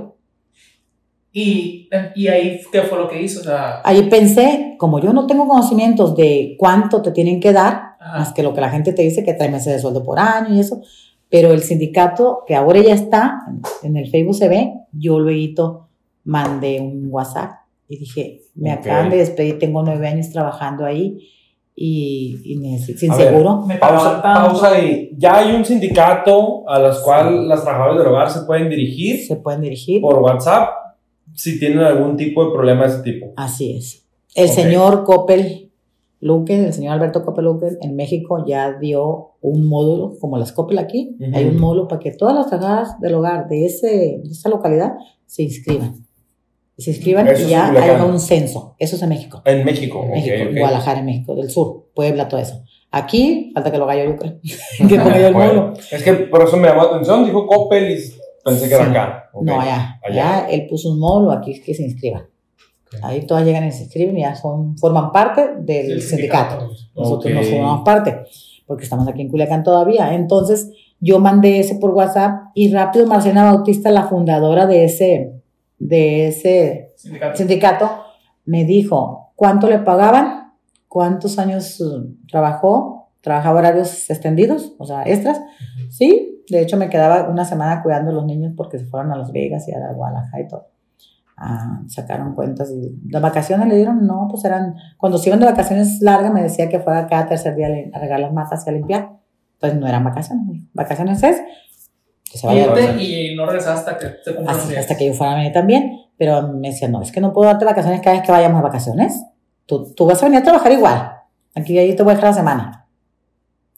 Y, 1.32 1.90
y 2.16 2.28
ahí, 2.28 2.60
¿qué 2.72 2.82
fue 2.84 2.98
lo 2.98 3.08
que 3.08 3.22
hizo? 3.22 3.40
O 3.40 3.44
sea, 3.44 3.82
Ahí 3.84 4.10
pensé, 4.10 4.76
como 4.78 5.00
yo 5.00 5.14
no 5.14 5.26
tengo 5.26 5.48
conocimientos 5.48 6.16
de 6.16 6.56
cuánto 6.60 7.02
te 7.02 7.12
tienen 7.12 7.40
que 7.40 7.54
dar, 7.54 7.96
ajá. 8.00 8.20
más 8.20 8.34
que 8.34 8.44
lo 8.44 8.54
que 8.54 8.62
la 8.62 8.70
gente 8.70 8.94
te 8.94 9.04
dice 9.04 9.24
que 9.24 9.34
tres 9.34 9.52
meses 9.52 9.74
de 9.74 9.80
sueldo 9.80 10.04
por 10.04 10.20
año 10.20 10.56
y 10.56 10.60
eso, 10.60 10.82
pero 11.30 11.52
el 11.54 11.62
sindicato, 11.62 12.44
que 12.48 12.56
ahora 12.56 12.82
ya 12.82 12.94
está, 12.96 13.40
en 13.84 13.98
el 13.98 14.10
Facebook 14.10 14.36
se 14.36 14.48
ve, 14.50 14.74
yo 14.92 15.20
luego 15.20 15.88
mandé 16.24 16.80
un 16.82 17.08
WhatsApp 17.10 17.52
y 17.88 17.98
dije, 17.98 18.42
me 18.56 18.74
Ok. 18.74 18.80
acaban 18.80 19.10
de 19.10 19.18
despedir, 19.18 19.60
tengo 19.60 19.84
nueve 19.84 20.08
años 20.08 20.30
trabajando 20.32 20.86
ahí 20.86 21.18
y, 21.76 22.40
y 22.44 22.58
necesito, 22.58 23.00
sin 23.00 23.12
A 23.12 23.16
ver, 23.16 23.28
seguro. 23.30 23.62
me 23.66 23.78
Pausa, 23.78 24.22
pausa 24.22 24.72
ahí. 24.72 25.12
Ya 25.18 25.38
hay 25.38 25.56
un 25.56 25.64
sindicato 25.64 26.68
a 26.70 26.78
los 26.80 27.00
cual 27.00 27.48
las 27.48 27.64
trabajadoras 27.64 28.00
del 28.00 28.08
hogar 28.08 28.30
se 28.30 28.42
pueden 28.42 28.70
dirigir 28.70 29.26
se 29.26 29.38
pueden 29.38 29.62
dirigir. 29.62 30.02
por 30.02 30.16
WhatsApp 30.20 30.70
si 31.36 31.58
tienen 31.60 31.80
algún 31.80 32.18
tipo 32.18 32.46
de 32.46 32.52
problema 32.52 32.86
de 32.86 32.94
ese 32.94 33.04
tipo. 33.04 33.28
Así 33.38 33.78
es. 33.78 34.06
El 34.36 34.50
señor 34.50 35.04
Coppel 35.06 35.69
Luque, 36.22 36.66
el 36.66 36.74
señor 36.74 36.94
Alberto 36.94 37.24
Coppel 37.24 37.46
Luque, 37.46 37.78
en 37.82 37.96
México 37.96 38.44
ya 38.46 38.74
dio 38.78 39.32
un 39.42 39.66
módulo, 39.68 40.18
como 40.20 40.38
las 40.38 40.52
Coppel 40.52 40.78
aquí, 40.78 41.16
Ujú. 41.20 41.32
hay 41.38 41.46
un 41.46 41.58
módulo 41.60 41.88
para 41.88 42.00
que 42.00 42.12
todas 42.12 42.36
las 42.36 42.48
trabajadoras 42.48 43.00
del 43.00 43.14
hogar 43.16 43.48
de, 43.48 43.66
ese, 43.66 43.88
de 44.24 44.30
esa 44.30 44.50
localidad 44.50 44.94
se 45.26 45.44
inscriban. 45.44 46.06
Se 46.78 46.92
inscriban 46.92 47.28
Eso 47.28 47.46
y 47.46 47.52
ya 47.52 47.70
en 47.70 47.78
haga 47.78 48.06
un 48.06 48.20
censo. 48.20 48.76
Eso 48.80 48.96
es 48.96 49.02
en 49.02 49.10
México. 49.10 49.42
En 49.46 49.66
México. 49.66 50.00
ok, 50.00 50.10
México, 50.12 50.50
ok. 50.50 50.58
Guadalajara, 50.60 51.00
en 51.00 51.06
México, 51.06 51.36
del 51.36 51.50
sur, 51.50 51.88
Puebla, 51.94 52.28
todo 52.28 52.40
eso. 52.40 52.64
Aquí, 52.92 53.52
falta 53.54 53.72
que 53.72 53.78
lo 53.78 53.84
haga 53.84 54.04
yo, 54.04 54.12
yo 54.12 54.16
creo. 54.18 54.40
que 54.90 54.96
ponga 54.98 55.20
yo 55.20 55.28
el 55.28 55.34
Bueno, 55.34 55.54
módulo. 55.54 55.74
Es 55.92 56.04
que 56.04 56.14
por 56.14 56.42
eso 56.44 56.58
me 56.58 56.68
llamó 56.68 56.84
la 56.84 56.90
atención, 56.90 57.26
dijo 57.26 57.46
Coppel 57.48 57.92
y 57.92 57.98
pensé 58.44 58.68
que 58.70 58.76
era 58.76 58.86
Sí. 58.86 58.90
acá. 58.92 59.30
Ok. 59.34 59.44
No, 59.46 59.60
allá. 59.60 60.00
Allá. 60.04 60.38
Allá 60.40 60.50
él 60.50 60.68
puso 60.70 60.90
un 60.92 61.00
módulo, 61.00 61.32
aquí 61.32 61.52
es 61.52 61.62
que 61.62 61.74
se 61.74 61.84
inscriban. 61.84 62.24
Ahí 63.04 63.26
todas 63.26 63.46
llegan 63.46 63.66
y 63.68 63.72
se 63.72 63.84
inscriben 63.84 64.18
y 64.18 64.22
ya 64.22 64.36
son, 64.36 64.78
forman 64.78 65.12
parte 65.12 65.56
del 65.60 66.02
sindicato. 66.02 66.72
Nosotros 66.96 67.34
no 67.34 67.44
formamos 67.44 67.82
parte, 67.84 68.24
porque 68.66 68.84
estamos 68.84 69.08
aquí 69.08 69.22
en 69.22 69.30
Culiacán 69.30 69.64
todavía. 69.64 70.14
Entonces, 70.14 70.72
yo 71.00 71.20
mandé 71.20 71.60
ese 71.60 71.76
por 71.76 71.92
WhatsApp 71.92 72.50
y 72.56 72.72
rápido 72.74 73.06
Marcela 73.06 73.44
Bautista, 73.44 73.92
la 73.92 74.08
fundadora 74.08 74.66
de 74.66 74.86
ese, 74.86 75.34
de 75.78 76.28
ese 76.28 76.94
Sindicato. 76.96 77.38
sindicato, 77.38 77.90
me 78.46 78.66
dijo 78.66 79.32
cuánto 79.36 79.70
le 79.70 79.80
pagaban, 79.80 80.54
cuántos 80.88 81.38
años 81.38 81.80
uh, 81.80 82.06
trabajó, 82.28 83.12
trabajaba 83.22 83.60
horarios 83.60 84.10
extendidos, 84.10 84.74
o 84.80 84.86
sea, 84.86 85.04
extras. 85.04 85.40
Sí, 85.90 86.44
de 86.50 86.62
hecho 86.62 86.76
me 86.76 86.90
quedaba 86.90 87.30
una 87.30 87.46
semana 87.46 87.84
cuidando 87.84 88.12
a 88.12 88.14
los 88.16 88.26
niños 88.26 88.54
porque 88.58 88.80
se 88.80 88.86
fueron 88.86 89.12
a 89.12 89.18
Las 89.18 89.32
Vegas 89.32 89.68
y 89.68 89.74
a 89.74 89.94
Guadalajara 89.94 90.44
y 90.44 90.48
todo. 90.48 90.68
Ah, 91.42 91.82
sacaron 91.88 92.36
cuentas 92.36 92.70
y 92.72 93.00
las 93.10 93.22
vacaciones 93.22 93.68
le 93.68 93.78
dieron, 93.78 94.06
no, 94.06 94.28
pues 94.30 94.44
eran, 94.44 94.76
cuando 94.98 95.18
se 95.18 95.30
iban 95.30 95.40
de 95.40 95.46
vacaciones 95.46 96.02
largas 96.02 96.34
me 96.34 96.44
decía 96.44 96.68
que 96.68 96.80
fuera 96.80 97.08
cada 97.08 97.28
tercer 97.28 97.56
día 97.56 97.68
a 97.94 98.00
regar 98.00 98.20
las 98.20 98.34
matas 98.34 98.66
y 98.66 98.70
a 98.70 98.74
limpiar. 98.74 99.12
Entonces 99.54 99.80
no 99.80 99.88
eran 99.88 100.04
vacaciones, 100.04 100.64
vacaciones 100.74 101.24
es 101.24 101.42
que 102.30 102.38
se 102.38 102.46
vaya 102.46 102.66
Irte 102.66 103.04
y 103.04 103.36
no 103.36 103.46
regresar 103.46 103.78
hasta 103.78 103.98
que 103.98 104.08
se 104.24 104.36
Así, 104.48 104.76
hasta 104.76 104.96
que 104.96 105.08
yo 105.08 105.14
fuera 105.14 105.34
a 105.34 105.36
venir 105.38 105.52
también. 105.52 106.00
Pero 106.18 106.50
me 106.50 106.70
decía, 106.70 106.88
no, 106.88 107.02
es 107.02 107.12
que 107.12 107.22
no 107.22 107.34
puedo 107.34 107.48
darte 107.48 107.66
vacaciones 107.66 108.02
cada 108.02 108.18
vez 108.18 108.26
que 108.26 108.32
vayamos 108.32 108.60
a 108.60 108.64
vacaciones. 108.64 109.24
Tú, 109.66 109.94
tú 109.96 110.06
vas 110.06 110.22
a 110.22 110.26
venir 110.26 110.40
a 110.40 110.44
trabajar 110.44 110.72
igual. 110.72 111.14
Aquí 111.56 111.78
ahí 111.78 111.96
te 111.96 112.04
voy 112.04 112.12
a 112.12 112.16
dejar 112.16 112.32
la 112.32 112.36
semana. 112.36 112.88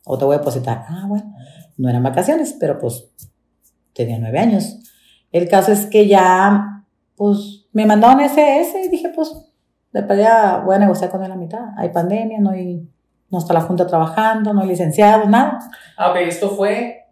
O 0.06 0.18
te 0.18 0.26
voy 0.26 0.36
a 0.36 0.40
depositar. 0.40 0.86
Ah, 0.90 1.06
bueno. 1.08 1.34
No 1.78 1.90
eran 1.90 2.04
vacaciones, 2.04 2.56
pero 2.60 2.78
pues 2.78 3.10
tenía 3.94 4.18
nueve 4.20 4.40
años. 4.40 4.80
El 5.32 5.48
caso 5.48 5.72
es 5.72 5.86
que 5.86 6.08
ya, 6.08 6.71
pues, 7.22 7.68
me 7.72 7.86
mandaron 7.86 8.20
ese, 8.20 8.62
ese 8.62 8.82
y 8.82 8.88
dije, 8.90 9.10
pues, 9.10 9.32
de 9.94 10.00
allá 10.12 10.64
voy 10.66 10.76
a 10.76 10.80
negociar 10.80 11.12
con 11.12 11.22
él 11.22 11.30
la 11.30 11.36
mitad. 11.36 11.66
Hay 11.78 11.90
pandemia, 11.90 12.40
no 12.40 12.50
hay, 12.50 12.82
no 13.30 13.38
está 13.38 13.54
la 13.54 13.62
junta 13.62 13.86
trabajando, 13.86 14.56
no 14.56 14.62
hay 14.62 14.70
licenciados, 14.70 15.30
nada. 15.30 15.60
Ah, 15.98 16.10
ok, 16.10 16.16
esto 16.22 16.50
fue 16.50 17.06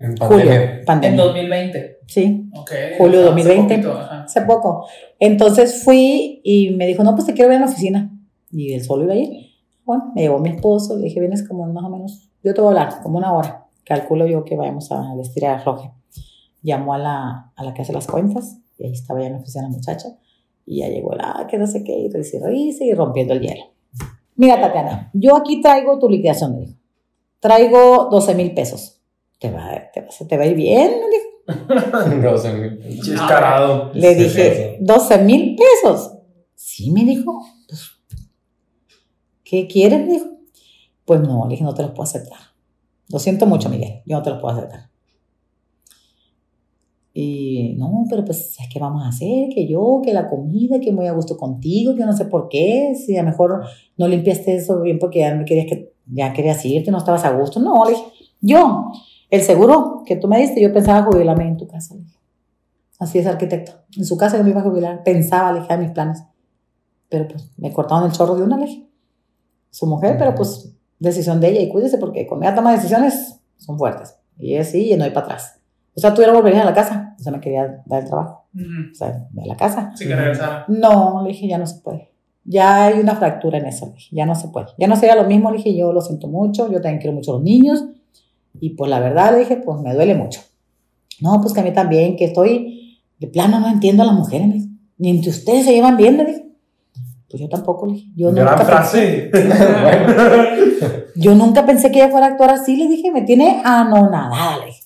En 0.00 0.16
Julio, 0.16 0.28
pandemia. 0.28 0.78
en 0.80 0.84
pandemia. 0.84 1.22
2020. 1.22 1.98
Sí. 2.04 2.50
Ok. 2.52 2.70
Julio 2.98 3.20
Hace 3.20 3.26
2020. 3.26 3.74
poquito, 3.76 3.92
ajá. 3.96 4.22
hace 4.24 4.40
poco. 4.40 4.88
Entonces 5.20 5.84
fui 5.84 6.40
y 6.42 6.70
me 6.70 6.88
dijo, 6.88 7.04
no, 7.04 7.14
pues 7.14 7.26
te 7.26 7.32
quiero 7.34 7.50
ver 7.50 7.58
en 7.58 7.62
la 7.62 7.68
oficina. 7.70 8.10
Y 8.50 8.72
él 8.74 8.82
solo 8.82 9.04
iba 9.04 9.12
a 9.12 9.16
ir. 9.18 9.52
Bueno, 9.84 10.10
me 10.16 10.22
llevó 10.22 10.40
mi 10.40 10.48
esposo, 10.50 10.96
le 10.96 11.04
dije, 11.04 11.20
vienes 11.20 11.46
como 11.46 11.64
más 11.66 11.84
o 11.84 11.90
menos, 11.90 12.28
yo 12.42 12.52
te 12.54 12.60
voy 12.60 12.74
a 12.74 12.80
hablar, 12.82 13.02
como 13.04 13.18
una 13.18 13.32
hora. 13.32 13.66
Calculo 13.84 14.26
yo 14.26 14.42
que 14.42 14.56
vayamos 14.56 14.90
a 14.90 15.14
vestir 15.14 15.46
a 15.46 15.54
afloje. 15.54 15.92
Llamó 16.60 16.94
a 16.94 16.98
la, 16.98 17.52
a 17.54 17.62
la 17.62 17.72
que 17.72 17.82
hace 17.82 17.92
las 17.92 18.08
cuentas 18.08 18.58
y 18.78 18.86
ahí 18.86 18.92
estaba 18.92 19.20
ya 19.20 19.26
en 19.26 19.32
la 19.34 19.38
oficina 19.38 19.64
la 19.64 19.70
muchacha. 19.70 20.08
Y 20.66 20.78
ya 20.78 20.88
llegó 20.88 21.14
la 21.14 21.46
que 21.48 21.58
no 21.58 21.66
sé 21.66 21.84
qué, 21.84 21.92
y 21.92 22.08
revise, 22.08 22.84
y 22.84 22.94
rompiendo 22.94 23.34
el 23.34 23.40
hielo. 23.40 23.64
Mira, 24.36 24.60
Tatiana, 24.60 25.10
yo 25.12 25.36
aquí 25.36 25.60
traigo 25.60 25.98
tu 25.98 26.08
liquidación, 26.08 26.54
me 26.54 26.60
dijo. 26.60 26.74
Traigo 27.40 28.08
12 28.10 28.34
mil 28.34 28.54
pesos. 28.54 29.00
¿Te 29.38 29.50
va, 29.50 29.70
te, 29.92 30.00
va, 30.00 30.08
¿Te 30.26 30.36
va 30.36 30.44
a 30.44 30.46
ir 30.46 30.56
bien? 30.56 30.92
Me 31.00 31.10
dijo. 31.10 32.22
12 32.30 32.52
mil. 32.54 33.02
Descarado. 33.02 33.90
Le 33.92 34.14
dije, 34.14 34.78
12 34.80 35.18
mil 35.18 35.56
pesos. 35.56 36.12
Sí, 36.54 36.90
me 36.90 37.04
dijo. 37.04 37.40
Pues, 37.68 37.90
¿Qué 39.44 39.66
quieres? 39.66 40.00
Me 40.00 40.12
dijo. 40.14 40.26
Pues 41.04 41.20
no, 41.20 41.44
le 41.44 41.50
dije, 41.50 41.64
no 41.64 41.74
te 41.74 41.82
los 41.82 41.90
puedo 41.90 42.04
aceptar. 42.04 42.38
Lo 43.10 43.18
siento 43.18 43.44
mucho, 43.44 43.68
Miguel, 43.68 44.02
yo 44.06 44.16
no 44.16 44.22
te 44.22 44.30
los 44.30 44.40
puedo 44.40 44.56
aceptar. 44.56 44.88
Y 47.16 47.76
no, 47.78 48.04
pero 48.10 48.24
pues, 48.24 48.56
¿qué 48.72 48.80
vamos 48.80 49.04
a 49.04 49.08
hacer? 49.08 49.48
Que 49.54 49.68
yo, 49.68 50.02
que 50.04 50.12
la 50.12 50.28
comida, 50.28 50.80
que 50.80 50.92
muy 50.92 51.06
a 51.06 51.12
gusto 51.12 51.36
contigo, 51.36 51.94
que 51.94 52.04
no 52.04 52.12
sé 52.12 52.24
por 52.24 52.48
qué, 52.48 52.94
si 52.96 53.16
a 53.16 53.22
lo 53.22 53.30
mejor 53.30 53.62
no 53.96 54.08
limpiaste 54.08 54.56
eso 54.56 54.82
bien 54.82 54.98
porque 54.98 55.20
ya 55.20 55.44
querías 55.44 55.66
que 55.66 55.94
ya 56.06 56.32
querías 56.32 56.64
irte, 56.64 56.90
no 56.90 56.98
estabas 56.98 57.24
a 57.24 57.30
gusto. 57.30 57.60
No, 57.60 57.84
le 57.84 57.92
dije, 57.92 58.04
yo, 58.40 58.90
el 59.30 59.42
seguro 59.42 60.02
que 60.04 60.16
tú 60.16 60.28
me 60.28 60.38
diste, 60.38 60.60
yo 60.60 60.72
pensaba 60.72 61.04
jubilarme 61.10 61.46
en 61.46 61.56
tu 61.56 61.66
casa. 61.66 61.94
Le 61.94 62.02
dije. 62.02 62.18
Así 62.98 63.18
es 63.18 63.26
arquitecto. 63.26 63.72
En 63.96 64.04
su 64.04 64.16
casa 64.16 64.36
yo 64.36 64.44
me 64.44 64.50
iba 64.50 64.60
a 64.60 64.64
jubilar. 64.64 65.02
Pensaba, 65.02 65.52
le 65.52 65.60
dije, 65.60 65.72
a 65.72 65.76
mis 65.76 65.90
planes. 65.90 66.22
Pero 67.08 67.28
pues 67.28 67.50
me 67.56 67.72
cortaron 67.72 68.04
el 68.04 68.12
chorro 68.12 68.36
de 68.36 68.42
una, 68.42 68.56
le 68.56 68.66
dije. 68.66 68.88
Su 69.70 69.86
mujer, 69.86 70.16
pero 70.18 70.34
pues 70.34 70.74
decisión 70.98 71.40
de 71.40 71.50
ella. 71.50 71.60
Y 71.60 71.68
cuídese 71.68 71.98
porque 71.98 72.26
cuando 72.26 72.46
ella 72.46 72.54
toma 72.54 72.72
decisiones 72.72 73.40
son 73.56 73.78
fuertes. 73.78 74.16
Y 74.38 74.54
es 74.54 74.70
sí 74.70 74.92
y 74.92 74.96
no 74.96 75.04
hay 75.04 75.10
para 75.10 75.26
atrás. 75.26 75.60
O 75.96 76.00
sea, 76.00 76.10
no 76.10 76.32
volverías 76.34 76.62
a 76.62 76.66
la 76.66 76.74
casa. 76.74 77.14
O 77.18 77.22
sea, 77.22 77.32
me 77.32 77.40
quería 77.40 77.82
dar 77.86 78.02
el 78.02 78.08
trabajo. 78.08 78.46
O 78.54 78.94
sea, 78.94 79.26
de 79.30 79.46
la 79.46 79.56
casa. 79.56 79.92
Sí, 79.94 80.06
que 80.06 80.16
regresara. 80.16 80.64
No, 80.68 81.22
le 81.22 81.28
dije, 81.28 81.46
ya 81.46 81.58
no 81.58 81.66
se 81.66 81.80
puede. 81.80 82.10
Ya 82.44 82.84
hay 82.86 83.00
una 83.00 83.16
fractura 83.16 83.58
en 83.58 83.66
eso, 83.66 83.86
le 83.86 83.92
dije, 83.94 84.14
ya 84.14 84.26
no 84.26 84.34
se 84.34 84.48
puede. 84.48 84.66
Ya 84.78 84.86
no 84.86 84.96
sería 84.96 85.16
lo 85.16 85.24
mismo, 85.24 85.50
le 85.50 85.56
dije, 85.56 85.74
yo 85.74 85.92
lo 85.92 86.02
siento 86.02 86.26
mucho, 86.28 86.70
yo 86.70 86.80
también 86.80 86.98
quiero 86.98 87.14
mucho 87.14 87.32
a 87.32 87.34
los 87.36 87.42
niños. 87.42 87.84
Y 88.60 88.70
pues 88.70 88.90
la 88.90 89.00
verdad, 89.00 89.32
le 89.32 89.38
dije, 89.38 89.56
pues 89.56 89.80
me 89.80 89.94
duele 89.94 90.14
mucho. 90.14 90.40
No, 91.20 91.40
pues 91.40 91.54
que 91.54 91.60
a 91.60 91.62
mí 91.62 91.72
también, 91.72 92.16
que 92.16 92.26
estoy, 92.26 93.00
de 93.18 93.28
plano 93.28 93.60
no 93.60 93.68
entiendo 93.68 94.02
a 94.02 94.06
las 94.06 94.14
mujeres, 94.14 94.46
me 94.46 94.54
dijo. 94.54 94.66
Ni 94.96 95.10
entre 95.10 95.30
ustedes 95.30 95.64
se 95.64 95.72
llevan 95.72 95.96
bien, 95.96 96.18
le 96.18 96.24
dije. 96.26 96.46
Pues 97.30 97.42
yo 97.42 97.48
tampoco, 97.48 97.86
le 97.86 97.94
dije. 97.94 98.08
Yo 98.14 98.30
Gran 98.30 98.46
nunca, 98.46 98.64
frase. 98.64 99.30
Pensé, 99.32 99.58
yo 101.16 101.34
nunca 101.34 101.66
pensé 101.66 101.90
que 101.90 102.00
ella 102.00 102.10
fuera 102.10 102.26
a 102.26 102.30
actuar 102.30 102.50
así, 102.50 102.76
le 102.76 102.88
dije, 102.88 103.10
me 103.10 103.22
tiene 103.22 103.62
anonadada, 103.64 104.58
le 104.58 104.66
dije. 104.66 104.83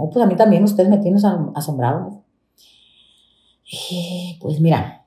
No, 0.00 0.08
pues 0.10 0.24
a 0.24 0.26
mí 0.28 0.34
también 0.34 0.64
ustedes 0.64 0.88
me 0.88 0.96
tienen 0.98 1.20
asom- 1.20 1.52
asombrado. 1.54 2.22
Eh, 3.92 4.36
Pues 4.40 4.58
mira, 4.60 5.04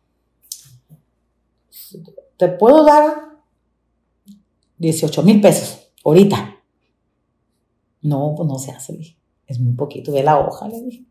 te 2.37 2.47
puedo 2.49 2.83
dar 2.85 3.15
18 4.77 5.23
mil 5.23 5.41
pesos 5.41 5.91
ahorita. 6.05 6.55
No, 8.01 8.33
pues 8.35 8.47
no 8.47 8.59
se 8.59 8.71
hace, 8.71 8.93
le 8.93 8.99
dije. 8.99 9.17
Es 9.47 9.59
muy 9.59 9.73
poquito, 9.73 10.11
ve 10.11 10.23
la 10.23 10.39
hoja, 10.39 10.67
le 10.67 10.81
dije. 10.81 11.05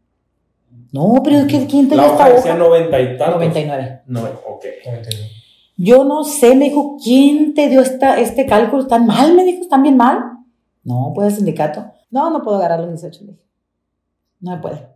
No, 0.92 1.14
pero 1.24 1.38
es 1.38 1.46
que 1.46 1.66
¿quién 1.66 1.88
te 1.88 1.94
dio 1.94 2.02
La 2.02 2.06
esta 2.12 2.24
hoja 2.24 2.32
decía 2.34 2.52
hoja? 2.54 2.64
90 2.64 3.00
y 3.00 3.06
tantos. 3.18 3.34
99. 3.36 4.02
No, 4.06 4.20
ok. 4.22 4.64
Yo 5.76 6.04
no 6.04 6.22
sé, 6.24 6.54
me 6.54 6.66
dijo, 6.66 6.96
¿quién 7.02 7.54
te 7.54 7.68
dio 7.68 7.80
esta, 7.80 8.20
este 8.20 8.46
cálculo? 8.46 8.82
¿Están 8.82 9.06
mal? 9.06 9.34
Me 9.34 9.44
dijo, 9.44 9.62
¿están 9.62 9.82
bien 9.82 9.96
mal? 9.96 10.18
No, 10.84 11.12
pues 11.14 11.28
el 11.28 11.34
sindicato. 11.36 11.86
No, 12.10 12.30
no 12.30 12.42
puedo 12.42 12.58
agarrar 12.58 12.80
los 12.80 12.88
18, 12.90 13.24
le 13.24 13.32
dije. 13.32 13.44
No 14.42 14.50
me 14.50 14.58
puede. 14.58 14.86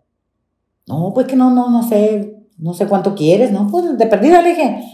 No, 0.87 1.13
pues 1.15 1.27
que 1.27 1.35
no, 1.37 1.51
no, 1.51 1.71
no 1.71 1.83
sé, 1.83 2.37
no 2.59 2.75
sé 2.75 2.87
cuánto 2.87 3.15
quieres, 3.15 3.51
¿no? 3.53 3.67
Pues 3.69 3.97
de 3.97 4.07
perdida 4.07 4.43
le 4.43 4.51
dije, 4.51 4.85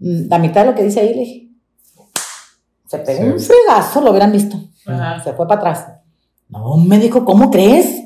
mm, 0.00 0.28
la 0.28 0.38
mitad 0.38 0.62
de 0.64 0.70
lo 0.70 0.74
que 0.74 0.82
dice 0.82 1.00
ahí 1.00 1.14
le 1.14 1.20
dije. 1.20 1.48
Se 2.86 2.98
pegó 2.98 3.22
Sí. 3.22 3.28
un 3.28 3.38
fregazo, 3.40 4.00
lo 4.00 4.10
hubieran 4.10 4.32
visto. 4.32 4.56
Ajá. 4.86 5.20
Se 5.22 5.32
fue 5.34 5.46
para 5.46 5.60
atrás. 5.60 5.86
No, 6.48 6.76
me 6.78 6.98
dijo, 6.98 7.24
¿cómo 7.24 7.50
crees? 7.50 8.04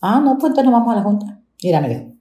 Ah, 0.00 0.20
no, 0.20 0.38
pues 0.38 0.50
entonces 0.50 0.64
nos 0.70 0.72
vamos 0.80 0.92
a 0.94 0.96
la 0.96 1.02
junta. 1.02 1.40
Mira, 1.62 1.80
me 1.80 1.88
dijo, 1.88 2.12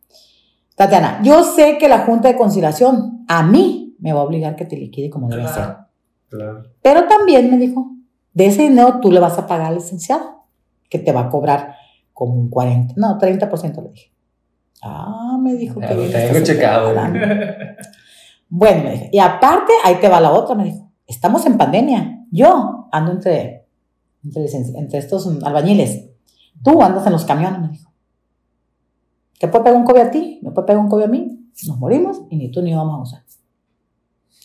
Tatiana, 0.76 1.22
yo 1.24 1.44
sé 1.44 1.78
que 1.80 1.88
la 1.88 2.00
junta 2.06 2.28
de 2.28 2.36
conciliación 2.38 3.24
a 3.28 3.44
mí 3.44 3.96
me 4.00 4.14
va 4.14 4.22
a 4.22 4.24
obligar 4.24 4.56
que 4.56 4.66
te 4.66 4.76
liquide 4.78 5.10
como 5.10 5.28
debe 5.30 5.48
ser. 5.48 5.76
Claro. 6.30 6.64
Pero 6.82 7.08
también 7.08 7.50
me 7.52 7.58
dijo, 7.58 7.92
de 8.34 8.48
ese 8.48 8.64
dinero 8.64 9.00
tú 9.02 9.12
le 9.12 9.20
vas 9.20 9.38
a 9.38 9.46
pagar 9.48 9.68
al 9.68 9.76
licenciado, 9.76 10.44
que 10.90 11.00
te 11.00 11.12
va 11.12 11.22
a 11.22 11.30
cobrar 11.30 11.76
como 12.18 12.34
un 12.34 12.50
40, 12.50 12.96
no, 12.98 13.20
30% 13.20 13.84
le 13.84 13.90
dije. 13.92 14.12
Ah, 14.82 15.38
me 15.40 15.54
dijo 15.54 15.80
Ya 15.80 15.90
que 15.90 15.96
bien 15.98 16.12
tengo 16.12 16.44
checado. 16.44 16.96
Bueno, 18.50 18.86
me 18.86 18.92
dijo, 18.92 19.06
y 19.12 19.20
aparte, 19.20 19.74
ahí 19.84 19.96
te 19.96 20.08
va 20.08 20.22
la 20.22 20.32
otra, 20.32 20.56
me 20.56 20.64
dijo, 20.64 20.90
estamos 21.06 21.46
en 21.46 21.58
pandemia. 21.58 22.26
Yo 22.32 22.88
ando 22.94 23.12
entre, 23.12 23.68
entre, 24.24 24.46
entre 24.76 24.98
estos 24.98 25.28
albañiles. 25.44 26.10
Tú 26.64 26.82
andas 26.82 27.06
en 27.06 27.12
los 27.12 27.26
camiones, 27.26 27.60
me 27.60 27.68
dijo. 27.68 27.92
¿Te 29.38 29.50
puede 29.50 29.66
pegar 29.66 29.80
un 29.80 29.86
COVID 29.86 30.02
a 30.02 30.10
ti? 30.10 30.40
¿Me 30.42 30.52
puede 30.52 30.66
pegar 30.66 30.82
un 30.82 30.90
COVID 30.90 31.04
a 31.04 31.08
mí? 31.08 31.52
Nos 31.68 31.78
morimos 31.78 32.22
y 32.30 32.38
ni 32.38 32.50
tú 32.50 32.62
ni 32.64 32.72
yo 32.72 32.78
vamos 32.78 33.00
a 33.00 33.02
usar. 33.02 33.26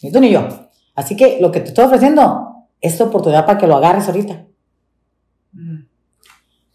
Ni 0.03 0.11
tú 0.11 0.21
ni 0.21 0.31
yo. 0.31 0.47
Así 0.97 1.17
que 1.17 1.39
lo 1.41 1.51
que 1.51 1.61
te 1.61 1.69
estoy 1.69 1.85
ofreciendo 1.85 2.67
es 2.81 2.99
tu 2.99 3.05
oportunidad 3.05 3.47
para 3.47 3.57
que 3.57 3.69
lo 3.69 3.77
agarres 3.77 4.09
ahorita. 4.09 4.47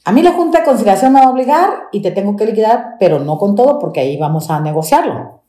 A 0.08 0.14
mí 0.14 0.22
la 0.22 0.32
Junta 0.32 0.60
de 0.60 0.64
Conciliación 0.64 1.12
me 1.12 1.20
va 1.20 1.26
a 1.26 1.32
obligar 1.32 1.70
y 1.92 2.02
te 2.02 2.12
tengo 2.12 2.38
que 2.38 2.46
liquidar, 2.46 2.96
pero 2.98 3.20
no 3.20 3.38
con 3.38 3.56
todo 3.56 3.78
porque 3.78 4.00
ahí 4.00 4.16
vamos 4.16 4.50
a 4.50 4.62
negociarlo. 4.62 5.42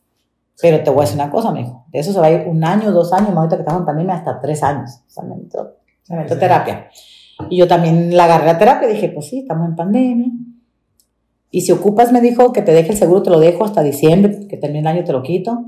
Pero 0.60 0.82
te 0.82 0.90
voy 0.90 0.98
a 0.98 1.02
decir 1.02 1.14
una 1.14 1.30
cosa, 1.30 1.52
dijo. 1.52 1.84
De 1.92 2.00
eso 2.00 2.12
se 2.12 2.18
va 2.18 2.26
a 2.26 2.32
ir 2.32 2.48
un 2.48 2.64
año, 2.64 2.90
dos 2.90 3.12
años, 3.12 3.28
más 3.28 3.36
ahorita 3.36 3.54
que 3.54 3.62
estamos 3.62 3.82
en 3.82 3.86
pandemia, 3.86 4.16
hasta 4.16 4.40
tres 4.40 4.64
años. 4.64 4.90
O 5.06 5.10
sea, 5.10 5.22
me 5.22 5.36
metió, 5.36 5.76
me 6.08 6.16
metió 6.16 6.36
terapia. 6.36 6.88
Y 7.48 7.56
yo 7.56 7.68
también 7.68 8.16
la 8.16 8.24
agarré 8.24 8.50
a 8.50 8.58
terapia 8.58 8.90
y 8.90 8.94
dije, 8.94 9.10
pues 9.10 9.28
sí, 9.28 9.38
estamos 9.38 9.68
en 9.68 9.76
pandemia. 9.76 10.32
Y 11.52 11.60
si 11.60 11.70
ocupas, 11.70 12.10
me 12.10 12.20
dijo, 12.20 12.52
que 12.52 12.62
te 12.62 12.72
deje 12.72 12.90
el 12.90 12.98
seguro, 12.98 13.22
te 13.22 13.30
lo 13.30 13.38
dejo 13.38 13.64
hasta 13.64 13.84
diciembre, 13.84 14.48
que 14.48 14.56
termine 14.56 14.80
el 14.80 14.86
año, 14.88 15.04
te 15.04 15.12
lo 15.12 15.22
quito, 15.22 15.66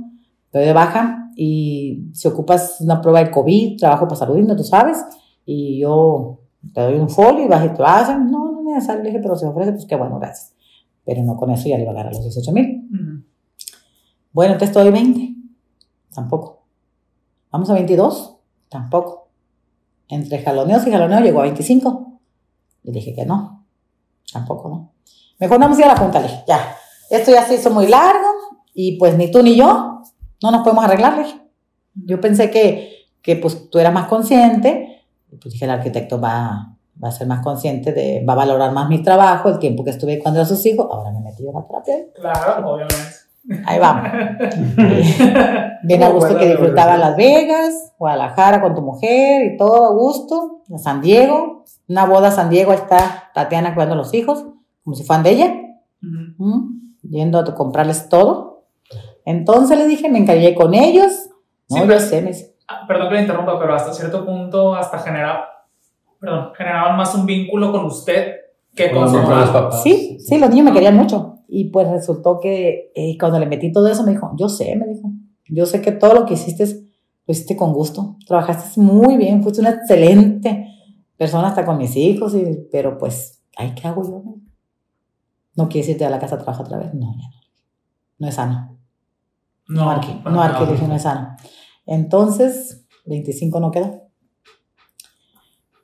te 0.50 0.58
doy 0.58 0.66
de 0.66 0.72
baja. 0.72 1.30
Y 1.36 2.08
si 2.12 2.26
ocupas 2.26 2.80
una 2.80 3.00
prueba 3.00 3.22
de 3.22 3.30
COVID, 3.30 3.78
trabajo 3.78 4.08
para 4.08 4.16
salud, 4.16 4.36
no 4.40 4.56
tú 4.56 4.64
sabes, 4.64 4.98
y 5.46 5.78
yo 5.78 6.40
te 6.74 6.80
doy 6.80 6.94
un 6.96 7.08
folio 7.08 7.44
y 7.44 7.48
vas 7.48 7.64
y 7.64 7.68
te 7.68 7.78
lo 7.78 7.86
hacen. 7.86 8.28
No, 8.32 8.49
necesario, 8.70 9.02
le 9.02 9.10
dije, 9.10 9.20
pero 9.20 9.36
si 9.36 9.46
ofrece, 9.46 9.72
pues 9.72 9.86
qué 9.86 9.96
bueno, 9.96 10.18
gracias. 10.18 10.54
Pero 11.04 11.22
no 11.22 11.36
con 11.36 11.50
eso 11.50 11.68
ya 11.68 11.78
le 11.78 11.84
va 11.84 11.90
a 11.90 11.94
agarrar 11.94 12.14
los 12.14 12.22
18 12.22 12.52
mil. 12.52 13.24
Bueno, 14.32 14.52
entonces 14.52 14.74
te 14.74 14.80
doy 14.80 14.90
20. 14.90 15.34
Tampoco. 16.14 16.64
Vamos 17.50 17.70
a 17.70 17.74
22. 17.74 18.36
Tampoco. 18.68 19.28
Entre 20.08 20.42
jaloneos 20.42 20.86
y 20.86 20.90
jaloneos 20.90 21.22
llegó 21.22 21.40
a 21.40 21.44
25. 21.44 22.20
Le 22.82 22.92
dije 22.92 23.14
que 23.14 23.26
no. 23.26 23.66
Tampoco, 24.32 24.68
¿no? 24.68 24.92
Mejor 25.38 25.58
vamos 25.58 25.78
a 25.78 25.80
ir 25.80 25.86
a 25.86 25.94
la 25.94 25.96
junta, 25.96 26.20
le 26.20 26.28
dije, 26.28 26.44
ya. 26.46 26.76
Esto 27.08 27.32
ya 27.32 27.44
se 27.44 27.54
hizo 27.54 27.70
muy 27.70 27.86
largo 27.88 28.28
y 28.74 28.98
pues 28.98 29.16
ni 29.16 29.30
tú 29.30 29.42
ni 29.42 29.56
yo 29.56 30.02
no 30.42 30.50
nos 30.50 30.62
podemos 30.62 30.84
arreglar, 30.84 31.16
le 31.16 31.24
dije. 31.24 31.40
Yo 31.94 32.20
pensé 32.20 32.50
que, 32.50 33.08
que 33.22 33.36
pues 33.36 33.68
tú 33.70 33.78
eras 33.78 33.92
más 33.92 34.06
consciente. 34.06 35.04
Y 35.30 35.36
pues 35.36 35.52
dije, 35.52 35.64
el 35.64 35.72
arquitecto 35.72 36.20
va, 36.20 36.76
va 37.02 37.08
a 37.08 37.12
ser 37.12 37.26
más 37.26 37.40
consciente, 37.42 37.92
de, 37.92 38.24
va 38.28 38.34
a 38.34 38.36
valorar 38.36 38.72
más 38.72 38.88
mi 38.88 39.02
trabajo, 39.02 39.48
el 39.48 39.58
tiempo 39.58 39.82
que 39.84 39.90
estuve 39.90 40.18
cuando 40.18 40.40
a 40.40 40.44
sus 40.44 40.64
hijos. 40.66 40.86
Ahora 40.90 41.10
me 41.12 41.20
metí 41.20 41.46
en 41.46 41.54
la 41.54 41.66
terapia. 41.66 41.94
Claro, 42.14 42.70
obviamente. 42.72 42.94
Ahí 43.66 43.78
vamos. 43.78 44.10
Bien 45.82 46.02
a 46.02 46.08
gusto 46.10 46.36
que 46.38 46.46
disfrutaba. 46.48 46.96
Las 46.96 47.16
Vegas, 47.16 47.92
Guadalajara 47.98 48.60
con 48.60 48.74
tu 48.74 48.82
mujer 48.82 49.44
y 49.52 49.56
todo 49.56 49.86
a 49.86 49.92
gusto. 49.92 50.62
A 50.74 50.78
San 50.78 51.00
Diego, 51.00 51.64
una 51.88 52.06
boda 52.06 52.28
a 52.28 52.32
San 52.32 52.50
Diego, 52.50 52.70
ahí 52.72 52.78
está 52.78 53.30
Tatiana 53.34 53.74
cuidando 53.74 53.94
a 53.94 53.98
los 53.98 54.14
hijos, 54.14 54.44
como 54.84 54.94
si 54.94 55.02
fueran 55.04 55.24
de 55.24 55.30
ella, 55.30 55.54
Ujú. 56.02 56.44
¿m? 56.44 56.62
yendo 57.02 57.38
a 57.38 57.54
comprarles 57.54 58.08
todo. 58.08 58.66
Entonces 59.24 59.76
le 59.78 59.86
dije, 59.86 60.08
me 60.08 60.18
encargué 60.18 60.54
con 60.54 60.74
ellos. 60.74 61.12
No, 61.68 61.76
Sí, 61.76 61.80
yo 61.82 61.86
pero- 61.88 62.00
sé, 62.00 62.22
me 62.22 62.30
Ah, 62.72 62.84
Perdón 62.86 63.08
que 63.08 63.14
le 63.16 63.20
interrumpa, 63.22 63.58
pero 63.58 63.74
hasta 63.74 63.92
cierto 63.92 64.24
punto 64.24 64.74
hasta 64.76 64.98
genera, 64.98 65.44
perdón, 66.20 66.52
generaban 66.56 66.96
más 66.96 67.14
un 67.14 67.26
vínculo 67.26 67.72
con 67.72 67.86
usted 67.86 68.34
que 68.74 68.90
con 68.90 69.00
Con 69.02 69.08
su 69.10 69.16
los 69.16 69.24
Con 69.26 69.38
los 69.38 69.46
mamá. 69.48 69.60
papás. 69.64 69.82
Sí, 69.82 70.18
sí, 70.20 70.38
los 70.38 70.50
niños 70.50 70.66
me 70.66 70.72
querían 70.72 70.96
mucho. 70.96 71.38
Y 71.48 71.64
pues 71.70 71.88
resultó 71.88 72.38
que 72.38 72.92
eh, 72.94 73.16
cuando 73.18 73.38
le 73.40 73.46
metí 73.46 73.72
todo 73.72 73.88
eso, 73.88 74.04
me 74.04 74.12
dijo, 74.12 74.30
yo 74.36 74.48
sé, 74.48 74.76
me 74.76 74.86
dijo, 74.86 75.10
yo 75.48 75.66
sé 75.66 75.80
que 75.82 75.90
todo 75.92 76.14
lo 76.14 76.26
que 76.26 76.34
hiciste, 76.34 76.64
lo 76.66 77.32
hiciste 77.32 77.56
con 77.56 77.72
gusto. 77.72 78.16
Trabajaste 78.26 78.80
muy 78.80 79.16
bien, 79.16 79.42
fuiste 79.42 79.60
una 79.60 79.70
excelente 79.70 80.68
persona 81.16 81.48
hasta 81.48 81.64
con 81.64 81.78
mis 81.78 81.96
hijos, 81.96 82.34
y, 82.36 82.68
pero 82.70 82.96
pues, 82.98 83.42
ay, 83.56 83.74
¿qué 83.74 83.88
hago 83.88 84.04
yo? 84.04 84.22
No 85.56 85.68
quieres 85.68 85.88
irte 85.90 86.04
a 86.04 86.10
la 86.10 86.20
casa 86.20 86.36
a 86.36 86.38
trabajar 86.38 86.66
otra 86.66 86.78
vez. 86.78 86.94
No, 86.94 87.12
ya 87.16 87.28
no. 87.28 87.40
No 88.18 88.28
es 88.28 88.34
sano. 88.36 88.76
No, 89.66 89.90
Arqui, 89.90 90.20
no, 90.24 90.40
Arqui, 90.40 90.70
dije, 90.72 90.86
no 90.86 90.94
es 90.94 91.02
sano. 91.02 91.36
Entonces, 91.86 92.86
25 93.06 93.58
no 93.60 93.70
quedó. 93.70 94.02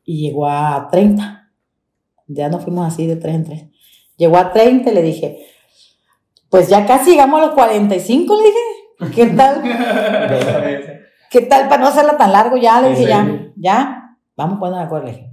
Y 0.07 0.23
llegó 0.23 0.49
a 0.49 0.89
30. 0.91 1.51
Ya 2.29 2.49
nos 2.49 2.63
fuimos 2.65 2.87
así 2.87 3.07
de 3.07 3.17
tres 3.17 3.35
en 3.35 3.45
tres. 3.45 3.65
Llegó 4.17 4.39
a 4.39 4.53
30 4.53 4.91
y 4.91 4.95
le 4.95 5.03
dije, 5.03 5.47
pues 6.49 6.69
ya 6.71 6.87
casi 6.87 7.11
llegamos 7.11 7.43
a 7.43 7.47
los 7.47 7.55
45, 7.55 8.37
le 8.37 8.43
dije. 8.45 9.15
¿Qué 9.15 9.27
tal? 9.37 9.63
¿Qué 11.31 11.41
tal 11.43 11.69
para 11.69 11.83
no 11.83 11.89
hacerla 11.89 12.17
tan 12.17 12.33
largo 12.33 12.57
ya? 12.57 12.81
Le 12.81 12.91
dije, 12.91 13.03
sí. 13.03 13.09
ya, 13.09 13.53
ya, 13.57 14.17
vamos 14.37 14.59
poniendo 14.59 14.79
de 14.79 14.85
acuerdo, 14.87 15.07
le 15.07 15.13
dije. 15.13 15.33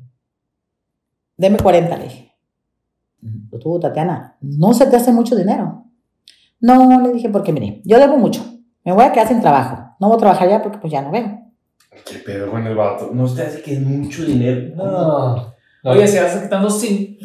Deme 1.38 1.58
40, 1.60 1.97
le 1.97 2.04
dije. 2.04 2.36
"Pero 3.50 3.62
Tú, 3.64 3.80
Tatiana, 3.80 4.38
¿no 4.41 4.74
se 4.74 4.86
te 4.88 4.97
hace 4.97 5.14
mucho 5.14 5.36
dinero? 5.36 5.86
No, 6.60 7.00
le 7.00 7.14
dije, 7.14 7.30
porque 7.30 7.54
mire, 7.54 7.82
yo 7.86 8.00
debo 8.00 8.18
mucho. 8.18 8.43
Me 8.84 8.91
voy 8.91 9.04
a 9.06 9.12
quedar 9.12 9.28
sin 9.28 9.39
trabajo. 9.41 9.95
No 10.00 10.08
voy 10.10 10.18
a 10.18 10.20
trabajar 10.20 10.50
ya 10.50 10.62
porque 10.62 10.78
pues 10.80 10.91
ya 10.91 11.02
no 11.02 11.12
veo. 11.12 11.43
¿Qué 12.06 12.20
pedo 12.20 12.52
con 12.52 12.66
el 12.68 12.76
vato? 12.76 13.12
No 13.14 13.32
te 13.34 13.41
hace 13.44 13.62
que 13.62 13.74
es 13.74 13.82
mucho 13.82 14.24
dinero. 14.26 14.76
No. 14.76 15.54
Oye, 15.86 16.08
si 16.08 16.18
vas 16.18 16.36
quitando 16.38 16.68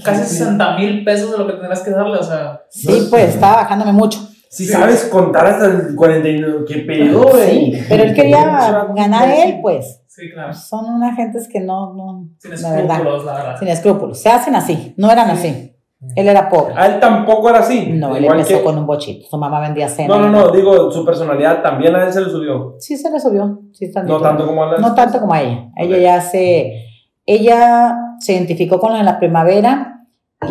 casi 0.05 0.25
60 0.25 0.77
mil 0.79 1.05
pesos 1.05 1.31
de 1.33 1.39
lo 1.39 1.47
que 1.47 1.53
tendrás 1.55 1.81
que 1.81 1.91
darle, 1.91 2.19
o 2.19 2.23
sea, 2.23 2.62
Sí, 2.71 3.07
pues 3.09 3.35
estaba 3.35 3.57
bajándome 3.62 3.93
mucho. 3.93 4.19
Si 4.51 4.64
sabes 4.66 5.05
contar 5.05 5.47
hasta 5.47 5.66
el 5.66 5.95
49, 5.95 6.64
¿qué 6.66 6.79
pedo, 6.79 7.23
güey? 7.31 7.75
Sí, 7.75 7.85
pero 7.89 8.03
él 8.05 8.14
quería 8.14 8.87
ganar 8.97 9.29
él, 9.31 9.59
pues. 9.62 10.01
sí, 10.09 10.31
claro. 10.33 10.53
Son 10.55 10.87
unas 10.87 11.14
gentes 11.14 11.47
que 11.49 11.61
no, 11.61 11.93
no, 11.95 12.29
Sin 12.39 12.61
la 12.62 12.73
verdad, 12.73 12.97
escrúpulos, 12.97 13.25
la 13.27 13.33
verdad. 13.35 13.59
sin 13.59 13.69
escrúpulos. 13.69 14.19
Se 14.21 14.29
hacen 14.31 14.57
así, 14.57 14.95
no 14.97 15.11
eran 15.12 15.37
Sí. 15.37 15.49
así. 15.49 15.75
Él 16.14 16.28
era 16.28 16.49
pobre. 16.49 16.74
A 16.76 16.86
él 16.86 17.01
tampoco 17.01 17.51
era 17.51 17.59
así. 17.59 17.90
No, 17.92 18.14
él 18.14 18.22
igual 18.24 18.38
empezó 18.40 18.59
que- 18.59 18.64
con 18.64 18.78
un 18.78 18.86
bochito. 18.86 19.26
Su 19.28 19.36
mamá 19.36 19.59
vendía 19.61 19.88
cena. 19.88 20.14
No, 20.16 20.20
no, 20.20 20.30
no, 20.30 20.51
digo, 20.53 20.90
su 20.92 21.05
personalidad 21.05 21.61
también 21.62 21.94
a 21.96 22.05
él 22.07 22.12
se 22.12 22.20
le 22.20 22.30
subió. 22.30 22.76
Sí 22.78 22.96
se 22.96 23.11
le 23.11 23.18
subió. 23.18 23.61
Sí. 23.72 23.90
No 24.07 24.20
tanto 24.20 24.46
como 24.46 24.62
a 24.62 24.72
la 24.72 24.78
No 24.78 24.94
tanto 24.94 25.18
como 25.20 25.32
a 25.34 25.42
ella. 25.42 25.70
Ella 25.76 25.96
Ok. 25.96 26.03
ya 26.03 26.20
se, 26.20 26.84
ella 27.26 27.96
se 28.20 28.32
identificó 28.34 28.78
con 28.78 28.92
la 28.92 28.99
de 28.99 29.05
la 29.05 29.18
primavera 29.18 30.05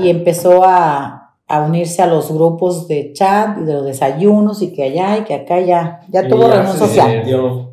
y 0.04 0.10
empezó 0.10 0.66
a, 0.66 1.36
a 1.48 1.62
unirse 1.62 2.02
a 2.02 2.08
los 2.08 2.30
grupos 2.32 2.90
de 2.90 3.14
chat 3.14 3.58
y 3.60 3.64
de 3.64 3.74
los 3.74 3.86
desayunos 3.86 4.62
y 4.62 4.74
que 4.74 4.84
allá 4.84 5.18
y 5.18 5.22
que 5.24 5.34
acá 5.34 5.62
ya, 5.62 6.02
ya 6.10 6.28
tuvo 6.28 6.50
reunión 6.50 6.76
social. 6.76 7.24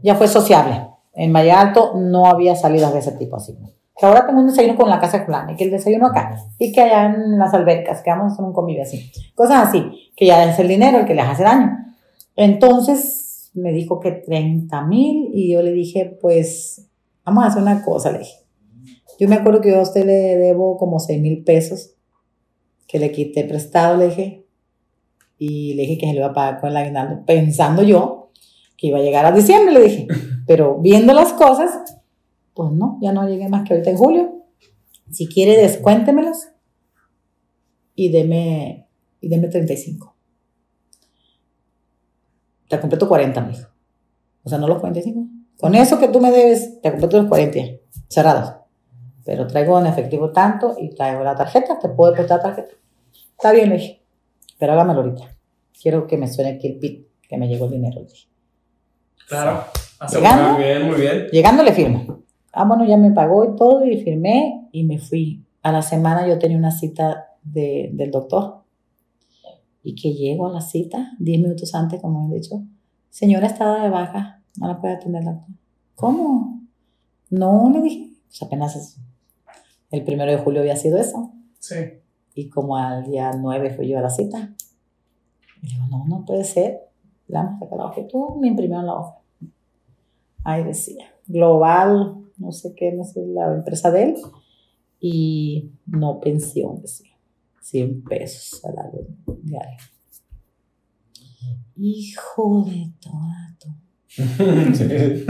Ya 0.03 0.15
fue 0.15 0.29
sociable. 0.29 0.87
En 1.13 1.33
Valle 1.33 1.51
Alto 1.53 1.93
no 1.97 2.27
había 2.27 2.55
salidas 2.55 2.93
de 2.93 3.01
ese 3.01 3.13
tipo 3.13 3.35
así. 3.37 3.57
Que 3.97 4.07
ahora 4.07 4.27
tengo 4.27 4.41
un 4.41 4.49
desayuno 4.49 4.77
con 4.77 4.91
la 4.91 4.99
casa 4.99 5.19
de 5.19 5.25
fulana 5.25 5.53
y 5.53 5.57
que 5.57 5.65
el 5.65 5.71
desayuno 5.71 6.09
acá 6.09 6.37
y 6.59 6.73
que 6.73 6.81
allá 6.81 7.07
en 7.07 7.39
las 7.39 7.55
albercas, 7.55 8.03
que 8.03 8.11
vamos 8.11 8.31
a 8.31 8.35
hacer 8.35 8.45
un 8.45 8.53
convivio 8.53 8.83
así. 8.83 9.11
Cosas 9.35 9.69
así, 9.69 10.11
que 10.17 10.27
ya 10.27 10.45
es 10.51 10.59
el 10.59 10.69
dinero 10.69 10.99
el 10.99 11.07
que 11.07 11.15
les 11.15 11.27
hace 11.27 11.45
daño. 11.45 11.79
Entonces 12.35 13.51
me 13.55 13.73
dijo 13.73 14.01
que 14.01 14.11
30 14.11 14.83
mil 14.83 15.31
y 15.33 15.53
yo 15.53 15.63
le 15.63 15.73
dije, 15.73 16.19
pues 16.21 16.91
vamos 17.25 17.45
a 17.45 17.47
hacer 17.49 17.63
una 17.63 17.83
cosa, 17.83 18.11
le 18.11 18.19
dije. 18.19 18.45
Yo 19.19 19.29
me 19.29 19.37
acuerdo 19.37 19.61
que 19.61 19.71
yo 19.71 19.79
a 19.79 19.83
usted 19.83 20.05
le 20.05 20.37
debo 20.37 20.77
como 20.77 20.99
6 20.99 21.21
mil 21.21 21.45
pesos 21.45 21.95
que 22.89 22.99
le 22.99 23.13
quité 23.13 23.45
prestado, 23.45 23.97
le 23.97 24.09
dije, 24.09 24.47
y 25.39 25.75
le 25.75 25.83
dije 25.83 25.99
que 25.99 26.07
se 26.07 26.13
lo 26.13 26.21
iba 26.21 26.29
a 26.29 26.33
pagar 26.33 26.61
con 26.61 26.71
el 26.71 26.77
aguinaldo, 26.77 27.25
pensando 27.27 27.83
yo 27.83 28.31
que 28.77 28.89
iba 28.89 28.99
a 28.99 29.03
llegar 29.03 29.25
a 29.25 29.33
diciembre, 29.33 29.73
le 29.73 29.83
dije. 29.83 30.07
Pero 30.47 30.79
viendo 30.81 31.13
las 31.15 31.33
cosas, 31.33 31.71
pues 32.55 32.71
no, 32.71 32.99
ya 33.03 33.13
no 33.13 33.29
llegué 33.29 33.49
más 33.49 33.67
que 33.67 33.75
ahorita 33.75 33.91
en 33.91 33.97
julio. 33.97 34.45
Si 35.11 35.29
quiere, 35.29 35.57
descuéntemelas 35.57 36.53
y 37.95 38.11
deme, 38.11 38.89
y 39.21 39.29
deme 39.29 39.49
35. 39.49 40.17
Te 42.69 42.81
completo 42.81 43.09
40, 43.09 43.41
mijo. 43.43 43.69
O 44.45 44.49
sea, 44.49 44.59
no 44.59 44.69
los 44.69 44.79
45. 44.81 45.27
Con 45.59 45.75
eso 45.75 45.99
que 45.99 46.09
tú 46.09 46.21
me 46.21 46.31
debes, 46.31 46.81
te 46.81 46.91
completo 46.91 47.19
los 47.19 47.29
40 47.29 47.59
cerrados. 48.09 48.55
Pero 49.25 49.47
traigo 49.47 49.79
en 49.79 49.87
efectivo 49.87 50.31
tanto 50.31 50.77
y 50.79 50.91
traigo 50.95 51.25
la 51.25 51.35
tarjeta, 51.35 51.79
te 51.79 51.89
puedo 51.89 52.13
prestar 52.13 52.43
tarjeta. 52.43 52.75
Está 53.31 53.53
bien, 53.53 53.71
le 53.71 53.77
dije. 53.77 54.03
Pero 54.59 54.73
hágamelo 54.73 55.01
ahorita. 55.01 55.37
Quiero 55.81 56.07
que 56.07 56.17
me 56.17 56.29
suene 56.29 56.51
aquí 56.51 56.69
el 56.69 56.79
pit, 56.79 57.09
que 57.29 57.37
me 57.37 57.49
llegó 57.49 57.67
el 57.67 57.73
dinero. 57.73 58.01
le 58.01 58.07
dije. 58.07 58.29
Claro. 59.29 59.65
Llegando. 60.13 60.53
Muy 60.53 60.65
bien, 60.65 60.87
muy 60.87 61.01
bien. 61.01 61.27
Llegando 61.33 61.63
le 61.63 61.73
firmo. 61.73 62.24
Ah, 62.55 62.65
bueno, 62.65 62.85
ya 62.85 62.97
me 62.97 63.11
pagó 63.11 63.45
y 63.45 63.57
todo 63.57 63.85
y 63.85 63.97
firmé 64.03 64.69
y 64.73 64.85
me 64.85 64.99
fui. 64.99 65.45
A 65.63 65.73
la 65.73 65.83
semana 65.83 66.27
yo 66.29 66.39
tenía 66.39 66.57
una 66.59 66.71
cita 66.71 67.27
de- 67.43 67.91
del 67.93 68.11
doctor. 68.11 68.63
Y 69.83 69.95
que 69.95 70.15
llego 70.15 70.47
a 70.47 70.53
la 70.53 70.61
cita, 70.61 71.13
10 71.19 71.41
minutos 71.41 71.75
antes, 71.75 72.01
como 72.01 72.25
han 72.25 72.31
dicho, 72.31 72.63
señora 73.11 73.47
está 73.49 73.83
de 73.83 73.91
baja, 73.91 74.43
no 74.59 74.69
la 74.69 74.81
puede 74.81 74.95
atender 74.95 75.25
doctor. 75.25 75.55
¿Cómo? 75.95 76.63
No, 77.31 77.71
le 77.71 77.81
dije. 77.83 78.11
Pues 78.29 78.43
apenas 78.43 78.77
es- 78.77 78.99
el 79.91 80.03
primero 80.05 80.31
de 80.33 80.39
julio 80.39 80.61
había 80.61 80.77
sido 80.77 80.99
eso. 80.99 81.33
Sí. 81.61 81.75
Y 82.35 82.49
como 82.49 82.77
al 82.77 83.05
día 83.05 83.31
9 83.39 83.71
fui 83.71 83.89
yo 83.89 83.99
a 83.99 84.03
la 84.03 84.11
cita. 84.11 84.55
Y 85.63 85.69
digo, 85.69 85.87
no, 85.89 86.05
no 86.07 86.25
puede 86.25 86.45
ser. 86.45 86.81
La 87.29 87.41
hemos 87.43 87.59
sacado 87.61 87.77
la 87.79 87.87
hoja. 87.87 88.01
Y 88.01 88.09
tú 88.09 88.37
me 88.41 88.49
imprimieron 88.49 88.87
la 88.87 88.95
hoja. 88.95 89.19
Ahí 90.43 90.65
decía, 90.65 91.07
global, 91.27 92.24
no 92.39 92.53
sé 92.53 92.75
qué, 92.75 92.93
no 92.93 93.05
sé, 93.05 93.25
la 93.27 93.53
empresa 93.55 93.91
de 93.91 94.03
él. 94.05 94.17
Y 95.01 95.71
no 95.87 96.21
pensión, 96.21 96.81
decía. 96.81 97.11
100 97.61 98.05
pesos 98.05 98.61
salario 98.61 99.07
diario. 99.43 99.79
Hijo 101.77 102.65
de 102.67 102.93
toda 103.01 103.57
tu. 103.59 103.69
Sí. 104.75 105.25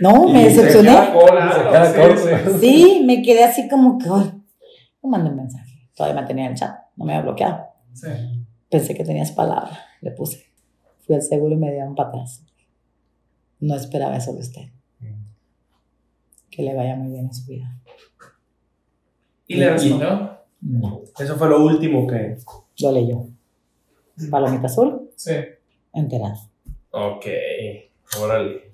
No, 0.00 0.28
me 0.28 0.42
Y 0.42 0.44
decepcioné. 0.44 0.90
queda 0.90 2.16
sí. 2.50 2.58
Sí, 2.60 3.02
me 3.06 3.22
quedé 3.22 3.44
así 3.44 3.68
como 3.68 3.96
que, 3.98 4.08
ay, 4.12 4.32
no 5.02 5.08
mandé 5.08 5.30
un 5.30 5.36
mensaje. 5.36 5.88
Todavía 5.94 6.20
me 6.20 6.26
tenía 6.26 6.46
en 6.46 6.52
el 6.52 6.56
chat, 6.58 6.74
no 6.96 7.04
me 7.04 7.14
había 7.14 7.24
bloqueado. 7.24 7.64
Sí. 7.92 8.08
Pensé 8.68 8.94
que 8.94 9.04
tenías 9.04 9.30
palabra, 9.32 9.78
le 10.00 10.10
puse. 10.10 10.46
Fui 11.06 11.14
al 11.14 11.22
seguro 11.22 11.54
y 11.54 11.58
me 11.58 11.70
dieron 11.70 11.94
para 11.94 12.08
atrás. 12.08 12.44
No 13.60 13.76
esperaba 13.76 14.16
eso 14.16 14.32
de 14.32 14.40
usted. 14.40 14.62
Que 16.52 16.62
le 16.62 16.74
vaya 16.76 16.94
muy 16.94 17.10
bien 17.12 17.24
en 17.24 17.34
su 17.34 17.46
vida. 17.46 17.66
¿Y 19.46 19.56
le 19.56 19.70
respondió? 19.70 20.38
No, 20.60 21.00
Eso 21.18 21.36
fue 21.36 21.48
lo 21.48 21.64
último 21.64 22.06
que. 22.06 22.36
lo 22.80 22.92
leyó. 22.92 23.24
Palomita 24.30 24.66
azul, 24.66 25.10
Sí. 25.16 25.32
enterado. 25.94 26.36
Ok. 26.90 27.26
Órale. 28.20 28.70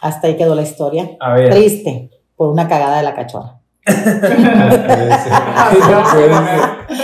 Hasta 0.00 0.26
ahí 0.28 0.36
quedó 0.36 0.54
la 0.54 0.62
historia. 0.62 1.10
A 1.20 1.34
ver. 1.34 1.50
Triste, 1.50 2.10
por 2.34 2.48
una 2.48 2.66
cagada 2.66 2.96
de 2.96 3.02
la 3.04 3.14
cachorra. 3.14 3.60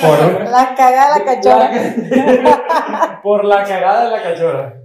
Por, 0.00 0.50
La 0.50 0.74
cagada 0.76 1.18
de 1.18 1.24
la 1.24 1.24
cachorra. 1.24 1.70
por 3.22 3.44
la 3.44 3.64
cagada 3.64 4.04
de 4.04 4.10
la 4.16 4.22
cachorra. 4.22 4.80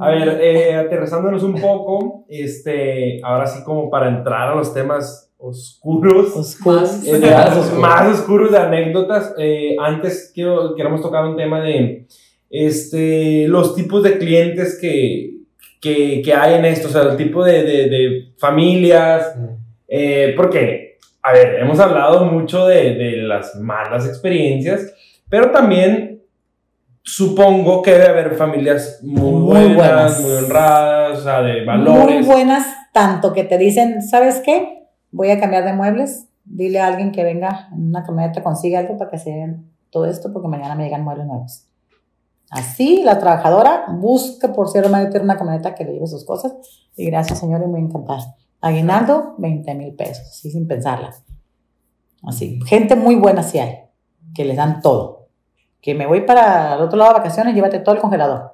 A 0.00 0.10
ver, 0.10 0.38
eh, 0.40 0.74
aterrizándonos 0.74 1.42
un 1.42 1.60
poco, 1.60 2.24
este, 2.28 3.20
ahora 3.22 3.46
sí 3.46 3.62
como 3.64 3.90
para 3.90 4.08
entrar 4.08 4.48
a 4.50 4.54
los 4.54 4.72
temas 4.72 5.30
oscuros, 5.38 6.34
Oscuros. 6.36 7.04
eh, 7.06 7.18
de- 7.18 7.78
más 7.78 8.18
oscuros 8.18 8.50
de 8.52 8.58
anécdotas. 8.58 9.34
eh, 9.38 9.76
antes 9.78 10.30
quiero, 10.34 10.74
queremos 10.74 11.02
tocar 11.02 11.24
un 11.26 11.36
tema 11.36 11.60
de 11.60 12.06
este, 12.48 13.48
los 13.48 13.74
tipos 13.74 14.02
de 14.02 14.18
clientes 14.18 14.78
que, 14.80 15.36
que, 15.80 16.22
que 16.22 16.34
hay 16.34 16.54
en 16.54 16.64
esto, 16.64 16.88
o 16.88 16.90
sea, 16.90 17.02
el 17.02 17.16
tipo 17.16 17.42
de, 17.44 17.62
de, 17.62 17.88
de 17.88 18.32
familias, 18.38 19.34
eh, 19.88 20.32
porque, 20.36 20.98
a 21.22 21.32
ver, 21.32 21.56
hemos 21.60 21.80
hablado 21.80 22.24
mucho 22.24 22.66
de, 22.66 22.94
de 22.94 23.16
las 23.18 23.56
malas 23.56 24.06
experiencias, 24.06 24.94
pero 25.28 25.50
también 25.50 26.11
supongo 27.02 27.82
que 27.82 27.92
debe 27.92 28.08
haber 28.08 28.34
familias 28.36 29.00
muy, 29.02 29.30
Muy 29.32 29.74
buenas, 29.74 29.74
buenas. 29.74 30.20
muy 30.22 30.32
honradas, 30.32 31.18
o 31.18 31.22
sea, 31.22 31.42
de 31.42 31.56
Muy 31.58 31.64
valores. 31.66 32.26
buenas, 32.26 32.66
tanto 32.92 33.32
que 33.32 33.44
te 33.44 33.58
dicen, 33.58 34.02
¿sabes 34.02 34.40
qué? 34.44 34.88
Voy 35.10 35.30
a 35.30 35.40
cambiar 35.40 35.64
de 35.64 35.72
muebles. 35.72 36.28
Dile 36.44 36.80
a 36.80 36.88
alguien 36.88 37.12
que 37.12 37.22
venga 37.22 37.68
en 37.72 37.88
una 37.88 38.02
camioneta, 38.04 38.42
consiga 38.42 38.80
algo 38.80 38.98
para 38.98 39.10
que 39.10 39.18
se 39.18 39.30
den 39.30 39.70
todo 39.90 40.06
esto, 40.06 40.32
porque 40.32 40.48
mañana 40.48 40.74
me 40.74 40.84
llegan 40.84 41.04
muebles 41.04 41.26
nuevos. 41.26 41.66
Así, 42.50 43.02
la 43.02 43.18
trabajadora 43.18 43.84
busca 43.96 44.52
por 44.52 44.68
ser 44.68 44.88
madre 44.90 45.06
tener 45.06 45.22
una 45.22 45.38
camioneta 45.38 45.74
que 45.74 45.84
le 45.84 45.92
lleve 45.94 46.06
sus 46.06 46.24
cosas. 46.24 46.52
Y 46.96 47.06
gracias, 47.06 47.38
señor, 47.38 47.62
y 47.62 47.66
muy 47.68 47.80
encantada. 47.80 48.34
Aguinaldo, 48.60 49.34
20 49.38 49.74
mil 49.74 49.94
pesos, 49.94 50.26
así 50.28 50.50
sin 50.50 50.66
pensarla. 50.68 51.14
Así, 52.24 52.60
gente 52.66 52.94
muy 52.94 53.16
buena 53.16 53.42
sí 53.42 53.58
hay, 53.58 53.78
que 54.34 54.44
les 54.44 54.56
dan 54.56 54.80
todo. 54.80 55.21
Que 55.82 55.94
me 55.94 56.06
voy 56.06 56.22
para 56.22 56.76
el 56.76 56.80
otro 56.80 56.96
lado 56.96 57.12
de 57.12 57.18
vacaciones, 57.18 57.54
llévate 57.54 57.80
todo 57.80 57.94
el 57.94 58.00
congelador. 58.00 58.52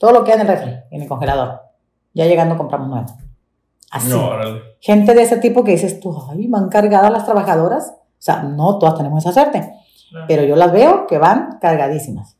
Todo 0.00 0.12
lo 0.12 0.24
que 0.24 0.32
hay 0.32 0.40
en 0.40 0.46
el 0.46 0.48
refri, 0.48 0.76
en 0.90 1.02
el 1.02 1.08
congelador. 1.08 1.60
Ya 2.14 2.26
llegando 2.26 2.56
compramos 2.56 2.88
nuevo. 2.88 3.06
Así. 3.92 4.08
No. 4.08 4.32
Gente 4.80 5.14
de 5.14 5.22
ese 5.22 5.36
tipo 5.36 5.62
que 5.62 5.72
dices 5.72 6.00
tú, 6.00 6.16
ay, 6.30 6.46
van 6.48 6.68
cargadas 6.68 7.12
las 7.12 7.24
trabajadoras. 7.24 7.90
O 7.90 8.22
sea, 8.22 8.42
no 8.42 8.78
todas 8.78 8.96
tenemos 8.96 9.24
esa 9.24 9.32
suerte, 9.32 9.72
pero 10.26 10.42
yo 10.44 10.56
las 10.56 10.72
veo 10.72 11.06
que 11.06 11.18
van 11.18 11.58
cargadísimas. 11.60 12.36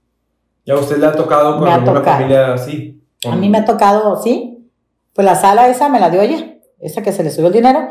¿Y 0.64 0.70
a 0.70 0.76
usted 0.76 0.98
le 0.98 1.06
ha 1.06 1.12
tocado 1.12 1.58
con 1.58 1.68
alguna 1.68 2.00
tocado. 2.00 2.16
familia 2.16 2.54
así? 2.54 3.02
A 3.26 3.36
mí 3.36 3.48
me 3.48 3.58
ha 3.58 3.64
tocado, 3.64 4.20
sí, 4.22 4.70
pues 5.14 5.24
la 5.24 5.34
sala 5.34 5.68
esa 5.68 5.88
me 5.88 6.00
la 6.00 6.10
dio 6.10 6.20
ella, 6.20 6.56
esa 6.78 7.02
que 7.02 7.12
se 7.12 7.22
le 7.22 7.30
subió 7.30 7.48
el 7.48 7.54
dinero. 7.54 7.88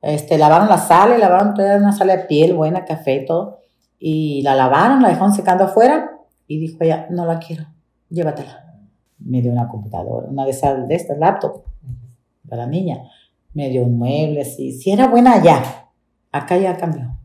Este, 0.00 0.36
lavaron 0.36 0.68
la 0.68 0.78
sala 0.78 1.16
y 1.16 1.20
lavaron 1.20 1.54
toda 1.54 1.76
una 1.76 1.92
sala 1.92 2.16
de 2.16 2.24
piel 2.24 2.54
buena, 2.54 2.84
café 2.84 3.14
y 3.14 3.26
todo. 3.26 3.61
Y 4.04 4.42
la 4.42 4.56
lavaron, 4.56 5.00
la 5.00 5.10
dejaron 5.10 5.32
secando 5.32 5.62
afuera 5.64 6.10
y 6.48 6.58
dijo 6.58 6.78
ella, 6.80 7.06
no 7.10 7.24
la 7.24 7.38
quiero, 7.38 7.66
llévatela. 8.10 8.64
Me 9.20 9.40
dio 9.40 9.52
una 9.52 9.68
computadora, 9.68 10.26
una 10.28 10.44
de 10.44 10.50
esas, 10.50 10.88
de 10.88 10.94
estas 10.96 11.18
laptop, 11.18 11.62
para 12.48 12.62
la 12.64 12.68
niña. 12.68 12.98
Me 13.54 13.68
dio 13.68 13.84
un 13.84 13.96
mueble, 13.96 14.44
sí, 14.44 14.72
sí 14.72 14.90
era 14.90 15.06
buena 15.06 15.34
allá. 15.34 15.62
Acá 16.32 16.56
ya 16.56 16.76
cambió. 16.76 17.16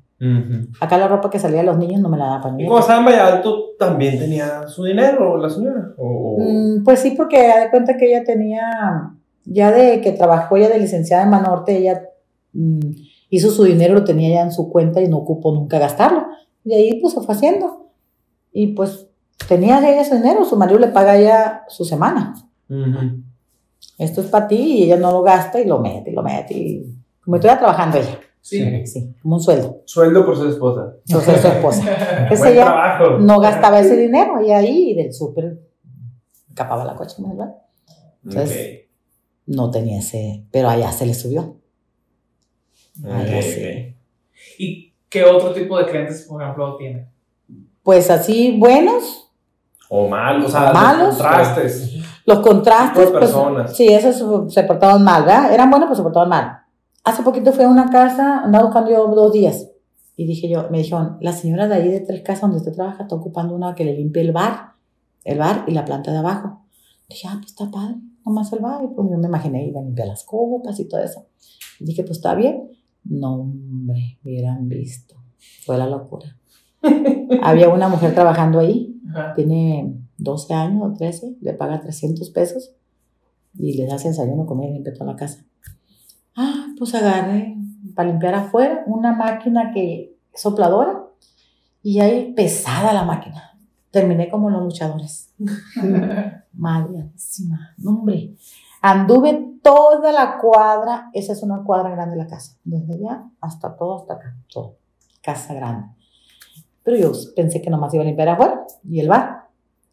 Acá 0.79 0.97
la 0.99 1.07
ropa 1.07 1.29
que 1.31 1.39
salía 1.39 1.59
de 1.61 1.65
los 1.65 1.77
niños 1.79 1.99
no 2.01 2.09
me 2.09 2.17
la 2.17 2.25
da 2.27 2.41
para 2.41 2.53
mí. 2.53 2.63
Y 2.63 2.67
como 2.67 2.79
estaba 2.79 2.99
en 2.99 3.05
Valladolid, 3.05 3.55
también 3.79 4.19
tenía 4.19 4.67
su 4.67 4.83
dinero, 4.83 5.35
la 5.37 5.49
señora. 5.49 5.93
O, 5.97 6.37
Mm, 6.39 6.83
Pues 6.83 6.99
sí, 6.99 7.15
porque 7.17 7.47
da 7.47 7.59
de 7.61 7.69
cuenta 7.71 7.97
que 7.97 8.05
ella 8.07 8.23
tenía, 8.23 9.13
ya 9.45 9.71
de 9.71 9.99
que 10.01 10.11
trabajó 10.11 10.57
ella 10.57 10.69
de 10.69 10.77
licenciada 10.79 11.23
en 11.23 11.29
Manorte, 11.31 11.75
ella 11.77 12.03
mm, 12.53 12.79
hizo 13.31 13.49
su 13.49 13.63
dinero, 13.63 13.95
lo 13.95 14.03
tenía 14.03 14.29
ya 14.29 14.41
en 14.41 14.51
su 14.51 14.69
cuenta 14.71 15.01
y 15.01 15.07
no 15.07 15.17
ocupó 15.17 15.51
nunca 15.53 15.79
gastarlo. 15.79 16.25
Y 16.67 16.73
ahí 16.73 16.99
pues 17.01 17.13
se 17.13 17.21
fue 17.21 17.33
haciendo. 17.33 17.91
Y 18.51 18.67
pues 18.67 19.07
tenía 19.47 19.79
ella 19.79 20.03
su 20.03 20.15
dinero, 20.15 20.43
su 20.43 20.57
marido 20.57 20.79
le 20.79 20.87
paga 20.87 21.17
ya 21.19 21.63
su 21.69 21.85
semana. 21.85 22.33
Esto 23.97 24.21
es 24.21 24.27
para 24.27 24.47
ti 24.47 24.55
y 24.55 24.83
ella 24.83 24.97
no 24.97 25.11
lo 25.11 25.21
gasta 25.21 25.61
y 25.61 25.65
lo 25.65 25.79
mete 25.79 26.11
y 26.11 26.13
lo 26.13 26.21
mete. 26.23 26.53
Y 26.53 26.95
como 27.23 27.37
estuviera 27.37 27.57
trabajando 27.59 27.97
ella. 27.97 28.19
Sí. 28.41 28.85
Sí, 28.85 29.13
como 29.21 29.35
un 29.35 29.41
sueldo. 29.41 29.81
Sueldo 29.85 30.25
por 30.25 30.37
ser 30.37 30.47
esposa. 30.47 30.93
Yo 31.05 31.19
soy 31.21 31.35
su 31.35 31.47
esposa. 31.47 31.81
Entonces 32.23 32.39
Buen 32.39 32.53
ella 32.53 32.65
trabajo. 32.65 33.17
no 33.19 33.39
gastaba 33.39 33.79
ese 33.79 33.97
dinero 33.97 34.41
y 34.45 34.51
ahí 34.51 34.93
del 34.93 35.13
súper 35.13 35.59
capaba 36.53 36.83
la 36.85 36.95
coche, 36.95 37.15
¿verdad? 37.19 37.55
Entonces, 38.23 38.81
no 39.45 39.69
tenía 39.71 39.99
ese, 39.99 40.45
pero 40.51 40.69
allá 40.69 40.91
se 40.91 41.05
le 41.05 41.13
subió. 41.13 41.57
Allá 43.05 43.41
sí. 43.41 43.95
¿Y 44.57 44.86
qué 45.09 45.23
otro 45.23 45.53
tipo 45.53 45.77
de 45.77 45.85
clientes, 45.85 46.25
por 46.27 46.41
ejemplo, 46.41 46.75
tiene? 46.77 47.07
Pues 47.83 48.09
así, 48.09 48.57
buenos, 48.59 49.31
O 49.89 50.09
mal, 50.09 50.43
o 50.43 50.49
sea, 50.49 50.73
Malos. 50.73 51.07
los 51.07 51.17
contrastes. 51.17 51.93
los 52.25 52.39
contrastes, 52.39 53.05
de 53.05 53.11
pues, 53.11 53.21
personas. 53.21 53.75
sí, 53.75 53.87
esos 53.87 54.53
se 54.53 54.63
portaban 54.63 55.03
mal, 55.03 55.23
¿verdad? 55.23 55.53
Eran 55.53 55.69
buenos, 55.69 55.87
pero 55.87 55.95
se 55.95 56.03
portaban 56.03 56.29
mal. 56.29 56.59
Hace 57.05 57.23
poquito 57.23 57.53
fui 57.53 57.63
a 57.63 57.69
una 57.69 57.89
casa, 57.89 58.41
andaba 58.43 58.65
buscando 58.65 58.91
yo 58.91 59.07
dos 59.07 59.31
días, 59.31 59.69
y 60.17 60.25
dije 60.25 60.49
yo, 60.49 60.67
me 60.69 60.79
dijeron, 60.79 61.17
la 61.21 61.31
señora 61.31 61.67
de 61.67 61.75
ahí 61.75 61.87
de 61.87 62.01
tres 62.01 62.21
casas 62.21 62.41
donde 62.41 62.57
usted 62.57 62.73
trabaja 62.73 63.03
está 63.03 63.15
ocupando 63.15 63.55
una 63.55 63.75
que 63.75 63.85
le 63.85 63.93
limpie 63.93 64.23
el 64.23 64.33
bar, 64.33 64.73
el 65.23 65.37
bar 65.37 65.63
y 65.67 65.71
la 65.71 65.85
planta 65.85 66.11
de 66.11 66.17
abajo. 66.17 66.63
Dije, 67.07 67.27
ah, 67.29 67.35
pues 67.37 67.51
está 67.51 67.71
padre, 67.71 67.95
nomás 68.25 68.51
el 68.51 68.59
bar, 68.59 68.83
y 68.83 68.87
pues 68.87 69.07
yo 69.09 69.17
me 69.17 69.27
imaginé, 69.27 69.65
iba 69.65 69.79
a 69.79 69.83
limpiar 69.83 70.09
las 70.09 70.25
copas 70.25 70.77
y 70.81 70.89
todo 70.89 71.01
eso. 71.01 71.25
Y 71.79 71.85
dije, 71.85 72.03
pues 72.03 72.17
está 72.17 72.35
bien. 72.35 72.71
No, 73.09 73.35
hombre, 73.35 74.17
hubieran 74.23 74.67
visto. 74.69 75.15
Fue 75.65 75.77
la 75.77 75.87
locura. 75.87 76.35
Había 77.41 77.69
una 77.69 77.87
mujer 77.87 78.13
trabajando 78.13 78.59
ahí, 78.59 78.99
Ajá. 79.09 79.33
tiene 79.33 79.95
12 80.17 80.53
años 80.53 80.81
o 80.83 80.93
13, 80.93 81.37
le 81.41 81.53
paga 81.53 81.79
300 81.79 82.29
pesos 82.31 82.71
y 83.57 83.73
le 83.77 83.91
hace 83.91 84.09
desayuno, 84.09 84.45
comida 84.45 84.69
y 84.69 84.73
limpia 84.73 84.93
toda 84.93 85.11
la 85.11 85.15
casa. 85.15 85.43
Ah, 86.35 86.67
pues 86.77 86.93
agarré 86.93 87.55
para 87.95 88.09
limpiar 88.09 88.35
afuera 88.35 88.83
una 88.85 89.13
máquina 89.13 89.71
que 89.73 90.15
sopladora 90.33 91.03
y 91.81 91.99
ahí 91.99 92.33
pesada 92.33 92.93
la 92.93 93.03
máquina. 93.03 93.57
Terminé 93.91 94.29
como 94.29 94.49
los 94.49 94.61
luchadores. 94.63 95.33
Malísima. 96.53 97.73
No, 97.77 97.91
hombre. 97.91 98.35
Anduve 98.81 99.53
toda 99.67 100.11
la 100.13 100.37
cuadra, 100.37 101.09
esa 101.13 101.33
es 101.33 101.43
una 101.43 101.63
cuadra 101.63 101.89
grande 101.89 102.15
la 102.15 102.27
casa, 102.27 102.57
desde 102.63 102.93
allá 102.93 103.25
hasta 103.41 103.75
todo, 103.75 103.97
hasta 103.97 104.13
acá, 104.13 104.37
todo. 104.51 104.77
Casa 105.21 105.53
grande. 105.53 105.89
Pero 106.83 106.97
yo 106.97 107.11
pensé 107.35 107.61
que 107.61 107.69
nomás 107.69 107.93
iba 107.93 108.03
a 108.03 108.05
limpiar 108.05 108.29
afuera 108.29 108.65
y 108.89 109.01
el 109.01 109.09
bar. 109.09 109.47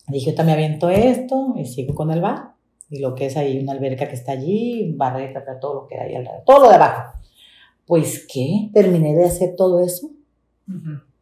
Dije, 0.06 0.30
yo 0.30 0.36
también 0.36 0.58
aviento 0.58 0.90
esto 0.90 1.54
y 1.56 1.64
sigo 1.66 1.92
con 1.94 2.12
el 2.12 2.20
bar. 2.20 2.52
Y 2.88 3.00
lo 3.00 3.16
que 3.16 3.26
es 3.26 3.36
ahí, 3.36 3.58
una 3.58 3.72
alberca 3.72 4.06
que 4.06 4.14
está 4.14 4.32
allí, 4.32 4.92
barreta, 4.96 5.42
todo 5.58 5.74
lo 5.74 5.86
que 5.88 5.98
hay 5.98 6.14
alrededor, 6.14 6.44
todo 6.46 6.60
lo 6.60 6.68
de 6.68 6.76
abajo. 6.76 7.18
Pues, 7.84 8.26
¿qué? 8.32 8.70
Terminé 8.72 9.14
de 9.14 9.24
hacer 9.24 9.56
todo 9.56 9.80
eso. 9.80 10.10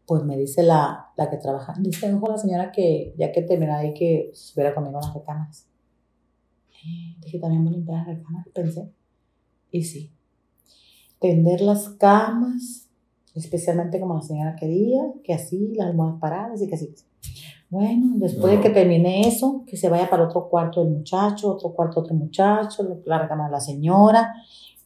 Pues 0.04 0.24
me 0.24 0.36
dice 0.36 0.62
la, 0.62 1.12
la 1.16 1.30
que 1.30 1.38
trabaja, 1.38 1.74
dice, 1.78 2.12
ojo 2.12 2.28
la 2.28 2.36
señora 2.36 2.70
que 2.70 3.14
ya 3.16 3.32
que 3.32 3.42
terminé 3.42 3.72
ahí 3.72 3.94
que 3.94 4.30
estuviera 4.30 4.74
conmigo 4.74 5.00
las 5.00 5.14
recámaras. 5.14 5.71
Dije, 7.20 7.38
también 7.38 7.64
voy 7.64 7.74
a 7.74 7.76
limpiar 7.76 7.98
las 7.98 8.06
recámaras, 8.06 8.48
pensé. 8.54 8.90
Y 9.70 9.84
sí. 9.84 10.10
Tender 11.20 11.60
las 11.60 11.88
camas, 11.90 12.88
especialmente 13.34 14.00
como 14.00 14.14
la 14.14 14.22
señora 14.22 14.56
quería, 14.56 15.02
que 15.22 15.34
así, 15.34 15.72
las 15.74 15.88
almohadas 15.88 16.20
paradas 16.20 16.62
y 16.62 16.68
que 16.68 16.74
así. 16.74 16.94
Bueno, 17.70 18.12
después 18.16 18.52
de 18.52 18.60
que 18.60 18.68
terminé 18.68 19.26
eso, 19.26 19.64
que 19.66 19.78
se 19.78 19.88
vaya 19.88 20.10
para 20.10 20.24
otro 20.24 20.48
cuarto 20.50 20.84
del 20.84 20.92
muchacho, 20.92 21.52
otro 21.52 21.72
cuarto 21.72 22.00
otro 22.00 22.14
muchacho, 22.14 23.00
la 23.06 23.18
recámara 23.18 23.48
de 23.48 23.52
la 23.52 23.60
señora, 23.60 24.34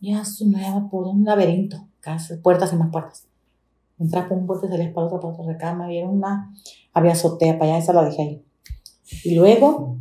ya 0.01 0.25
su 0.25 0.49
nueva 0.49 0.89
por 0.89 1.09
un 1.09 1.25
laberinto, 1.25 1.89
casas, 1.99 2.39
puertas 2.39 2.73
y 2.73 2.77
más 2.77 2.91
puertas. 2.93 3.27
Entras 3.99 4.29
por 4.29 4.39
un 4.39 4.47
puerto 4.47 4.67
y 4.67 4.69
salías 4.69 4.93
para 4.93 5.07
otra, 5.09 5.19
para 5.19 5.33
otra 5.33 5.53
recámara, 5.53 5.93
y 5.93 5.99
era 5.99 6.09
una, 6.09 6.55
había 6.93 7.13
azotea 7.13 7.59
para 7.59 7.73
allá, 7.73 7.83
esa 7.83 7.93
la 7.93 8.05
dejé 8.05 8.23
ahí. 8.23 8.45
Y 9.25 9.35
luego, 9.35 9.99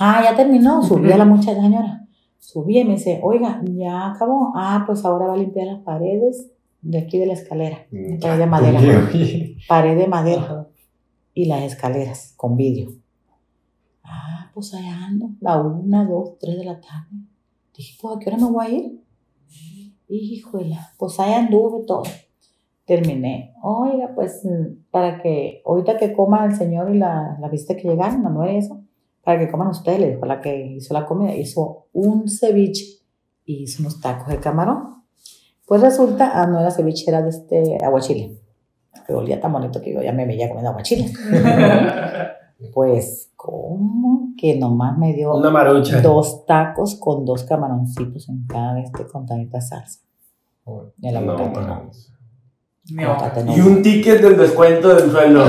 ah, 0.00 0.22
ya 0.22 0.36
terminó, 0.36 0.82
subí 0.82 1.10
a 1.12 1.18
la 1.18 1.24
muchacha, 1.24 1.60
señora, 1.60 2.06
subí 2.38 2.78
y 2.78 2.84
me 2.84 2.94
dice, 2.94 3.20
oiga, 3.22 3.60
ya 3.64 4.12
acabó, 4.12 4.52
ah, 4.54 4.84
pues 4.86 5.04
ahora 5.04 5.26
va 5.26 5.34
a 5.34 5.38
limpiar 5.38 5.66
las 5.66 5.82
paredes 5.82 6.50
de 6.82 6.98
aquí 6.98 7.18
de 7.18 7.26
la 7.26 7.32
escalera, 7.32 7.86
pared 8.20 8.38
de 8.38 8.46
madera, 8.46 8.80
pared 9.68 9.96
de 9.96 10.06
madera. 10.06 10.68
Y 11.38 11.44
las 11.44 11.64
escaleras 11.64 12.32
con 12.34 12.56
vidrio. 12.56 12.92
Ah, 14.02 14.50
pues 14.54 14.72
allá 14.72 15.04
ando, 15.04 15.32
la 15.40 15.60
una, 15.60 16.06
dos, 16.06 16.38
tres 16.38 16.56
de 16.56 16.64
la 16.64 16.80
tarde. 16.80 17.14
Dije, 17.76 17.98
pues, 18.00 18.16
¿a 18.16 18.18
qué 18.18 18.30
hora 18.30 18.38
me 18.38 18.50
voy 18.50 18.66
a 18.66 18.70
ir? 18.70 19.02
Híjole, 20.08 20.78
pues 20.96 21.20
ahí 21.20 21.34
anduve 21.34 21.84
todo. 21.86 22.04
Terminé. 22.86 23.52
Oiga, 23.62 24.12
pues, 24.14 24.46
mm, 24.46 24.90
para 24.90 25.20
que 25.20 25.60
ahorita 25.66 25.98
que 25.98 26.14
coma 26.14 26.46
el 26.46 26.56
señor 26.56 26.94
y 26.94 26.98
la, 26.98 27.36
la 27.38 27.48
visita 27.50 27.76
que 27.76 27.86
llegaron, 27.86 28.22
nueva 28.22 28.50
y 28.50 28.56
eso, 28.56 28.80
para 29.26 29.40
que 29.40 29.50
coman 29.50 29.66
ustedes, 29.66 29.98
le 29.98 30.10
dijo 30.12 30.24
la 30.24 30.40
que 30.40 30.56
hizo 30.76 30.94
la 30.94 31.04
comida, 31.04 31.34
hizo 31.34 31.88
un 31.92 32.28
ceviche 32.28 32.84
y 33.44 33.64
hizo 33.64 33.82
unos 33.82 34.00
tacos 34.00 34.28
de 34.28 34.38
camarón. 34.38 35.02
Pues 35.66 35.80
resulta, 35.80 36.30
ah, 36.40 36.46
no 36.46 36.60
era 36.60 36.70
ceviche, 36.70 37.04
era 37.08 37.22
de 37.22 37.30
este 37.30 37.76
aguachile. 37.84 38.38
Que 39.04 39.12
olía 39.12 39.40
tan 39.40 39.52
bonito 39.52 39.82
que 39.82 39.92
yo 39.92 40.00
ya 40.00 40.12
me 40.12 40.26
veía 40.26 40.46
comiendo 40.48 40.70
aguachile. 40.70 41.12
Pues, 42.72 43.32
¿cómo? 43.36 44.30
Que 44.38 44.56
nomás 44.58 44.96
me 44.96 45.12
dio 45.12 45.34
Una 45.34 45.50
marucha. 45.50 46.00
dos 46.00 46.46
tacos 46.46 46.94
con 46.98 47.26
dos 47.26 47.44
camaroncitos 47.44 48.30
en 48.30 48.46
cada 48.46 48.80
este 48.80 49.06
con 49.06 49.26
tantita 49.26 49.60
salsa. 49.60 50.00
Y 50.98 51.08
el 51.08 51.26
No, 51.26 51.32
aguacate 51.32 51.60
no. 53.44 53.50
No. 53.50 53.56
Y 53.56 53.60
un 53.60 53.82
ticket 53.82 54.22
del 54.22 54.38
descuento 54.38 54.94
del 54.94 55.10
sueldo. 55.10 55.44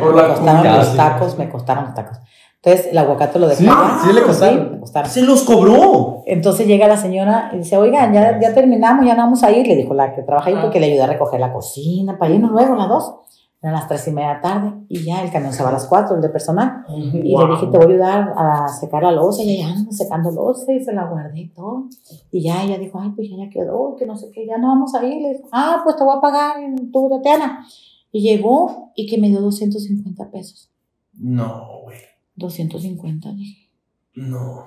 Por 0.00 0.14
la 0.16 0.28
costaron 0.28 0.56
comida. 0.62 0.76
los 0.78 0.96
tacos, 0.96 1.36
me 1.36 1.50
costaron 1.50 1.84
los 1.86 1.94
tacos. 1.94 2.18
Entonces, 2.62 2.90
el 2.90 2.98
aguacate 2.98 3.38
lo 3.38 3.46
dejé. 3.48 3.62
Sí, 3.64 3.70
Ah, 3.70 4.02
sí 4.04 4.12
le 4.12 4.22
costaron. 4.22 4.72
me 4.72 4.80
costaron. 4.80 5.10
Se 5.10 5.22
los 5.22 5.44
cobró. 5.44 6.22
Entonces 6.26 6.66
llega 6.66 6.88
la 6.88 6.96
señora 6.96 7.50
y 7.54 7.58
dice, 7.58 7.76
oigan, 7.76 8.12
ya, 8.12 8.38
ya 8.40 8.52
terminamos, 8.54 9.06
ya 9.06 9.14
no 9.14 9.22
vamos 9.24 9.42
a 9.44 9.50
ir. 9.52 9.66
Le 9.66 9.76
dijo 9.76 9.94
la 9.94 10.14
que 10.14 10.22
trabaja 10.22 10.48
ahí 10.50 10.56
Ah. 10.58 10.62
porque 10.62 10.80
le 10.80 10.86
ayudé 10.86 11.02
a 11.02 11.06
recoger 11.06 11.38
la 11.40 11.52
cocina 11.52 12.18
para 12.18 12.34
irnos 12.34 12.50
luego, 12.50 12.74
las 12.74 12.88
dos. 12.88 13.14
Eran 13.60 13.74
las 13.74 13.88
tres 13.88 14.06
y 14.06 14.12
media 14.12 14.28
de 14.28 14.34
la 14.34 14.40
tarde 14.40 14.72
y 14.88 15.02
ya 15.04 15.20
el 15.22 15.32
camión 15.32 15.52
se 15.52 15.64
va 15.64 15.70
a 15.70 15.72
las 15.72 15.86
cuatro, 15.86 16.14
el 16.14 16.22
de 16.22 16.28
personal. 16.28 16.84
Y 16.88 17.36
le 17.36 17.46
dije, 17.46 17.66
te 17.66 17.76
voy 17.78 17.86
a 17.86 17.88
ayudar 17.88 18.34
a 18.36 18.68
secar 18.68 19.02
la 19.02 19.10
losa. 19.10 19.42
Y 19.42 19.56
ella 19.56 19.68
anda 19.74 19.90
secando 19.90 20.30
losa 20.30 20.72
y 20.72 20.80
se 20.84 20.92
la 20.92 21.04
guardé 21.06 21.40
y 21.40 21.48
todo. 21.48 21.86
Y 22.30 22.42
ya 22.42 22.62
ella 22.62 22.78
dijo, 22.78 23.00
ay, 23.00 23.10
pues 23.16 23.28
ya, 23.30 23.36
ya 23.36 23.50
quedó, 23.50 23.96
que 23.98 24.06
no 24.06 24.16
sé 24.16 24.30
qué, 24.32 24.46
ya 24.46 24.58
no 24.58 24.68
vamos 24.68 24.94
a 24.94 25.04
ir. 25.04 25.20
Le 25.22 25.30
dijo, 25.34 25.48
ah, 25.52 25.80
pues 25.82 25.96
te 25.96 26.04
voy 26.04 26.14
a 26.16 26.20
pagar 26.20 26.60
en 26.62 26.92
tu 26.92 27.08
Tatiana. 27.08 27.66
Y 28.12 28.20
llegó 28.22 28.92
y 28.94 29.08
que 29.08 29.18
me 29.20 29.28
dio 29.28 29.40
250 29.40 30.30
pesos. 30.30 30.70
No, 31.14 31.80
güey. 31.82 31.98
250, 32.38 33.32
dije. 33.34 33.70
No. 34.14 34.64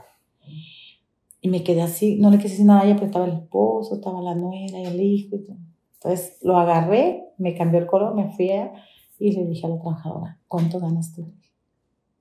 Y 1.41 1.49
me 1.49 1.63
quedé 1.63 1.81
así, 1.81 2.17
no 2.17 2.29
le 2.29 2.37
quise 2.37 2.49
decir 2.49 2.65
nada 2.65 2.81
a 2.81 2.85
ella, 2.85 2.95
pero 2.95 3.07
estaba 3.07 3.25
el 3.25 3.33
esposo, 3.33 3.95
estaba 3.95 4.21
la 4.21 4.35
nuera 4.35 4.79
y 4.79 4.85
el 4.85 5.01
hijo. 5.01 5.35
Y 5.35 5.43
todo. 5.43 5.57
Entonces 5.95 6.37
lo 6.41 6.57
agarré, 6.57 7.23
me 7.37 7.55
cambió 7.55 7.79
el 7.79 7.87
color, 7.87 8.15
me 8.15 8.31
fui 8.31 8.49
allá 8.49 8.71
y 9.19 9.33
le 9.33 9.45
dije 9.45 9.67
a 9.67 9.69
la 9.69 9.79
trabajadora, 9.79 10.39
¿cuánto 10.47 10.79
ganas 10.79 11.13
tú? 11.13 11.31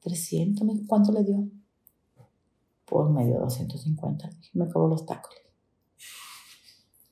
300, 0.00 0.66
me 0.66 0.74
dijo, 0.74 0.84
¿cuánto 0.86 1.12
le 1.12 1.24
dio? 1.24 1.48
Pues 2.84 3.10
me 3.10 3.26
dio 3.26 3.40
250, 3.40 4.28
dije, 4.28 4.50
me 4.54 4.68
cobró 4.68 4.88
los 4.88 5.06
tacos. 5.06 5.34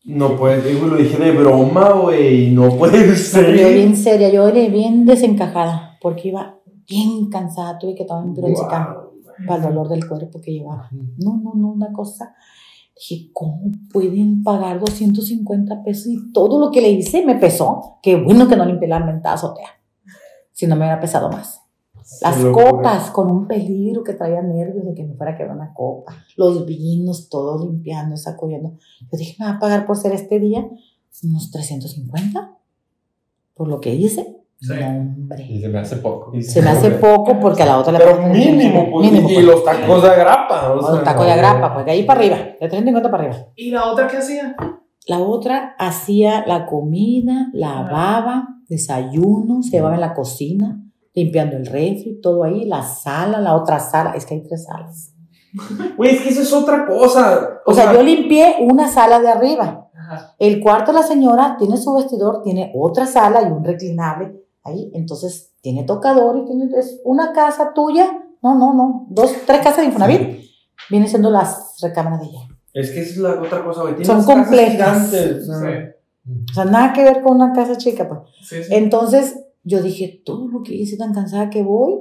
No 0.05 0.36
puede, 0.36 0.62
digo, 0.72 0.86
lo 0.86 0.97
dije 0.97 1.18
de 1.18 1.32
broma, 1.32 1.93
güey. 1.93 2.51
No 2.51 2.76
puede 2.76 3.14
ser. 3.16 3.57
yo 3.59 3.68
bien 3.68 3.97
seria, 3.97 4.30
yo 4.30 4.49
era 4.49 4.68
bien 4.68 5.05
desencajada, 5.05 5.99
porque 6.01 6.28
iba 6.28 6.57
bien 6.89 7.28
cansada, 7.30 7.78
tuve 7.78 7.95
que 7.95 8.05
tomar 8.05 8.24
un 8.24 8.34
piroxicam 8.34 8.95
Wow. 8.95 9.47
para 9.47 9.57
el 9.57 9.62
dolor 9.68 9.89
del 9.89 10.09
cuerpo 10.09 10.41
que 10.41 10.53
llevaba. 10.53 10.89
No, 10.93 11.36
no, 11.36 11.53
no, 11.55 11.68
una 11.68 11.93
cosa. 11.93 12.34
Dije, 12.97 13.30
¿cómo 13.32 13.70
pueden 13.93 14.43
pagar 14.43 14.80
250 14.80 15.84
pesos? 15.84 16.07
Y 16.09 16.32
todo 16.32 16.59
lo 16.59 16.70
que 16.72 16.80
le 16.80 16.91
hice 16.91 17.24
me 17.24 17.36
pesó. 17.36 17.99
Qué 18.03 18.16
bueno 18.16 18.49
que 18.49 18.57
no 18.57 18.64
limpié 18.64 18.89
la 18.89 18.99
mentada 18.99 19.36
azotea. 19.36 19.68
Si 20.53 20.66
no 20.66 20.74
me 20.74 20.82
hubiera 20.82 21.01
pesado 21.01 21.30
más. 21.30 21.61
Las 22.22 22.43
copas 22.47 23.11
con 23.11 23.30
un 23.30 23.47
peligro 23.47 24.03
que 24.03 24.14
traía 24.14 24.41
nervios 24.43 24.84
de 24.86 24.95
que 24.95 25.05
me 25.05 25.14
fuera 25.14 25.32
a 25.32 25.36
quedar 25.36 25.55
una 25.55 25.72
copa. 25.74 26.16
Los 26.36 26.64
vinos, 26.66 27.28
todo 27.28 27.64
limpiando, 27.64 28.16
sacudiendo. 28.16 28.72
Yo 29.12 29.18
dije, 29.18 29.36
me 29.39 29.45
va 29.45 29.53
a 29.53 29.59
pagar 29.61 29.86
por 29.86 29.97
ser 29.97 30.12
este 30.12 30.41
día 30.41 30.68
unos 31.22 31.51
350 31.51 32.57
por 33.55 33.68
lo 33.68 33.80
que 33.80 33.95
hice. 33.95 34.38
Sí. 34.61 34.74
No, 34.74 34.88
hombre. 34.88 35.46
Y 35.48 35.61
se 35.61 35.68
me 35.68 35.78
hace 35.78 35.96
poco. 35.96 36.32
Se 36.40 36.62
me 36.62 36.70
hace 36.70 36.90
poco 36.92 37.38
porque 37.38 37.62
a 37.62 37.66
la 37.66 37.78
otra 37.78 37.92
le 37.92 37.98
Pero 37.98 38.22
mínimo, 38.22 38.90
pues. 38.90 39.11
Mínimo, 39.11 39.30
y 39.30 39.34
pues. 39.34 39.46
los 39.46 39.64
tacos 39.64 40.02
de 40.02 40.09
agrapa. 40.09 40.72
O 40.72 40.78
O 40.78 40.82
sea, 40.86 40.98
el 40.98 41.04
taco 41.04 41.24
de 41.24 41.32
agrapa, 41.32 41.74
pues 41.74 41.86
de 41.86 41.92
ahí 41.92 42.02
para 42.02 42.20
arriba, 42.20 42.36
de 42.36 42.68
350 42.68 43.11
para 43.11 43.24
arriba. 43.24 43.46
¿Y 43.54 43.70
la 43.70 43.86
otra 43.86 44.09
qué 44.09 44.16
hacía? 44.16 44.56
La 45.06 45.20
otra 45.20 45.76
hacía 45.78 46.44
la 46.46 46.66
comida, 46.66 47.48
lavaba, 47.52 48.48
desayuno, 48.68 49.62
se 49.62 49.70
llevaba 49.70 49.94
en 49.94 50.00
la 50.00 50.12
cocina, 50.12 50.82
limpiando 51.14 51.56
el 51.56 51.64
refri, 51.64 52.20
todo 52.20 52.42
ahí, 52.44 52.64
la 52.64 52.82
sala, 52.82 53.40
la 53.40 53.54
otra 53.54 53.78
sala, 53.78 54.12
es 54.16 54.26
que 54.26 54.34
hay 54.34 54.42
tres 54.42 54.64
salas. 54.64 55.14
Güey, 55.96 56.16
es 56.16 56.20
que 56.20 56.28
eso 56.28 56.42
es 56.42 56.52
otra 56.52 56.84
cosa. 56.84 57.61
O 57.64 57.72
sea, 57.72 57.92
yo 57.94 58.02
limpié 58.02 58.56
una 58.61 58.88
sala 58.88 59.20
de 59.20 59.28
arriba, 59.28 59.88
Ajá. 59.94 60.34
El 60.38 60.61
cuarto 60.61 60.92
de 60.92 60.98
la 60.98 61.04
señora 61.04 61.56
tiene 61.59 61.76
su 61.76 61.94
vestidor, 61.94 62.42
tiene 62.42 62.72
otra 62.74 63.06
sala 63.06 63.42
y 63.42 63.46
un 63.46 63.64
reclinable 63.64 64.47
ahí. 64.64 64.90
Entonces, 64.94 65.54
tiene 65.61 65.84
tocador 65.84 66.38
y 66.38 66.44
tiene 66.44 66.68
es 66.76 67.00
una 67.04 67.32
casa 67.32 67.72
tuya. 67.74 68.06
No, 68.42 68.54
no, 68.56 68.74
no. 68.74 69.06
Dos, 69.11 69.32
tres 69.46 69.59
casas 69.59 69.78
de 69.78 69.84
Infonavit. 69.86 70.40
Vienen 70.90 71.09
siendo 71.09 71.30
las 71.30 71.76
recámaras 71.82 72.20
de 72.20 72.26
ella. 72.26 72.40
Es 72.72 72.90
que 72.90 73.00
esa 73.00 73.11
es 73.11 73.16
la 73.18 73.40
otra 73.40 73.64
cosa, 73.64 73.82
güey. 73.82 74.04
Son 74.04 74.22
complejas. 74.24 75.11
gigantes, 75.11 75.48
o 75.48 75.61
sea, 75.61 75.94
Sí, 76.24 76.32
O 76.50 76.54
sea, 76.54 76.64
nada 76.66 76.92
que 76.92 77.02
ver 77.02 77.22
con 77.22 77.36
una 77.36 77.52
casa 77.52 77.76
chica, 77.78 78.06
pues. 78.09 78.20
sí, 78.42 78.62
sí. 78.62 78.74
Entonces, 78.74 79.36
yo 79.64 79.82
dije, 79.82 80.22
todo 80.24 80.46
lo 80.48 80.62
que 80.62 80.74
hice 80.74 80.96
tan 80.96 81.12
cansada 81.12 81.50
que 81.50 81.62
voy. 81.62 81.98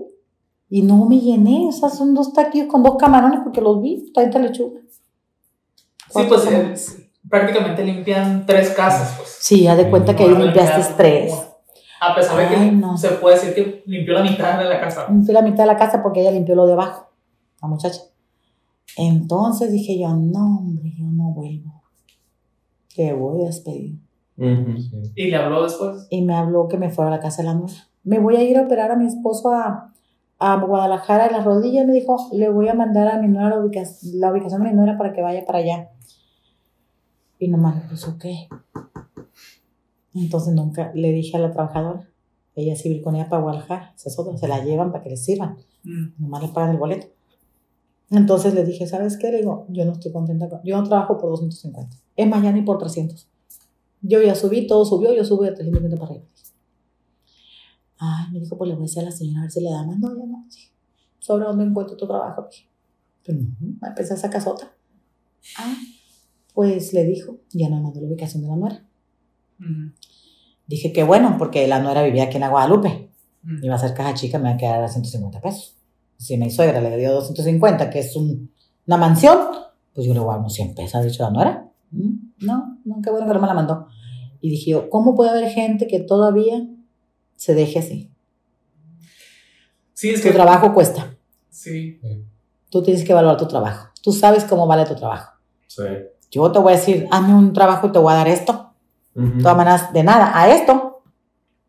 Y 0.70 0.82
no 0.84 1.06
me 1.06 1.20
llené. 1.20 1.66
O 1.68 1.72
sea, 1.72 1.90
son 1.90 2.14
dos 2.14 2.34
taquillos 2.34 2.68
con 2.68 2.84
dos 2.84 2.98
camarones 2.98 3.40
porque 3.44 3.62
los 3.62 3.82
vi. 3.82 4.12
Tanta 4.14 4.38
lechuga. 4.40 4.82
Sí, 6.10 6.22
pues 6.28 6.46
eh, 6.46 6.72
sí, 6.76 7.10
prácticamente 7.30 7.84
limpian 7.84 8.46
tres 8.46 8.70
casas, 8.72 9.16
pues. 9.18 9.38
Sí, 9.40 9.68
haz 9.68 9.78
de 9.78 9.90
cuenta 9.90 10.16
que 10.16 10.24
ahí 10.24 10.36
limpiaste 10.36 10.94
tres. 10.96 11.34
A 12.00 12.16
pesar 12.16 12.38
de 12.38 12.56
que 12.56 12.72
no. 12.72 12.98
se 12.98 13.10
puede 13.10 13.36
decir 13.36 13.54
que 13.56 13.84
limpió 13.86 14.14
la 14.14 14.24
mitad 14.24 14.58
de 14.60 14.66
la 14.70 14.80
casa. 14.80 15.08
Fui 15.08 15.34
la 15.34 15.42
mitad 15.42 15.64
de 15.64 15.68
la 15.68 15.78
casa 15.78 16.02
porque 16.04 16.22
ella 16.22 16.32
limpió 16.32 16.56
lo 16.56 16.66
de 16.68 16.74
abajo, 16.74 17.08
la 17.62 17.68
muchacha. 17.68 18.02
Entonces 18.98 19.72
dije 19.72 20.00
yo, 20.00 20.10
no, 20.16 20.58
hombre, 20.60 20.94
yo 20.98 21.06
no 21.06 21.32
vuelvo. 21.32 21.82
Te 22.96 23.14
voy 23.14 23.44
a 23.44 23.48
despedir. 23.48 24.00
ujú. 24.38 24.76
Y 25.16 25.30
le 25.30 25.36
habló 25.36 25.64
después. 25.64 26.08
Y 26.10 26.22
me 26.24 26.36
habló 26.36 26.68
que 26.68 26.78
me 26.78 26.90
fuera 26.90 27.10
a 27.12 27.16
la 27.16 27.20
casa 27.20 27.42
de 27.42 27.48
la 27.50 27.54
nuera. 27.56 27.76
Me 28.04 28.20
voy 28.20 28.36
a 28.38 28.44
ir 28.44 28.58
a 28.58 28.62
operar 28.64 28.92
a 28.92 28.96
mi 28.96 29.06
esposo 29.06 29.52
a, 29.52 29.94
a 30.40 30.56
Guadalajara 30.58 31.26
de 31.26 31.32
las 31.32 31.44
rodillas. 31.46 31.86
Me 31.86 31.94
dijo, 31.94 32.18
le 32.32 32.50
voy 32.50 32.70
a 32.70 32.74
mandar 32.74 33.08
a 33.08 33.20
mi 33.20 33.28
nuera 33.28 33.50
la, 33.50 33.58
ubica- 33.58 33.84
la 34.14 34.32
ubicación 34.32 34.64
de 34.64 34.70
mi 34.70 34.76
nuera 34.76 34.98
para 34.98 35.14
que 35.14 35.22
vaya 35.22 35.46
para 35.46 35.60
allá. 35.60 35.90
Y 37.40 37.50
nomás 37.50 37.76
le 37.76 37.82
puso, 37.82 38.12
ok. 38.12 38.26
Entonces 40.18 40.54
nunca 40.54 40.92
le 40.96 41.12
dije 41.12 41.38
a 41.38 41.40
la 41.40 41.52
trabajadora, 41.52 42.10
ella 42.56 42.76
con 43.04 43.16
ella 43.16 43.30
para 43.30 43.44
Guadalajara, 43.44 43.94
es 44.04 44.18
otra, 44.18 44.36
se 44.36 44.48
la 44.48 44.64
llevan 44.64 44.92
para 44.92 45.04
que 45.04 45.12
les 45.12 45.24
sirvan. 45.24 45.58
Mm. 45.84 46.08
nomás 46.18 46.42
le 46.42 46.50
pagan 46.50 46.72
el 46.72 46.78
boleto. 46.78 47.08
Entonces 48.10 48.54
le 48.54 48.66
dije, 48.66 48.88
¿sabes 48.88 49.18
qué? 49.18 49.32
Le 49.32 49.40
digo, 49.40 49.66
yo 49.70 49.86
no 49.86 49.92
estoy 49.92 50.12
contenta 50.12 50.50
con, 50.50 50.62
yo 50.64 50.78
no 50.78 50.88
trabajo 50.88 51.18
por 51.18 51.30
250. 51.30 51.96
Es 52.16 52.30
ya 52.30 52.52
ni 52.52 52.62
por 52.64 52.78
300. 52.80 53.28
Yo 54.02 54.22
ya 54.22 54.34
subí, 54.34 54.66
todo 54.66 54.86
subió, 54.86 55.14
yo 55.14 55.24
subí 55.24 55.46
de 55.46 55.52
350 55.52 55.98
para 55.98 56.12
arriba. 56.12 56.26
Ay, 58.00 58.32
me 58.32 58.40
dijo, 58.40 58.58
pues 58.58 58.70
le 58.70 58.76
voy 58.76 58.84
a 58.84 58.86
decir 58.86 59.02
a 59.02 59.06
la 59.06 59.12
señora 59.12 59.40
a 59.40 59.42
ver 59.44 59.52
si 59.52 59.62
le 59.62 59.70
da 59.70 59.84
más. 59.84 60.00
No, 60.00 60.10
ya 60.18 60.26
no. 60.26 60.46
Sí. 60.50 60.70
¿Sobre 61.20 61.46
dónde 61.46 61.66
encuentro 61.66 61.98
tu 61.98 62.08
trabajo? 62.08 62.48
Dije, 62.50 62.70
Pero 63.24 63.40
no, 63.40 63.88
empecé 63.88 64.14
a 64.14 64.18
esa 64.18 64.30
casota. 64.30 64.72
Ah, 65.58 65.76
pues 66.54 66.94
le 66.94 67.04
dijo, 67.06 67.38
ya 67.52 67.70
no 67.70 67.78
me 67.78 67.84
mandó 67.84 68.02
la 68.02 68.08
ubicación 68.08 68.44
de 68.44 68.50
la 68.50 68.56
nuera. 68.56 68.88
Mm. 69.60 69.88
Dije 70.68 70.92
que 70.94 71.04
bueno, 71.04 71.36
porque 71.38 71.68
la 71.68 71.80
nuera 71.80 72.04
vivía 72.04 72.24
aquí 72.26 72.36
en 72.36 72.42
la 72.42 72.50
Guadalupe. 72.50 73.10
Mm. 73.44 73.64
Iba 73.64 73.76
a 73.76 73.80
ser 73.80 73.94
caja 73.94 74.14
chica, 74.14 74.38
me 74.38 74.50
va 74.50 74.56
a 74.56 74.58
quedar 74.58 74.84
a 74.84 74.88
150 74.88 75.40
pesos. 75.42 75.76
Si 76.18 76.38
mi 76.38 76.50
suegra 76.52 76.82
le 76.82 76.98
dio 76.98 77.14
250, 77.14 77.90
que 77.90 78.00
es 78.00 78.16
un- 78.16 78.52
una 78.86 78.98
mansión, 78.98 79.38
pues 79.94 80.06
yo 80.08 80.14
le 80.14 80.20
voy 80.20 80.30
a 80.30 80.32
dar 80.34 80.40
unos 80.42 80.54
100 80.54 80.76
pesos, 80.76 80.96
ha 80.96 81.02
dicho 81.04 81.24
la 81.24 81.30
nuera. 81.32 81.70
Mm, 81.92 82.28
No, 82.46 82.78
no, 82.86 83.02
qué 83.02 83.10
bueno 83.10 83.26
que 83.28 83.34
no 83.34 83.40
me 83.42 83.48
la 83.48 83.54
mandó. 83.54 83.88
Y 84.42 84.50
dije 84.52 84.72
yo, 84.72 84.90
¿cómo 84.90 85.16
puede 85.16 85.32
haber 85.32 85.50
gente 85.50 85.88
que 85.88 86.00
todavía 86.00 86.68
se 87.36 87.56
deje 87.56 87.80
así? 87.80 88.12
Sí, 89.94 90.10
es 90.10 90.22
Tu 90.22 90.28
que. 90.28 90.34
trabajo 90.34 90.74
cuesta. 90.74 91.16
Sí. 91.50 92.00
Tú 92.70 92.84
tienes 92.84 93.04
que 93.04 93.14
valorar 93.14 93.38
tu 93.38 93.48
trabajo. 93.48 93.90
Tú 94.04 94.12
sabes 94.12 94.44
cómo 94.44 94.68
vale 94.68 94.86
tu 94.86 94.96
trabajo. 94.96 95.32
Sí. 95.68 95.84
Yo 96.30 96.52
te 96.52 96.60
voy 96.60 96.74
a 96.74 96.76
decir, 96.76 97.08
hazme 97.10 97.34
un 97.34 97.54
trabajo 97.54 97.88
y 97.88 97.92
te 97.92 98.00
voy 98.00 98.14
a 98.14 98.18
dar 98.18 98.28
esto. 98.28 98.67
Ujú. 99.18 99.38
De 99.38 99.42
todas 99.44 99.58
maneras, 99.58 99.92
de 99.94 100.04
nada, 100.04 100.32
a 100.34 100.50
esto. 100.50 101.02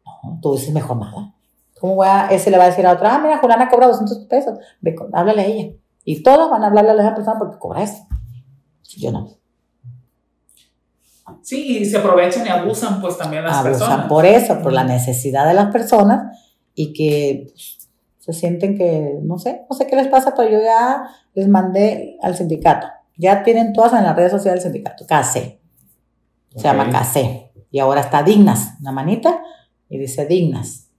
No, 0.04 0.38
tú 0.42 0.52
dices 0.54 0.72
mejor 0.72 0.98
nada. 0.98 1.32
¿Cómo 1.80 1.94
voy 1.94 2.08
a, 2.08 2.26
ese 2.28 2.50
le 2.50 2.58
va 2.58 2.64
a 2.64 2.68
decir 2.68 2.86
a 2.86 2.92
otra, 2.92 3.14
ah, 3.14 3.18
mira, 3.18 3.38
Juliana 3.38 3.68
cobra 3.68 3.86
200 3.86 4.18
pesos, 4.26 4.58
ve, 4.80 4.94
háblale 5.12 5.42
a 5.42 5.46
ella. 5.46 5.72
Y 6.04 6.22
todos 6.22 6.50
van 6.50 6.62
a 6.64 6.66
hablarle 6.66 6.90
a 6.90 6.94
esa 6.94 7.14
persona 7.14 7.38
porque 7.38 7.58
cobra 7.58 7.82
eso. 7.82 8.06
Yo 8.96 9.12
no. 9.12 9.28
Sí, 11.42 11.78
y 11.78 11.84
se 11.84 11.98
aprovechan 11.98 12.46
y 12.46 12.48
abusan, 12.48 13.00
pues 13.00 13.18
también 13.18 13.44
las 13.44 13.58
Abusan 13.58 13.72
personas. 13.72 14.06
por 14.08 14.24
eso, 14.24 14.60
por 14.60 14.72
la 14.72 14.84
necesidad 14.84 15.46
de 15.46 15.54
las 15.54 15.70
personas 15.70 16.38
y 16.74 16.92
que 16.92 17.46
pues, 17.50 17.88
se 18.18 18.32
sienten 18.32 18.76
que, 18.76 19.18
no 19.22 19.38
sé, 19.38 19.66
no 19.68 19.76
sé 19.76 19.86
qué 19.86 19.94
les 19.96 20.08
pasa, 20.08 20.34
pero 20.34 20.50
yo 20.50 20.60
ya 20.60 21.04
les 21.34 21.48
mandé 21.48 22.16
al 22.22 22.34
sindicato. 22.36 22.86
Ya 23.16 23.42
tienen 23.42 23.72
todas 23.72 23.92
en 23.92 24.04
las 24.04 24.16
redes 24.16 24.32
sociales 24.32 24.64
del 24.64 24.72
sindicato, 24.72 25.04
Se 26.54 26.62
llama 26.62 26.84
Ok. 26.86 26.92
CACE. 26.92 27.52
Y 27.70 27.78
ahora 27.80 28.00
está 28.00 28.22
Dignas, 28.22 28.74
una 28.80 28.92
manita, 28.92 29.42
y 29.88 29.98
dice 29.98 30.26
Dignas. 30.26 30.90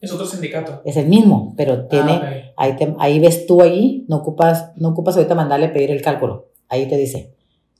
Es 0.00 0.12
otro 0.12 0.24
sindicato. 0.26 0.80
Es 0.84 0.96
el 0.96 1.08
mismo, 1.08 1.52
pero 1.56 1.86
tiene, 1.86 2.12
Ah, 2.12 2.16
ok. 2.20 2.54
ahí, 2.56 2.76
te- 2.76 2.96
ahí 2.98 3.18
ves 3.20 3.46
tú 3.46 3.60
ahí, 3.60 4.06
no 4.08 4.16
ocupas, 4.16 4.72
no 4.76 4.88
ocupas 4.90 5.16
ahorita 5.16 5.34
mandarle 5.34 5.68
pedir 5.68 5.90
el 5.90 6.00
cálculo. 6.00 6.50
Ahí 6.68 6.88
te 6.88 6.96
dice, 6.96 7.34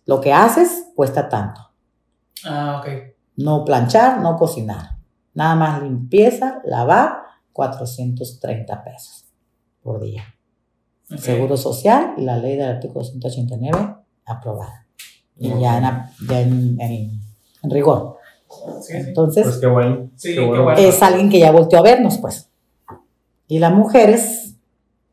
lo 0.04 0.20
que 0.20 0.32
haces 0.32 0.88
cuesta 0.94 1.28
tanto. 1.28 1.60
Ah, 2.44 2.80
ok. 2.80 2.88
No 3.36 3.64
planchar, 3.64 4.20
no 4.20 4.36
cocinar. 4.36 4.98
Nada 5.32 5.54
más 5.54 5.82
limpieza, 5.82 6.60
lavar, 6.64 7.20
430 7.52 8.82
pesos 8.84 9.26
por 9.82 10.00
día. 10.00 10.24
Seguro 11.16 11.56
social 11.56 12.14
y 12.18 12.22
la 12.22 12.36
ley 12.36 12.56
del 12.56 12.68
artículo 12.68 13.04
189 13.04 13.96
aprobada. 14.26 14.86
Y 15.40 15.48
ya, 15.60 15.78
en, 15.78 16.28
ya 16.28 16.40
en, 16.40 16.80
en- 16.80 17.20
en 17.62 17.70
rigor. 17.70 18.18
Sí. 18.82 18.92
Entonces, 18.94 19.44
Pues 19.44 19.56
qué 19.58 19.66
bueno. 19.66 20.10
Sí, 20.16 20.34
qué 20.34 20.40
bueno. 20.40 20.72
es 20.72 21.02
alguien 21.02 21.28
que 21.30 21.38
ya 21.40 21.50
volteó 21.50 21.78
a 21.78 21.82
vernos, 21.82 22.18
pues. 22.18 22.48
Y 23.48 23.58
las 23.58 23.72
mujeres 23.72 24.54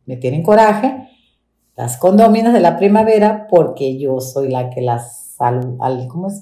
me 0.06 0.18
tienen 0.18 0.44
coraje, 0.44 1.08
las 1.76 1.98
condóminas 1.98 2.54
de 2.54 2.60
la 2.60 2.78
primavera, 2.78 3.48
porque 3.50 3.98
yo 3.98 4.20
soy 4.20 4.50
la 4.50 4.70
que 4.70 4.82
las 4.82 5.36
al, 5.40 5.76
al- 5.80 6.08
¿cómo 6.08 6.28
es? 6.28 6.42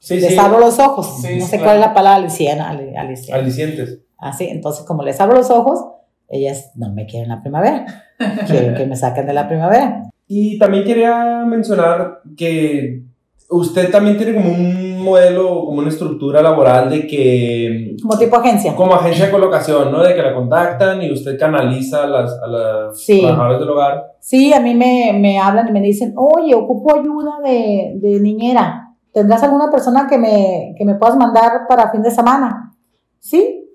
Sí, 0.00 0.20
les 0.20 0.32
sí. 0.32 0.38
abro 0.38 0.58
los 0.60 0.78
ojos. 0.78 1.20
Sí, 1.22 1.38
no 1.38 1.44
sé 1.46 1.56
claro. 1.58 1.64
cuál 1.64 1.76
es 1.76 1.80
la 1.80 1.94
palabra 1.94 2.16
aliciana, 2.16 2.70
ali- 2.70 2.94
aliciana. 2.96 3.42
Alicientes. 3.42 3.98
Así, 4.18 4.46
entonces 4.48 4.84
como 4.84 5.02
les 5.02 5.20
abro 5.20 5.36
los 5.36 5.50
ojos, 5.50 5.80
ellas 6.28 6.70
no 6.76 6.92
me 6.92 7.06
quieren 7.06 7.28
la 7.28 7.40
primavera. 7.42 7.86
Quieren 8.46 8.74
que 8.74 8.86
me 8.86 8.96
saquen 8.96 9.26
de 9.26 9.32
la 9.32 9.48
primavera. 9.48 10.08
Y 10.34 10.58
también 10.58 10.84
quería 10.84 11.44
mencionar 11.46 12.20
que 12.38 13.02
usted 13.50 13.90
también 13.90 14.16
tiene 14.16 14.32
como 14.34 14.48
un 14.50 14.98
modelo, 15.04 15.66
como 15.66 15.80
una 15.80 15.90
estructura 15.90 16.40
laboral 16.40 16.88
de 16.88 17.06
que, 17.06 17.96
Como 18.00 18.16
tipo 18.18 18.36
agencia. 18.36 18.74
como 18.74 18.94
agencia 18.94 19.26
de 19.26 19.30
colocación, 19.30 19.92
¿no? 19.92 20.02
De 20.02 20.14
que 20.14 20.22
la 20.22 20.34
contactan 20.34 21.02
y 21.02 21.12
usted 21.12 21.38
canaliza 21.38 22.04
a 22.04 22.06
las, 22.06 22.32
a 22.42 22.46
las 22.46 22.98
Sí. 22.98 23.20
trabajadoras 23.20 23.60
del 23.60 23.68
hogar. 23.70 24.04
Sí, 24.20 24.54
a 24.54 24.60
mí 24.60 24.74
me, 24.74 25.12
me 25.20 25.38
hablan 25.38 25.68
y 25.68 25.72
me 25.72 25.82
dicen, 25.82 26.14
oye, 26.16 26.54
ocupo 26.54 26.94
ayuda 26.94 27.32
de, 27.44 27.92
de 27.96 28.20
niñera. 28.20 28.94
¿Tendrás 29.12 29.42
alguna 29.42 29.70
persona 29.70 30.06
que 30.08 30.16
me, 30.16 30.74
que 30.78 30.84
me 30.86 30.94
puedas 30.94 31.16
mandar 31.18 31.66
para 31.68 31.90
fin 31.90 32.00
de 32.02 32.10
semana? 32.10 32.74
Sí. 33.18 33.68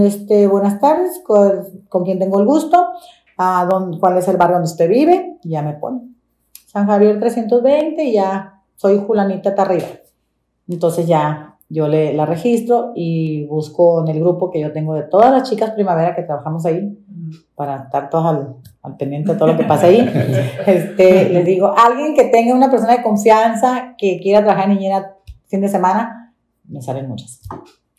Este, 0.00 0.46
buenas 0.46 0.78
tardes, 0.80 1.20
con, 1.26 1.64
con 1.88 2.04
quien 2.04 2.20
tengo 2.20 2.38
el 2.38 2.46
gusto, 2.46 2.90
a 3.36 3.66
dónde- 3.70 3.98
cuál 3.98 4.16
es 4.18 4.28
el 4.28 4.36
barrio 4.36 4.56
donde 4.56 4.70
usted 4.70 4.88
vive, 4.88 5.38
y 5.42 5.50
ya 5.50 5.62
me 5.62 5.74
pone. 5.74 6.00
San 6.66 6.86
Javier 6.86 7.18
320 7.18 8.04
y 8.04 8.12
ya 8.14 8.60
soy 8.76 8.98
Julanita 9.06 9.54
Tarriba. 9.54 9.86
Entonces 10.68 11.06
ya 11.06 11.56
yo 11.68 11.88
le, 11.88 12.12
la 12.14 12.26
registro 12.26 12.92
y 12.94 13.44
busco 13.46 14.00
en 14.02 14.08
el 14.08 14.20
grupo 14.20 14.50
que 14.50 14.60
yo 14.60 14.72
tengo 14.72 14.94
de 14.94 15.02
todas 15.02 15.32
las 15.32 15.48
chicas 15.48 15.70
primavera 15.72 16.14
que 16.14 16.22
trabajamos 16.22 16.64
ahí, 16.66 16.96
Mm. 17.08 17.30
para 17.56 17.76
estar 17.84 18.10
todos 18.10 18.26
al, 18.26 18.56
al 18.82 18.96
pendiente 18.96 19.32
de 19.32 19.38
todo 19.38 19.48
lo 19.52 19.56
que 19.56 19.64
pasa 19.64 19.86
ahí. 19.86 19.98
Este, 20.66 21.30
les 21.30 21.44
digo, 21.46 21.72
alguien 21.76 22.14
que 22.14 22.24
tenga 22.24 22.54
una 22.54 22.70
persona 22.70 22.96
de 22.96 23.02
confianza 23.02 23.94
que 23.96 24.20
quiera 24.20 24.40
trabajar 24.44 24.68
en 24.70 24.76
niñera 24.76 25.14
fin 25.46 25.60
de 25.62 25.68
semana, 25.68 26.34
me 26.68 26.82
salen 26.82 27.08
muchas. 27.08 27.40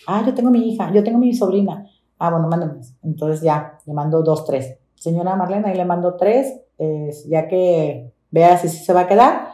Ah, 0.07 0.23
yo 0.25 0.33
tengo 0.33 0.49
mi 0.51 0.69
hija, 0.69 0.91
yo 0.93 1.03
tengo 1.03 1.17
mi 1.17 1.33
sobrina. 1.33 1.85
Ah, 2.19 2.29
bueno, 2.29 2.47
mándame. 2.47 2.73
Entonces 3.03 3.41
ya, 3.41 3.79
le 3.85 3.93
mando 3.93 4.21
dos, 4.21 4.45
tres. 4.45 4.77
Señora 4.99 5.35
Marlena, 5.35 5.69
ahí 5.69 5.75
le 5.75 5.85
mando 5.85 6.15
tres, 6.15 6.59
eh, 6.79 7.11
ya 7.27 7.47
que 7.47 8.13
vea 8.31 8.57
si 8.57 8.67
se 8.67 8.93
va 8.93 9.01
a 9.01 9.07
quedar. 9.07 9.49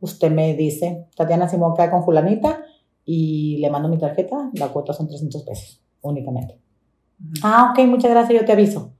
Usted 0.00 0.30
me 0.30 0.54
dice, 0.54 1.08
Tatiana 1.16 1.48
Simón 1.48 1.74
queda 1.74 1.90
con 1.90 2.04
fulanita 2.04 2.62
y 3.04 3.58
le 3.58 3.70
mando 3.70 3.88
mi 3.88 3.98
tarjeta, 3.98 4.50
la 4.54 4.68
cuota 4.68 4.92
son 4.92 5.08
300 5.08 5.42
pesos 5.42 5.82
únicamente. 6.02 6.60
Ah, 7.42 7.72
ok, 7.72 7.86
muchas 7.86 8.10
gracias, 8.10 8.40
yo 8.40 8.46
te 8.46 8.52
aviso. 8.52 8.92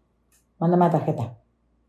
Mándame 0.59 0.87
la 0.87 0.91
tarjeta. 0.91 1.39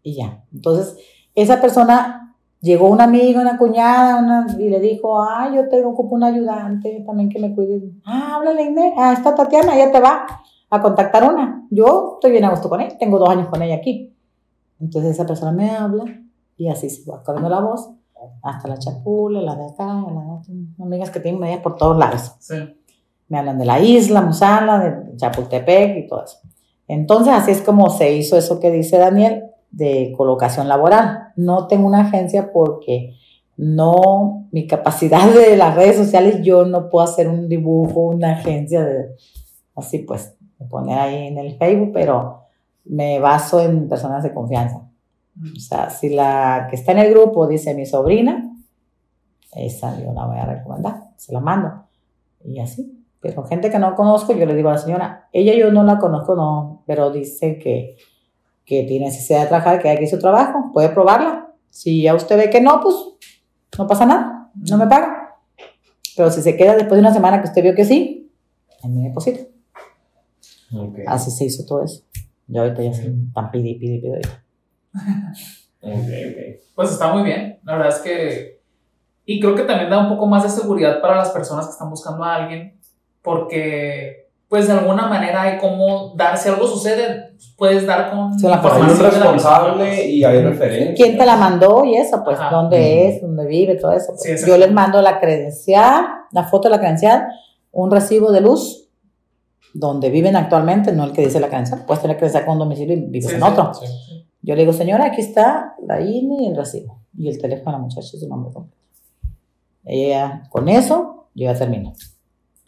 Y 0.04 0.16
ya. 0.16 0.44
Entonces, 0.54 0.98
esa 1.34 1.60
persona 1.60 2.36
llegó 2.62 2.90
una 2.90 3.06
amiga, 3.06 3.42
una 3.42 3.58
cuñada, 3.58 4.18
una, 4.18 4.48
y 4.60 4.70
le 4.70 4.80
dijo, 4.80 5.22
ah, 5.22 5.52
yo 5.54 5.70
te 5.70 5.84
ocupo 5.84 6.16
un 6.16 6.24
ayudante 6.24 7.04
también 7.06 7.30
que 7.30 7.40
me 7.40 7.56
cuide. 7.56 7.92
Ah, 8.06 8.36
háblale, 8.36 8.64
Inés. 8.64 8.94
Ah, 8.98 9.14
está 9.14 9.34
Tatiana, 9.34 9.76
ella 9.76 9.92
te 9.92 10.00
va 10.00 10.26
a 10.70 10.82
contactar 10.82 11.32
una. 11.32 11.68
Yo 11.70 12.14
estoy 12.16 12.32
bien 12.32 12.46
a 12.46 12.52
gusto 12.52 12.70
con 12.70 12.82
ella, 12.82 12.98
tengo 12.98 13.18
dos 13.18 13.30
años 13.30 13.48
con 13.48 13.62
ella 13.62 13.76
aquí. 13.76 14.14
Entonces 14.80 15.12
esa 15.12 15.26
persona 15.26 15.52
me 15.52 15.72
habla 15.72 16.06
y 16.58 16.68
así 16.70 16.90
se 16.90 17.10
va 17.10 17.24
corriendo 17.24 17.50
la 17.50 17.60
voz. 17.60 17.90
hasta 18.44 18.68
la 18.68 18.78
Chapula, 18.78 19.42
la 19.42 19.56
de 19.56 19.66
acá, 19.66 19.86
la 19.86 20.22
de 20.22 20.32
acá, 20.32 20.84
amigas 20.84 21.10
que 21.10 21.20
tengo 21.20 21.40
medias 21.40 21.62
por 21.62 21.76
todos 21.76 21.98
lados. 21.98 22.34
Sí. 22.40 22.56
Me 23.28 23.38
hablan 23.38 23.58
de 23.58 23.66
la 23.66 23.80
isla, 23.80 24.22
Musala, 24.22 24.80
de 24.80 25.16
Chapultepec 25.16 25.98
y 25.98 26.08
todo 26.08 26.26
eso. 26.26 26.40
Entonces, 26.88 27.34
así 27.34 27.52
es 27.52 27.62
como 27.62 27.90
se 27.92 28.14
hizo 28.14 28.36
eso 28.38 28.60
que 28.60 28.72
dice 28.72 28.98
Daniel 28.98 29.44
de 29.72 30.14
colocación 30.18 30.68
laboral. 30.68 31.32
No 31.36 31.68
tengo 31.68 31.88
una 31.88 32.02
agencia 32.02 32.52
porque 32.52 33.16
no, 33.56 34.48
mi 34.52 34.66
capacidad 34.68 35.32
de 35.32 35.56
las 35.56 35.76
redes 35.76 35.98
sociales, 35.98 36.40
yo 36.44 36.66
no 36.66 36.90
puedo 36.90 37.06
hacer 37.06 37.28
un 37.28 37.48
dibujo, 37.48 38.00
una 38.00 38.32
agencia 38.32 38.84
de, 38.84 39.16
así 39.76 40.00
pues, 40.00 40.36
me 40.60 40.68
pone 40.68 40.94
ahí 40.94 41.28
en 41.28 41.38
el 41.38 41.58
Facebook, 41.58 41.92
pero 41.94 42.44
me 42.86 43.20
baso 43.20 43.60
en 43.62 43.88
personas 43.88 44.24
de 44.24 44.34
confianza. 44.34 44.90
O 45.56 45.60
sea, 45.60 45.90
si 45.90 46.10
la 46.10 46.68
que 46.70 46.76
está 46.76 46.92
en 46.92 47.00
el 47.00 47.12
grupo 47.12 47.48
dice 47.48 47.74
mi 47.74 47.86
sobrina, 47.86 48.54
esa 49.54 49.98
yo 50.00 50.12
la 50.14 50.26
voy 50.26 50.38
a 50.38 50.46
recomendar, 50.46 51.12
se 51.16 51.34
la 51.34 51.40
mando. 51.40 51.86
Y 52.44 52.60
así. 52.60 52.96
Pero 53.22 53.44
gente 53.44 53.70
que 53.70 53.80
no 53.80 53.96
conozco, 53.96 54.34
yo 54.34 54.46
le 54.46 54.56
digo 54.56 54.70
a 54.70 54.74
la 54.74 54.78
señora, 54.78 55.30
ella 55.34 55.54
yo 55.54 55.72
no 55.72 55.84
la 55.84 55.98
conozco, 55.98 56.36
no, 56.36 56.84
pero 56.86 57.12
dice 57.12 57.58
que, 57.58 57.98
que 58.66 58.84
tiene 58.84 59.08
necesidad 59.08 59.42
de 59.42 59.48
trabajar, 59.48 59.82
que 59.82 59.90
hay 59.90 59.98
que 59.98 60.06
hacer 60.06 60.20
su 60.20 60.22
trabajo, 60.22 60.72
puede 60.74 60.90
probarla. 60.90 61.54
Si 61.70 62.04
ya 62.04 62.16
usted 62.16 62.38
ve 62.38 62.50
que 62.50 62.62
no, 62.62 62.80
pues 62.82 62.96
no 63.78 63.88
pasa 63.88 64.06
nada, 64.06 64.52
no 64.70 64.78
me 64.78 64.88
paga. 64.88 65.38
Pero 66.16 66.32
si 66.32 66.42
se 66.42 66.56
queda 66.56 66.76
después 66.76 66.94
de 66.94 67.02
una 67.02 67.14
semana 67.14 67.42
que 67.42 67.50
usted 67.50 67.62
vio 67.62 67.76
que 67.76 67.86
sí, 67.86 68.32
a 68.84 68.88
mí 68.88 68.98
me 68.98 69.10
deposita. 69.10 69.42
Ok. 70.74 71.00
Así 71.08 71.32
se 71.32 71.46
hizo 71.46 71.66
todo 71.66 71.84
eso. 71.84 72.04
Yo 72.48 72.62
ahorita 72.62 72.82
ya 72.84 72.94
soy 72.94 73.14
tan 73.34 73.52
pidi, 73.52 73.76
pidi, 73.76 74.00
pidi. 74.00 74.10
ahorita. 74.10 74.44
Ok, 75.82 75.92
ok. 75.94 76.62
Pues 76.76 76.92
está 76.92 77.14
muy 77.14 77.24
bien. 77.24 77.60
La 77.64 77.74
verdad 77.78 77.90
es 77.96 78.00
que. 78.02 78.60
Y 79.26 79.40
creo 79.40 79.54
que 79.56 79.64
también 79.64 79.90
da 79.90 80.00
un 80.00 80.10
poco 80.10 80.26
más 80.26 80.44
de 80.44 80.50
seguridad 80.50 81.02
para 81.02 81.16
las 81.18 81.30
personas 81.30 81.68
que 81.68 81.72
están 81.74 81.90
buscando 81.90 82.24
a 82.24 82.36
alguien, 82.36 82.80
porque, 83.22 84.28
pues 84.48 84.66
de 84.68 84.74
alguna 84.74 85.06
manera 85.08 85.44
hay 85.44 85.60
como 85.60 86.16
dar, 86.16 86.36
si 86.36 86.50
algo 86.50 86.66
sucede, 86.66 87.36
puedes 87.56 87.86
dar 87.86 88.10
con. 88.10 88.38
Se 88.40 88.48
la 88.50 88.60
Hay 88.60 88.82
un 88.82 89.00
responsable 89.00 90.06
y 90.08 90.24
hay 90.24 90.42
referencia. 90.42 90.96
¿Quién 90.96 91.18
te 91.18 91.26
la 91.28 91.36
mandó 91.36 91.86
y 91.86 91.96
eso? 91.96 92.24
Pues, 92.24 92.40
Ajá. 92.40 92.50
¿dónde 92.56 92.78
Ujú. 92.78 93.10
es? 93.16 93.22
¿Dónde 93.22 93.46
vive? 93.46 93.76
Todo 93.76 93.92
eso. 93.92 94.14
pues. 94.20 94.42
Sí. 94.42 94.48
Yo 94.50 94.58
les 94.58 94.72
mando 94.72 95.00
la 95.04 95.20
credencial, 95.20 96.06
la 96.32 96.46
foto 96.46 96.68
de 96.68 96.72
la 96.76 96.80
credencial, 96.80 97.28
un 97.72 97.92
recibo 97.92 98.32
de 98.32 98.42
luz, 98.42 98.89
donde 99.74 100.10
viven 100.10 100.36
actualmente, 100.36 100.92
no 100.92 101.04
el 101.04 101.12
que 101.14 101.22
dice 101.26 101.40
la 101.40 101.48
credencial. 101.48 101.84
Puedes 101.86 102.02
tener 102.02 102.18
credencial 102.18 102.46
con 102.46 102.54
un 102.54 102.60
domicilio 102.60 102.96
y 102.98 103.02
vives 103.02 103.28
Sí, 103.30 103.36
en 103.36 103.42
sí. 103.42 103.48
otro. 103.48 103.74
Sí. 103.74 103.86
Yo 104.42 104.56
le 104.56 104.62
digo, 104.62 104.74
señora, 104.74 105.06
aquí 105.06 105.22
está 105.22 105.76
la 105.86 106.02
INE 106.02 106.44
y 106.44 106.48
el 106.48 106.56
recibo. 106.56 107.00
Y 107.18 107.28
el 107.30 107.38
teléfono 107.40 107.72
de 107.72 107.78
la 107.80 107.84
muchacha 107.84 108.08
y 108.14 108.20
su 108.20 108.28
nombre 108.28 108.54
completo. 108.54 108.78
Ella, 109.84 110.44
con 110.50 110.68
eso, 110.70 111.28
yo 111.36 111.46
ya 111.52 111.56
termino. 111.58 111.94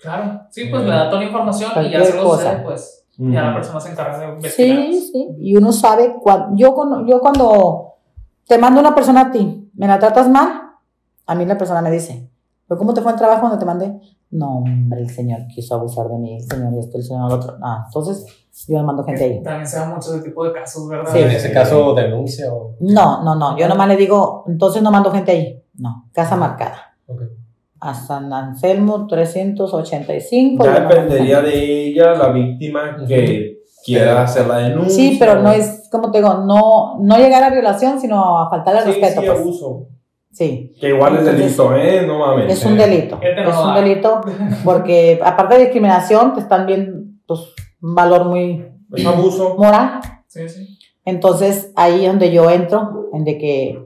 Claro, 0.02 0.42
sí, 0.50 0.66
pues 0.70 0.84
le 0.84 0.90
da 0.90 1.10
toda 1.10 1.22
la 1.22 1.28
información 1.28 1.72
y 1.86 1.92
ya 1.92 2.00
algo 2.02 2.24
cosa. 2.24 2.44
sucede, 2.50 2.64
pues 2.64 3.06
ya 3.18 3.42
la 3.44 3.54
persona 3.54 3.80
se 3.80 3.92
encarga 3.92 4.20
de 4.20 4.34
investigar. 4.34 4.78
Sí, 4.78 5.10
sí. 5.14 5.28
Y 5.40 5.56
uno 5.56 5.72
sabe, 5.72 6.16
cuan- 6.22 6.56
yo, 6.58 6.74
cuando- 6.74 7.06
yo 7.06 7.20
cuando 7.20 7.94
te 8.48 8.58
mando 8.58 8.80
una 8.80 8.96
persona 8.96 9.22
a 9.22 9.32
ti, 9.32 9.70
me 9.76 9.88
la 9.88 10.00
tratas 10.00 10.28
mal, 10.28 10.72
a 11.28 11.36
mí 11.36 11.46
la 11.46 11.58
persona 11.58 11.82
me 11.84 11.92
dice, 11.92 12.28
¿pero 12.68 12.80
cómo 12.80 12.94
te 12.96 13.02
fue 13.02 13.12
el 13.12 13.18
trabajo 13.18 13.42
cuando 13.42 13.60
te 13.60 13.66
mandé? 13.66 14.00
No, 14.32 14.60
hombre, 14.60 15.02
el 15.02 15.10
señor 15.10 15.46
quiso 15.54 15.76
abusar 15.76 16.08
de 16.08 16.18
mí, 16.18 16.38
el 16.38 16.44
señor 16.44 16.74
esto, 16.80 16.98
el 16.98 17.04
señor 17.04 17.30
lo 17.30 17.36
otro. 17.36 17.58
Ah, 17.62 17.84
entonces 17.86 18.26
yo 18.68 18.78
le 18.78 18.84
mando 18.84 19.04
gente 19.04 19.24
ahí. 19.26 19.44
También 19.44 19.68
se 19.68 19.78
da 19.78 19.86
mucho 19.94 20.16
ese 20.16 20.24
tipo 20.24 20.46
de 20.46 20.54
casos, 20.54 20.88
¿verdad? 20.88 21.12
Sí. 21.12 21.20
En 21.20 21.32
ese 21.32 21.52
caso, 21.52 21.94
denuncia 21.94 22.52
o. 22.54 22.76
No, 22.80 23.24
no, 23.24 23.36
no, 23.36 23.58
yo 23.58 23.68
nomás 23.68 23.88
le 23.90 23.98
digo, 23.98 24.46
entonces 24.48 24.82
no 24.82 24.90
mando 24.92 25.12
gente 25.12 25.32
ahí. 25.32 25.64
No, 25.78 26.08
casa 26.14 26.36
marcada. 26.38 26.96
Ok. 27.08 27.22
A 27.82 27.94
San 27.94 28.32
Anselmo 28.32 29.08
385. 29.08 30.64
Ya 30.64 30.80
dependería 30.82 31.42
de 31.42 31.88
ella, 31.88 32.14
la 32.14 32.30
víctima, 32.32 32.96
que 33.08 33.58
quiera 33.84 34.24
hacer 34.24 34.48
la 34.48 34.58
denuncia. 34.58 34.94
Sí, 34.96 35.18
pero 35.20 35.42
no 35.42 35.52
es, 35.52 35.90
como 35.92 36.12
te 36.12 36.20
digo, 36.20 36.36
no, 36.46 37.00
no 37.00 37.18
llegar 37.18 37.44
a 37.44 37.50
violación, 37.50 38.00
sino 38.00 38.40
a 38.40 38.50
faltar 38.50 38.76
el 38.76 38.84
Sí, 38.84 39.00
respeto. 39.02 39.22
sí, 39.22 39.28
pues. 39.28 39.40
abuso. 39.40 39.88
Sí. 40.32 40.74
Que 40.80 40.90
igual 40.90 41.18
es 41.18 41.26
delito, 41.26 41.76
¿eh? 41.76 42.06
No 42.08 42.20
mames. 42.20 42.52
Es 42.52 42.66
un 42.66 42.78
delito. 42.78 43.20
Este 43.22 43.44
no 43.44 43.50
Es 43.50 43.58
un 43.58 43.76
delito 43.76 44.22
porque 44.64 45.20
aparte 45.26 45.56
de 45.56 45.62
discriminación, 45.64 46.34
te 46.34 46.40
están 46.40 46.66
viendo 46.66 47.04
pues, 47.26 47.42
un 47.82 47.96
valor 47.96 48.26
muy 48.26 48.66
Es 48.94 49.06
abuso. 49.06 49.56
moral. 49.58 50.00
Sí, 50.28 50.48
sí. 50.48 50.78
Entonces 51.04 51.72
ahí 51.76 52.06
es 52.06 52.12
donde 52.12 52.32
yo 52.32 52.50
entro, 52.50 53.10
en 53.14 53.26
de 53.26 53.38
que 53.38 53.80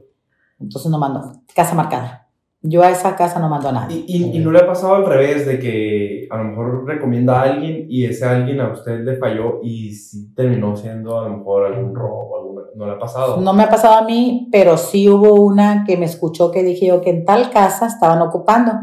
entonces 0.59 0.91
no 0.91 0.99
mando 0.99 1.31
casa 1.55 1.73
marcada. 1.73 2.24
Yo 2.67 2.81
a 2.83 2.89
esa 2.89 3.15
casa 3.15 3.39
no 3.39 3.47
mando 3.49 3.69
a 3.69 3.71
nadie. 3.71 4.03
Y, 4.07 4.23
y, 4.23 4.37
y 4.37 4.39
no 4.39 4.51
le 4.51 4.59
ha 4.59 4.67
pasado 4.67 4.95
al 4.95 5.05
revés, 5.05 5.45
de 5.45 5.59
que 5.59 6.27
a 6.29 6.37
lo 6.37 6.45
mejor 6.45 6.85
recomienda 6.85 7.39
a 7.39 7.43
alguien 7.43 7.85
y 7.89 8.05
ese 8.05 8.25
alguien 8.25 8.59
a 8.59 8.71
usted 8.71 9.01
le 9.01 9.17
falló 9.17 9.59
y 9.61 9.91
sí 9.91 10.33
terminó 10.33 10.75
siendo 10.75 11.19
a 11.19 11.27
lo 11.29 11.37
mejor 11.37 11.65
algún 11.65 11.93
robo, 11.93 12.37
alguna, 12.39 12.61
no 12.75 12.85
le 12.85 12.93
ha 12.93 12.99
pasado. 12.99 13.39
No 13.41 13.53
me 13.53 13.63
ha 13.63 13.69
pasado 13.69 13.95
a 13.95 14.03
mí, 14.03 14.49
pero 14.51 14.77
sí 14.77 15.07
hubo 15.09 15.33
una 15.35 15.83
que 15.85 15.97
me 15.97 16.05
escuchó 16.05 16.51
que 16.51 16.63
dije 16.63 16.87
yo 16.87 17.01
que 17.01 17.09
en 17.11 17.25
tal 17.25 17.49
casa 17.51 17.87
estaban 17.87 18.21
ocupando. 18.21 18.73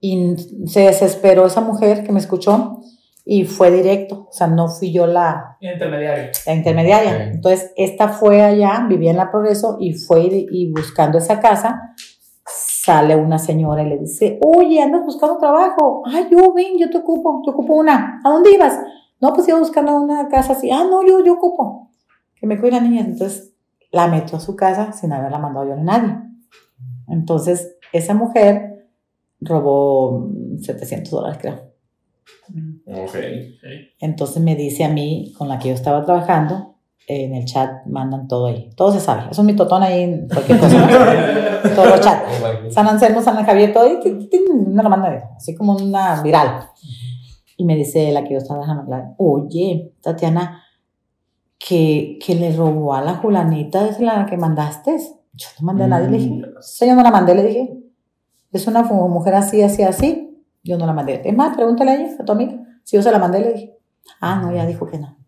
Y 0.00 0.34
se 0.66 0.80
desesperó 0.80 1.46
esa 1.46 1.60
mujer 1.60 2.04
que 2.04 2.10
me 2.12 2.18
escuchó 2.18 2.80
y 3.24 3.44
fue 3.44 3.70
directo. 3.70 4.26
O 4.28 4.32
sea, 4.32 4.48
no 4.48 4.68
fui 4.68 4.92
yo 4.92 5.06
la, 5.06 5.56
Intermediario. 5.60 6.30
la 6.44 6.54
intermediaria. 6.54 7.12
Ok. 7.12 7.34
Entonces, 7.34 7.72
esta 7.76 8.08
fue 8.08 8.42
allá, 8.42 8.84
vivía 8.88 9.12
en 9.12 9.16
la 9.16 9.30
Progreso 9.30 9.76
y 9.78 9.92
fue 9.94 10.22
y, 10.22 10.46
y 10.50 10.72
buscando 10.72 11.18
esa 11.18 11.38
casa, 11.38 11.94
sale 12.84 13.14
una 13.14 13.38
señora 13.38 13.84
y 13.84 13.88
le 13.88 13.98
dice, 13.98 14.40
oye, 14.42 14.82
andas 14.82 15.04
buscando 15.04 15.38
trabajo. 15.38 16.02
Ay, 16.04 16.26
yo, 16.30 16.52
ven, 16.52 16.78
yo 16.78 16.90
te 16.90 16.98
ocupo, 16.98 17.40
te 17.44 17.50
ocupo 17.50 17.74
una. 17.74 18.20
¿A 18.24 18.28
dónde 18.28 18.52
ibas? 18.52 18.76
No, 19.20 19.32
pues 19.32 19.46
iba 19.46 19.58
buscando 19.58 19.94
una 20.00 20.28
casa 20.28 20.54
así. 20.54 20.68
Ah, 20.68 20.84
no, 20.90 21.06
yo, 21.06 21.24
yo 21.24 21.34
ocupo. 21.34 21.90
Que 22.34 22.46
me 22.46 22.58
cuide 22.58 22.72
la 22.72 22.80
niña. 22.80 23.02
Entonces, 23.02 23.54
la 23.92 24.08
metió 24.08 24.36
a 24.36 24.40
su 24.40 24.56
casa 24.56 24.92
sin 24.92 25.12
haberla 25.12 25.38
mandado 25.38 25.66
yo 25.66 25.74
a 25.74 25.76
nadie. 25.76 26.12
Entonces, 27.06 27.76
esa 27.92 28.14
mujer 28.14 28.88
robó 29.40 30.28
mm, 30.28 30.58
700 30.58 31.10
dólares, 31.10 31.38
creo. 31.40 31.72
Ok. 32.86 33.14
Entonces 34.00 34.42
me 34.42 34.56
dice 34.56 34.82
a 34.82 34.88
mí, 34.88 35.32
con 35.38 35.48
la 35.48 35.60
que 35.60 35.68
yo 35.68 35.74
estaba 35.74 36.04
trabajando, 36.04 36.71
en 37.06 37.34
el 37.34 37.44
chat 37.44 37.86
mandan 37.86 38.28
todo 38.28 38.46
ahí. 38.46 38.70
Todo 38.76 38.92
se 38.92 39.00
sabe. 39.00 39.24
Eso 39.30 39.42
es 39.42 39.46
mi 39.46 39.54
totón 39.54 39.82
ahí 39.82 40.02
en 40.02 40.28
cualquier 40.28 40.58
cosa. 40.58 40.88
Todos 41.74 41.88
los 41.88 42.00
chats. 42.00 42.74
San 42.74 42.86
Anselmo, 42.86 43.20
San 43.20 43.44
Javier, 43.44 43.72
todo. 43.72 43.86
Y 43.86 44.28
me 44.68 44.82
lo 44.82 44.90
manda 44.90 45.08
ahí, 45.10 45.18
así 45.36 45.54
como 45.54 45.76
una 45.76 46.22
viral. 46.22 46.68
Y 47.56 47.64
me 47.64 47.76
dice 47.76 48.10
la 48.12 48.24
que 48.24 48.32
yo 48.32 48.38
estaba 48.38 48.60
dejando 48.60 48.82
hablar, 48.82 49.14
oye, 49.18 49.92
Tatiana, 50.00 50.64
que, 51.58 52.18
que 52.24 52.34
le 52.34 52.54
robó 52.56 52.94
a 52.94 53.02
la 53.02 53.14
Julanita 53.14 53.86
es 53.88 54.00
la 54.00 54.26
que 54.26 54.36
mandaste. 54.36 54.96
Yo 55.34 55.48
no 55.60 55.66
mandé 55.66 55.84
a 55.84 55.88
nadie, 55.88 56.08
le 56.08 56.18
dije. 56.18 56.42
Sí, 56.60 56.86
yo 56.86 56.94
no 56.94 57.02
la 57.02 57.10
mandé, 57.10 57.34
le 57.34 57.44
dije. 57.44 57.78
Es 58.52 58.66
una 58.66 58.82
mujer 58.82 59.34
así, 59.34 59.62
así, 59.62 59.82
así. 59.82 60.44
Yo 60.62 60.76
no 60.76 60.86
la 60.86 60.92
mandé. 60.92 61.22
Es 61.24 61.34
más, 61.34 61.56
pregúntale 61.56 61.90
a 61.90 61.94
ella, 61.94 62.10
a 62.18 62.24
tu 62.24 62.32
amiga. 62.32 62.54
Si 62.84 62.96
yo 62.96 63.02
se 63.02 63.10
la 63.10 63.18
mandé, 63.18 63.40
le 63.40 63.52
dije. 63.52 63.78
Ah, 64.20 64.40
no, 64.42 64.54
ya 64.54 64.66
dijo 64.66 64.86
que 64.86 64.98
no. 64.98 65.21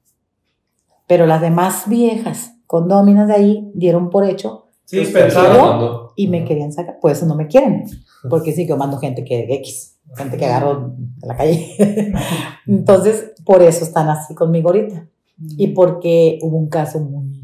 Pero 1.07 1.27
las 1.27 1.41
demás 1.41 1.85
viejas 1.89 2.53
condóminas 2.67 3.29
de 3.29 3.35
ahí 3.35 3.71
dieron 3.75 4.11
por 4.11 4.25
hecho 4.25 4.63
Sí, 4.87 4.99
Pues, 4.99 5.13
pensaron. 5.13 6.09
y 6.15 6.29
me 6.29 6.45
querían 6.45 6.73
sacar. 6.73 6.99
Por 7.01 7.11
eso 7.11 7.25
no 7.27 7.35
me 7.35 7.47
quieren. 7.47 7.85
Porque 8.29 8.53
sí 8.53 8.67
que 8.67 8.75
mando 8.77 8.99
gente 8.99 9.25
que 9.25 9.47
X, 9.55 9.99
gente 10.17 10.37
que 10.37 10.45
agarro 10.45 10.95
de 10.99 11.27
la 11.27 11.37
calle. 11.37 11.75
Entonces, 12.67 13.33
por 13.45 13.63
eso 13.63 13.85
están 13.85 14.09
así 14.09 14.35
conmigo 14.35 14.69
ahorita. 14.69 15.09
Y 15.57 15.69
porque 15.69 16.39
hubo 16.43 16.57
un 16.57 16.69
caso 16.69 17.01
muy, 17.01 17.43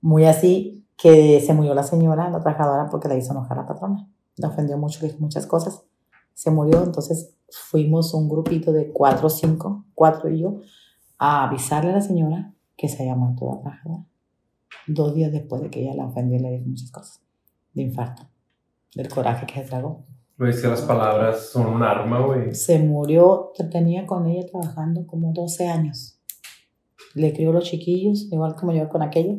muy 0.00 0.24
así, 0.26 0.86
que 0.96 1.40
se 1.40 1.52
murió 1.54 1.74
la 1.74 1.82
señora, 1.82 2.30
la 2.30 2.40
trabajadora, 2.40 2.86
porque 2.90 3.08
la 3.08 3.16
hizo 3.16 3.32
enojar 3.32 3.58
a 3.58 3.62
la 3.62 3.66
patrona. 3.66 4.08
La 4.36 4.48
ofendió 4.48 4.78
mucho, 4.78 5.00
le 5.02 5.08
dijo 5.08 5.20
muchas 5.20 5.46
cosas. 5.46 5.82
Se 6.34 6.50
murió, 6.50 6.82
entonces 6.84 7.34
fuimos 7.50 8.14
un 8.14 8.28
grupito 8.28 8.72
de 8.72 8.92
cuatro 8.92 9.26
o 9.26 9.30
cinco, 9.30 9.84
cuatro 9.94 10.30
y 10.30 10.40
yo, 10.40 10.60
a 11.18 11.44
avisarle 11.48 11.90
a 11.90 11.94
la 11.96 12.00
señora 12.00 12.54
que 12.80 12.88
se 12.88 13.02
había 13.02 13.14
muerto 13.14 13.44
la 13.44 13.60
trabajadora. 13.60 14.06
Dos 14.86 15.14
días 15.14 15.30
después 15.30 15.60
de 15.60 15.68
que 15.68 15.82
ella 15.82 15.94
la 15.94 16.06
ofendió 16.06 16.38
y 16.38 16.40
le 16.40 16.50
dijo 16.52 16.64
muchas 16.66 16.90
cosas. 16.90 17.22
De 17.74 17.82
infarto. 17.82 18.22
Del 18.94 19.06
coraje 19.10 19.44
que 19.44 19.60
se 19.60 19.68
tragó. 19.68 20.06
Pues 20.38 20.62
que 20.62 20.68
las 20.68 20.80
palabras 20.80 21.50
son 21.50 21.66
un 21.66 21.82
arma, 21.82 22.24
güey. 22.24 22.54
Se 22.54 22.78
murió, 22.78 23.52
tenía 23.70 24.06
con 24.06 24.26
ella 24.26 24.46
trabajando 24.46 25.06
como 25.06 25.34
12 25.34 25.68
años. 25.68 26.18
Le 27.14 27.34
crió 27.34 27.52
los 27.52 27.64
chiquillos, 27.64 28.32
igual 28.32 28.54
como 28.54 28.72
yo 28.72 28.88
con 28.88 29.02
aquella. 29.02 29.34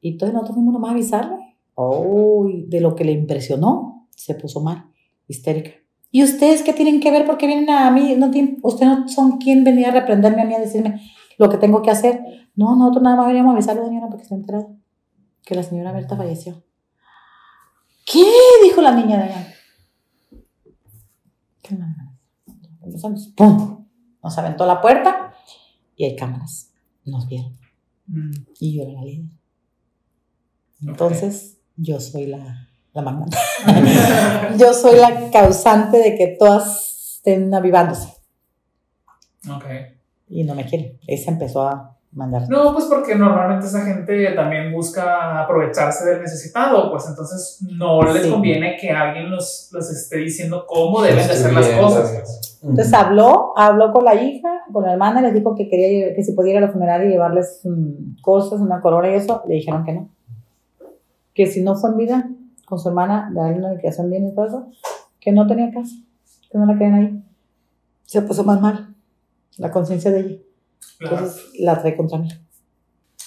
Y 0.00 0.12
entonces 0.12 0.32
nosotros 0.32 0.54
fuimos 0.54 0.72
nomás 0.72 0.88
a 0.88 0.94
avisarle. 0.94 1.58
Oh, 1.74 2.48
de 2.68 2.80
lo 2.80 2.96
que 2.96 3.04
le 3.04 3.12
impresionó, 3.12 4.08
se 4.16 4.34
puso 4.34 4.62
mal, 4.62 4.90
histérica. 5.26 5.72
¿Y 6.10 6.24
ustedes 6.24 6.62
qué 6.62 6.72
tienen 6.72 7.00
que 7.00 7.10
ver? 7.10 7.26
Porque 7.26 7.46
vienen 7.46 7.68
a 7.68 7.90
mí, 7.90 8.14
no 8.16 8.30
tienen, 8.30 8.58
ustedes 8.62 8.98
no 8.98 9.08
son 9.08 9.36
quien 9.36 9.62
venía 9.62 9.90
a 9.90 9.92
reprenderme 9.92 10.40
a 10.40 10.46
mí, 10.46 10.54
a 10.54 10.60
decirme 10.60 11.02
lo 11.38 11.48
que 11.48 11.56
tengo 11.56 11.80
que 11.82 11.90
hacer. 11.90 12.20
No, 12.54 12.76
nosotros 12.76 13.02
nada 13.02 13.16
más 13.16 13.26
veníamos 13.28 13.52
a 13.52 13.54
avisarle, 13.54 13.86
señora, 13.86 14.08
porque 14.08 14.24
está 14.24 14.34
enterada 14.34 14.66
que 15.44 15.54
la 15.54 15.62
señora 15.62 15.92
Berta 15.92 16.16
falleció. 16.16 16.62
¿Qué? 18.04 18.24
Dijo 18.62 18.82
la 18.82 18.92
niña 18.92 19.16
de 19.16 19.22
allá. 19.22 19.54
¿Qué? 21.62 21.78
Empezamos, 22.82 23.28
¡Pum! 23.36 23.86
Nos 24.22 24.36
aventó 24.36 24.66
la 24.66 24.80
puerta 24.80 25.32
y 25.96 26.04
hay 26.04 26.16
cámaras. 26.16 26.72
Nos 27.04 27.26
vieron. 27.28 27.56
Mm. 28.06 28.30
Y 28.60 28.76
yo 28.76 28.82
era 28.82 28.92
la 28.92 29.04
líder. 29.04 29.30
Entonces, 30.82 31.58
yo 31.76 32.00
soy 32.00 32.26
la, 32.26 32.68
la 32.92 33.02
magnate. 33.02 33.36
yo 34.58 34.72
soy 34.72 34.98
la 34.98 35.30
causante 35.30 35.98
de 35.98 36.16
que 36.16 36.36
todas 36.38 37.14
estén 37.16 37.54
avivándose. 37.54 38.08
Ok. 39.48 39.97
Y 40.30 40.44
no 40.44 40.54
me 40.54 40.64
quieren. 40.64 40.98
Esa 41.06 41.30
empezó 41.30 41.62
a 41.66 41.96
mandar. 42.12 42.48
No, 42.48 42.72
pues 42.72 42.86
porque 42.86 43.14
normalmente 43.14 43.66
esa 43.66 43.84
gente 43.84 44.32
también 44.32 44.72
busca 44.72 45.42
aprovecharse 45.42 46.08
del 46.08 46.20
necesitado, 46.22 46.90
pues 46.90 47.06
entonces 47.08 47.58
no 47.70 48.02
les 48.02 48.22
Sí. 48.24 48.30
conviene 48.30 48.76
que 48.80 48.90
alguien 48.90 49.30
los, 49.30 49.68
los 49.72 49.90
esté 49.90 50.16
diciendo 50.18 50.64
cómo 50.66 51.02
deben 51.02 51.26
de 51.26 51.32
hacer 51.32 51.52
las 51.52 51.68
cosas. 51.68 52.58
Entonces 52.62 52.92
habló, 52.94 53.52
habló 53.56 53.92
con 53.92 54.04
la 54.04 54.14
hija, 54.14 54.48
con 54.72 54.84
la 54.84 54.92
hermana, 54.92 55.20
les 55.20 55.34
dijo 55.34 55.54
que 55.54 55.68
quería 55.68 56.14
que 56.14 56.22
si 56.24 56.32
podía 56.32 56.52
ir 56.52 56.58
a 56.58 56.62
la 56.62 56.72
funeraria 56.72 57.06
y 57.08 57.12
llevarles 57.12 57.60
mm, 57.64 58.20
cosas, 58.22 58.60
una 58.60 58.80
corona 58.80 59.10
y 59.10 59.14
eso. 59.14 59.42
Le 59.46 59.54
dijeron 59.56 59.84
que 59.84 59.92
no. 59.92 60.08
Que 61.34 61.46
si 61.46 61.62
no 61.62 61.76
fue 61.76 61.90
en 61.90 61.96
vida 61.98 62.28
con 62.66 62.78
su 62.78 62.88
hermana, 62.88 63.30
darle 63.32 63.58
una 63.58 63.72
liquidación 63.74 64.10
bien 64.10 64.26
y 64.26 64.34
todo 64.34 64.46
eso, 64.46 64.66
que 65.20 65.30
no 65.30 65.46
tenía 65.46 65.70
casa, 65.72 65.94
que 66.50 66.58
no 66.58 66.66
la 66.66 66.72
querían 66.72 66.94
ahí. 66.94 67.22
Se 68.04 68.22
puso 68.22 68.42
más 68.44 68.60
mal 68.60 68.87
la 69.58 69.70
conciencia 69.70 70.10
de 70.10 70.20
ella. 70.20 70.36
Claro. 70.98 71.16
Entonces 71.16 71.50
la 71.58 71.80
trae 71.80 71.96
contra 71.96 72.18
mí. 72.18 72.28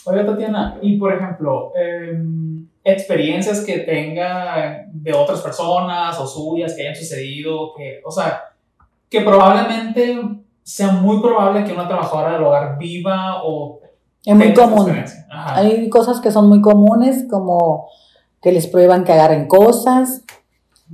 Oye, 0.06 0.24
Tatiana, 0.24 0.80
y 0.82 0.98
por 0.98 1.14
ejemplo, 1.14 1.72
em, 1.76 2.68
experiencias 2.84 3.62
que 3.62 3.80
tenga 3.80 4.86
de 4.92 5.14
otras 5.14 5.42
personas 5.42 6.20
o 6.20 6.26
suyas 6.26 6.74
que 6.74 6.82
hayan 6.82 6.96
sucedido, 6.96 7.74
que, 7.76 8.02
o 8.04 8.10
sea, 8.10 8.42
que 9.10 9.22
probablemente 9.22 10.20
sea 10.64 10.92
muy 10.92 11.22
probable 11.22 11.64
que 11.64 11.74
una 11.74 11.88
trabajadora 11.88 12.34
del 12.34 12.44
hogar 12.44 12.78
viva 12.78 13.44
o 13.44 13.80
Es 14.26 14.36
muy 14.36 14.54
común. 14.54 14.92
Hay 15.30 15.90
cosas 15.90 16.20
que 16.20 16.32
son 16.32 16.48
muy 16.48 16.62
comunes, 16.62 17.26
como 17.30 17.88
que 18.42 18.52
les 18.52 18.68
prueban 18.68 19.04
que 19.04 19.12
agarren 19.12 19.48
cosas. 19.48 20.24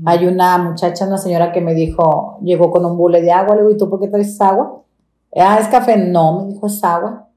Hay 0.06 0.26
una 0.26 0.58
muchacha, 0.58 1.08
una 1.08 1.18
señora 1.18 1.52
que 1.52 1.62
me 1.62 1.74
dijo, 1.74 2.40
llegó 2.42 2.72
con 2.72 2.86
un 2.86 2.98
bule 2.98 3.22
de 3.22 3.32
agua, 3.32 3.56
le 3.56 3.62
digo, 3.62 3.74
¿y 3.74 3.78
tú 3.78 3.90
por 3.90 4.00
qué 4.00 4.08
traes 4.08 4.40
agua? 4.42 4.82
Ah, 5.40 5.60
es 5.60 5.68
café. 5.68 5.98
No, 5.98 6.42
me 6.42 6.54
dijo, 6.54 6.68
es 6.68 6.84
agua. 6.84 7.30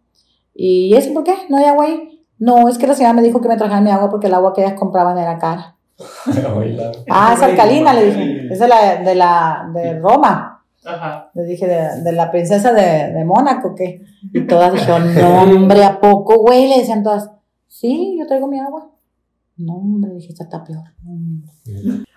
¿Y 0.55 0.95
eso 0.95 1.13
por 1.13 1.25
qué? 1.25 1.35
¿No 1.49 1.57
hay 1.57 1.65
agua 1.65 1.85
ahí? 1.85 2.25
No, 2.39 2.69
es 2.69 2.79
que 2.79 2.87
la 2.87 2.95
señora 2.95 3.13
me 3.13 3.23
dijo 3.23 3.41
que 3.41 3.49
me 3.49 3.57
trajera 3.57 3.81
mi 3.81 3.91
agua 3.91 4.11
porque 4.11 4.27
el 4.27 4.35
agua 4.35 4.53
que 4.53 4.63
ellas 4.63 4.79
compraban 4.79 5.19
era 5.19 5.39
cara. 5.39 5.77
Ah, 7.11 7.35
es 7.35 7.43
alcalina, 7.43 7.93
le 7.93 8.07
dije. 8.07 8.49
Es 8.51 8.59
de 8.59 8.69
la 8.69 8.97
de, 8.97 9.15
la, 9.15 9.71
de 9.75 9.99
Roma. 9.99 10.65
Ajá. 10.85 11.31
Le 11.35 11.45
dije, 11.45 11.67
de, 11.67 12.03
de 12.03 12.13
la 12.13 12.31
princesa 12.31 12.73
de, 12.73 13.13
de 13.13 13.25
Mónaco, 13.25 13.75
¿qué? 13.75 14.01
Y 14.33 14.47
todas 14.47 14.73
dijeron, 14.73 15.15
no, 15.21 15.43
hombre, 15.43 15.85
¿a 15.85 16.01
poco, 16.01 16.39
güey? 16.39 16.69
Le 16.69 16.79
decían 16.79 17.03
todas, 17.03 17.31
sí, 17.69 18.17
yo 18.19 18.27
traigo 18.27 18.47
mi 18.47 18.59
agua. 18.59 18.91
No, 19.59 19.75
hombre, 19.75 20.15
dije, 20.15 20.29
esta 20.29 20.45
está 20.45 20.65
peor. 20.65 20.85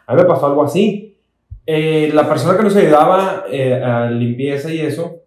A 0.08 0.16
mí 0.16 0.22
me 0.22 0.26
pasó 0.26 0.46
algo 0.46 0.64
así. 0.64 1.18
Eh, 1.66 2.12
la 2.14 2.28
persona 2.28 2.58
que 2.58 2.64
nos 2.64 2.76
ayudaba 2.76 3.44
eh, 3.50 3.82
a 3.82 4.10
limpieza 4.10 4.72
y 4.72 4.80
eso, 4.80 5.23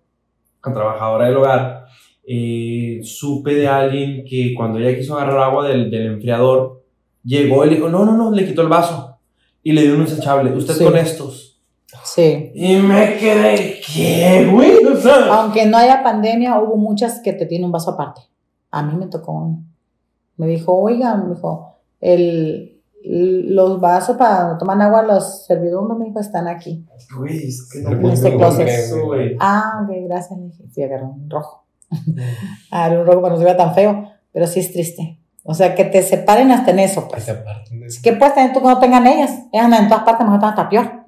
trabajadora 0.72 1.26
del 1.26 1.36
hogar, 1.36 1.86
eh, 2.26 3.00
supe 3.02 3.54
de 3.54 3.68
alguien 3.68 4.24
que 4.24 4.52
cuando 4.56 4.78
ella 4.78 4.96
quiso 4.96 5.16
agarrar 5.16 5.38
agua 5.40 5.68
del, 5.68 5.90
del 5.90 6.06
enfriador, 6.14 6.82
llegó 7.24 7.64
y 7.64 7.70
le 7.70 7.74
dijo, 7.76 7.88
no, 7.88 8.04
no, 8.04 8.16
no, 8.16 8.30
le 8.30 8.46
quitó 8.46 8.62
el 8.62 8.68
vaso 8.68 9.18
y 9.62 9.72
le 9.72 9.82
dio 9.82 9.94
un 9.94 10.04
desechable. 10.04 10.52
Usted 10.52 10.74
Sí. 10.74 10.84
con 10.84 10.96
estos. 10.96 11.60
Sí. 12.04 12.50
Y 12.54 12.76
me 12.76 13.16
quedé, 13.16 13.80
¿qué, 13.94 14.48
güey? 14.50 14.84
O 14.84 14.96
sea, 14.96 15.40
Aunque 15.40 15.66
no 15.66 15.76
haya 15.76 16.02
pandemia, 16.02 16.58
hubo 16.60 16.76
muchas 16.76 17.20
que 17.20 17.32
te 17.32 17.46
tienen 17.46 17.66
un 17.66 17.72
vaso 17.72 17.90
aparte. 17.92 18.20
A 18.70 18.82
mí 18.82 18.94
me 18.96 19.06
tocó 19.06 19.32
uno. 19.32 19.64
Me 20.36 20.46
dijo, 20.46 20.72
oiga, 20.76 21.16
me 21.16 21.34
dijo, 21.34 21.78
el, 22.00 22.75
los 23.08 23.80
vasos 23.80 24.16
para 24.16 24.58
tomar 24.58 24.80
agua, 24.82 25.02
los 25.02 25.46
servidumbres, 25.46 25.98
me 25.98 26.06
dijo, 26.06 26.20
están 26.20 26.48
aquí. 26.48 26.84
güey, 27.16 27.48
es 27.48 27.68
que 27.72 27.80
No 27.80 27.90
no 27.90 28.08
En 28.08 28.14
este 28.14 28.36
closet. 28.36 28.68
Ah, 29.38 29.82
ok, 29.84 29.94
gracias. 30.08 30.38
Le 30.38 30.46
dije, 30.46 30.64
sí, 30.72 30.82
agarré 30.82 31.04
un 31.04 31.30
rojo. 31.30 31.64
agarré 32.70 33.00
un 33.00 33.06
rojo 33.06 33.22
para 33.22 33.34
no 33.34 33.38
se 33.38 33.44
vea 33.44 33.56
tan 33.56 33.74
feo, 33.74 34.10
pero 34.32 34.46
sí 34.46 34.60
es 34.60 34.72
triste. 34.72 35.20
O 35.44 35.54
sea, 35.54 35.76
que 35.76 35.84
te 35.84 36.02
separen 36.02 36.50
hasta 36.50 36.72
en 36.72 36.80
eso, 36.80 37.06
pues. 37.06 37.28
eso. 37.28 37.38
¿Qué 38.02 38.12
puedes 38.14 38.34
tener 38.34 38.52
tú 38.52 38.60
que 38.60 38.66
no 38.66 38.80
tengan 38.80 39.06
ellas? 39.06 39.30
Ellas 39.52 39.66
andan 39.66 39.84
en 39.84 39.88
todas 39.88 40.02
partes, 40.02 40.26
mejor 40.26 40.38
están 40.38 40.50
hasta 40.50 40.68
peor. 40.68 41.04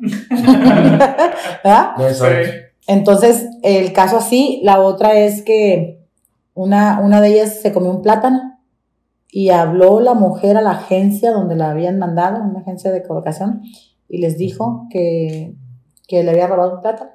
¿Verdad? 1.64 1.90
No, 1.98 2.06
exacto. 2.06 2.48
Sí. 2.48 2.58
Entonces, 2.86 3.46
el 3.62 3.92
caso 3.92 4.18
así, 4.18 4.60
la 4.62 4.80
otra 4.80 5.14
es 5.14 5.42
que 5.42 6.06
una, 6.54 7.00
una 7.00 7.20
de 7.20 7.28
ellas 7.28 7.60
se 7.60 7.72
comió 7.72 7.90
un 7.90 8.02
plátano 8.02 8.57
y 9.30 9.50
habló 9.50 10.00
la 10.00 10.14
mujer 10.14 10.56
a 10.56 10.62
la 10.62 10.72
agencia 10.72 11.32
donde 11.32 11.56
la 11.56 11.70
habían 11.70 11.98
mandado, 11.98 12.42
una 12.42 12.60
agencia 12.60 12.90
de 12.90 13.02
colocación, 13.02 13.62
y 14.08 14.18
les 14.18 14.38
dijo 14.38 14.86
que, 14.90 15.54
que 16.06 16.22
le 16.22 16.30
había 16.30 16.46
robado 16.46 16.76
un 16.76 16.80
plátano. 16.80 17.10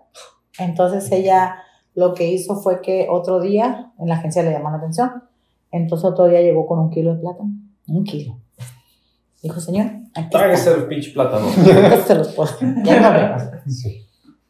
Entonces 0.60 1.12
ella 1.12 1.56
lo 1.96 2.14
que 2.14 2.32
hizo 2.32 2.56
fue 2.56 2.82
que 2.82 3.08
otro 3.10 3.40
día 3.40 3.92
en 4.00 4.08
la 4.08 4.16
agencia 4.16 4.44
le 4.44 4.52
llamó 4.52 4.70
la 4.70 4.78
atención. 4.78 5.24
Entonces 5.72 6.06
otro 6.06 6.28
día 6.28 6.42
llegó 6.42 6.68
con 6.68 6.80
un 6.80 6.90
kilo 6.90 7.16
de 7.16 7.22
plátano. 7.22 7.50
Un 7.88 8.04
kilo. 8.04 8.40
Dijo, 9.42 9.60
señor, 9.60 9.88
aquí. 10.14 10.30
Tráguese 10.30 10.74
el 10.74 10.88
pinche 10.88 11.12
plátano. 11.12 11.48
Se 12.08 12.16
los 12.16 12.34
puedo. 12.34 12.52
Ya 12.84 13.00
no 13.02 13.14
vemos. 13.14 13.42
Sí. 13.68 14.06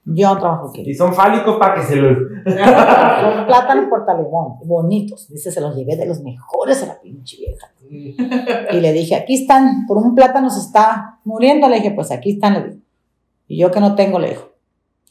Yo 0.06 0.34
no 0.34 0.40
trabajo 0.40 0.70
aquí. 0.70 0.84
y 0.86 0.94
son 0.94 1.14
fálicos 1.14 1.56
para 1.58 1.76
que 1.76 1.84
se 1.84 1.96
los... 1.96 2.18
Son 2.44 3.46
plátanos 3.46 3.86
portalegón, 3.90 4.58
bonitos. 4.66 5.30
Dice, 5.30 5.50
se 5.50 5.62
los 5.62 5.76
llevé 5.76 5.96
de 5.96 6.06
los 6.06 6.22
mejores 6.22 6.84
a 6.84 6.88
la 6.88 7.00
pinche 7.00 7.38
vieja. 7.38 7.72
Y 7.90 8.82
le 8.82 8.92
dije, 8.92 9.16
aquí 9.16 9.36
están, 9.36 9.86
por 9.88 9.98
un 9.98 10.14
plátano 10.14 10.50
se 10.50 10.60
está 10.60 11.20
muriendo. 11.24 11.70
Le 11.70 11.78
dije, 11.78 11.92
pues 11.92 12.12
aquí 12.12 12.32
están, 12.32 12.54
le 12.54 12.64
dije. 12.64 12.82
Y 13.48 13.58
yo 13.58 13.72
que 13.72 13.80
no 13.80 13.96
tengo, 13.96 14.20
le 14.20 14.32
dijo, 14.32 14.50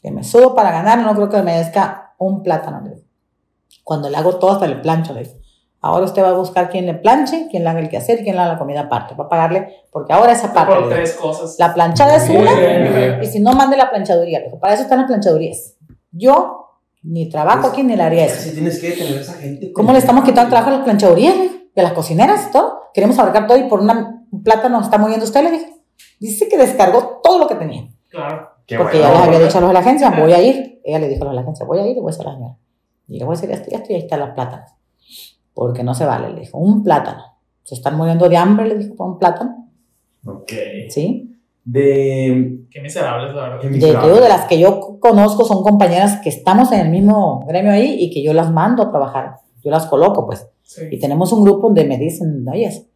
que 0.01 0.11
me 0.11 0.23
subo 0.23 0.53
para 0.53 0.71
ganar, 0.71 0.99
no 0.99 1.15
creo 1.15 1.29
que 1.29 1.37
me 1.37 1.43
merezca 1.43 2.13
un 2.19 2.43
plátano, 2.43 2.81
le. 2.81 3.03
Cuando 3.83 4.09
le 4.09 4.17
hago 4.17 4.37
todo 4.37 4.51
hasta 4.51 4.67
le 4.67 4.75
plancho, 4.75 5.13
le 5.13 5.23
dijo. 5.23 5.37
Ahora 5.85 6.05
usted 6.05 6.23
va 6.23 6.29
a 6.29 6.33
buscar 6.33 6.69
quién 6.69 6.85
le 6.85 6.93
planche, 6.93 7.49
quién 7.51 7.65
le 7.65 7.69
haga 7.69 7.81
el 7.81 7.89
quehacer 7.89 8.21
y 8.21 8.23
quién 8.23 8.37
le 8.37 8.41
haga 8.41 8.53
la 8.53 8.57
comida 8.57 8.79
aparte. 8.79 9.15
Va 9.15 9.25
a 9.25 9.27
pagarle, 9.29 9.83
porque 9.91 10.13
ahora 10.13 10.31
esa 10.31 10.53
parte. 10.53 10.73
Por 10.73 10.89
tres 10.89 11.11
cosas. 11.15 11.57
La 11.59 11.73
planchada 11.73 12.15
es 12.15 12.29
una, 12.29 12.53
bien, 12.53 13.19
y 13.21 13.25
si 13.25 13.41
no, 13.41 13.51
mande 13.51 13.75
la 13.75 13.89
planchaduría. 13.89 14.39
Para 14.61 14.75
eso 14.75 14.83
están 14.83 14.99
las 14.99 15.07
planchadurías. 15.07 15.75
Yo 16.09 16.79
ni 17.01 17.27
trabajo 17.27 17.67
aquí 17.67 17.83
ni 17.83 17.97
le 17.97 18.03
haría 18.03 18.23
eso. 18.23 18.35
Así 18.35 18.53
tienes 18.53 18.79
que 18.79 18.91
detener 18.91 19.17
a 19.17 19.21
esa 19.21 19.33
gente. 19.33 19.73
¿Cómo 19.73 19.91
le 19.91 19.97
estamos 19.97 20.23
quitando 20.23 20.43
el 20.43 20.49
trabajo 20.51 20.69
a 20.69 20.77
las 20.77 20.83
planchadurías, 20.85 21.35
a 21.75 21.81
las 21.81 21.91
cocineras, 21.91 22.49
todo? 22.53 22.83
Queremos 22.93 23.19
abarcar 23.19 23.45
todo 23.45 23.57
y 23.57 23.63
por 23.63 23.81
una, 23.81 24.23
un 24.31 24.41
plátano 24.41 24.79
está 24.79 24.97
muriendo 24.97 25.25
usted, 25.25 25.43
le 25.43 25.51
dijo. 25.51 25.65
Dice 26.17 26.47
que 26.47 26.57
descargó 26.57 27.19
todo 27.21 27.39
lo 27.39 27.47
que 27.49 27.55
tenía. 27.55 27.89
Claro. 28.09 28.51
Qué 28.65 28.77
porque 28.77 28.99
bueno. 28.99 29.13
ya 29.15 29.19
les 29.19 29.27
había 29.27 29.39
dicho 29.45 29.57
a 29.57 29.61
los 29.61 29.69
de 29.69 29.73
la 29.73 29.79
agencia, 29.81 30.11
voy 30.11 30.31
a 30.31 30.41
ir. 30.41 30.79
Ella 30.85 30.99
le 30.99 31.09
dijo 31.09 31.23
a 31.23 31.25
los 31.25 31.31
de 31.33 31.35
la 31.35 31.41
agencia, 31.41 31.65
voy 31.65 31.79
a 31.79 31.85
ir 31.85 31.97
y 31.97 31.99
voy 31.99 32.09
a 32.09 32.13
hacer 32.13 32.25
la 32.25 32.33
señora. 32.35 32.57
Y 33.09 33.19
le 33.19 33.25
voy 33.25 33.33
a 33.33 33.35
decir 33.35 33.51
esto 33.51 33.67
y 33.69 33.75
esto 33.75 33.91
y 33.91 33.95
ahí 33.95 34.01
están 34.03 34.21
las 34.21 34.29
plátanos. 34.29 34.69
Porque 35.53 35.83
no 35.83 35.93
se 35.93 36.05
vale, 36.05 36.31
le 36.33 36.41
dijo. 36.41 36.57
Un 36.57 36.83
plátano. 36.83 37.23
Se 37.63 37.75
están 37.75 37.95
muriendo 37.97 38.27
de 38.29 38.37
hambre, 38.37 38.67
le 38.67 38.77
dijo, 38.77 38.95
por 38.95 39.07
un 39.07 39.19
plátano. 39.19 39.69
Ok. 40.25 40.51
¿Sí? 40.89 41.29
De... 41.65 42.59
Qué 42.69 42.81
miserables, 42.81 43.33
la 43.33 43.41
verdad. 43.43 43.59
qué 43.61 43.67
De, 43.67 43.73
miserable. 43.73 44.13
de, 44.13 44.21
de 44.21 44.29
las 44.29 44.45
que 44.47 44.59
yo 44.59 44.99
conozco 44.99 45.45
son 45.45 45.63
compañeras 45.63 46.19
que 46.21 46.29
estamos 46.29 46.71
en 46.71 46.79
el 46.81 46.89
mismo 46.89 47.45
gremio 47.47 47.71
ahí 47.71 47.95
y 47.99 48.11
que 48.13 48.21
yo 48.23 48.33
las 48.33 48.51
mando 48.51 48.83
a 48.83 48.89
trabajar. 48.91 49.35
Yo 49.63 49.71
las 49.71 49.85
coloco, 49.85 50.25
pues. 50.25 50.47
Y 50.65 50.95
Sí. 50.95 50.99
tenemos 50.99 51.31
un 51.31 51.43
grupo 51.43 51.67
donde 51.67 51.85
me 51.85 51.97
dicen, 51.97 52.45
oye, 52.49 52.87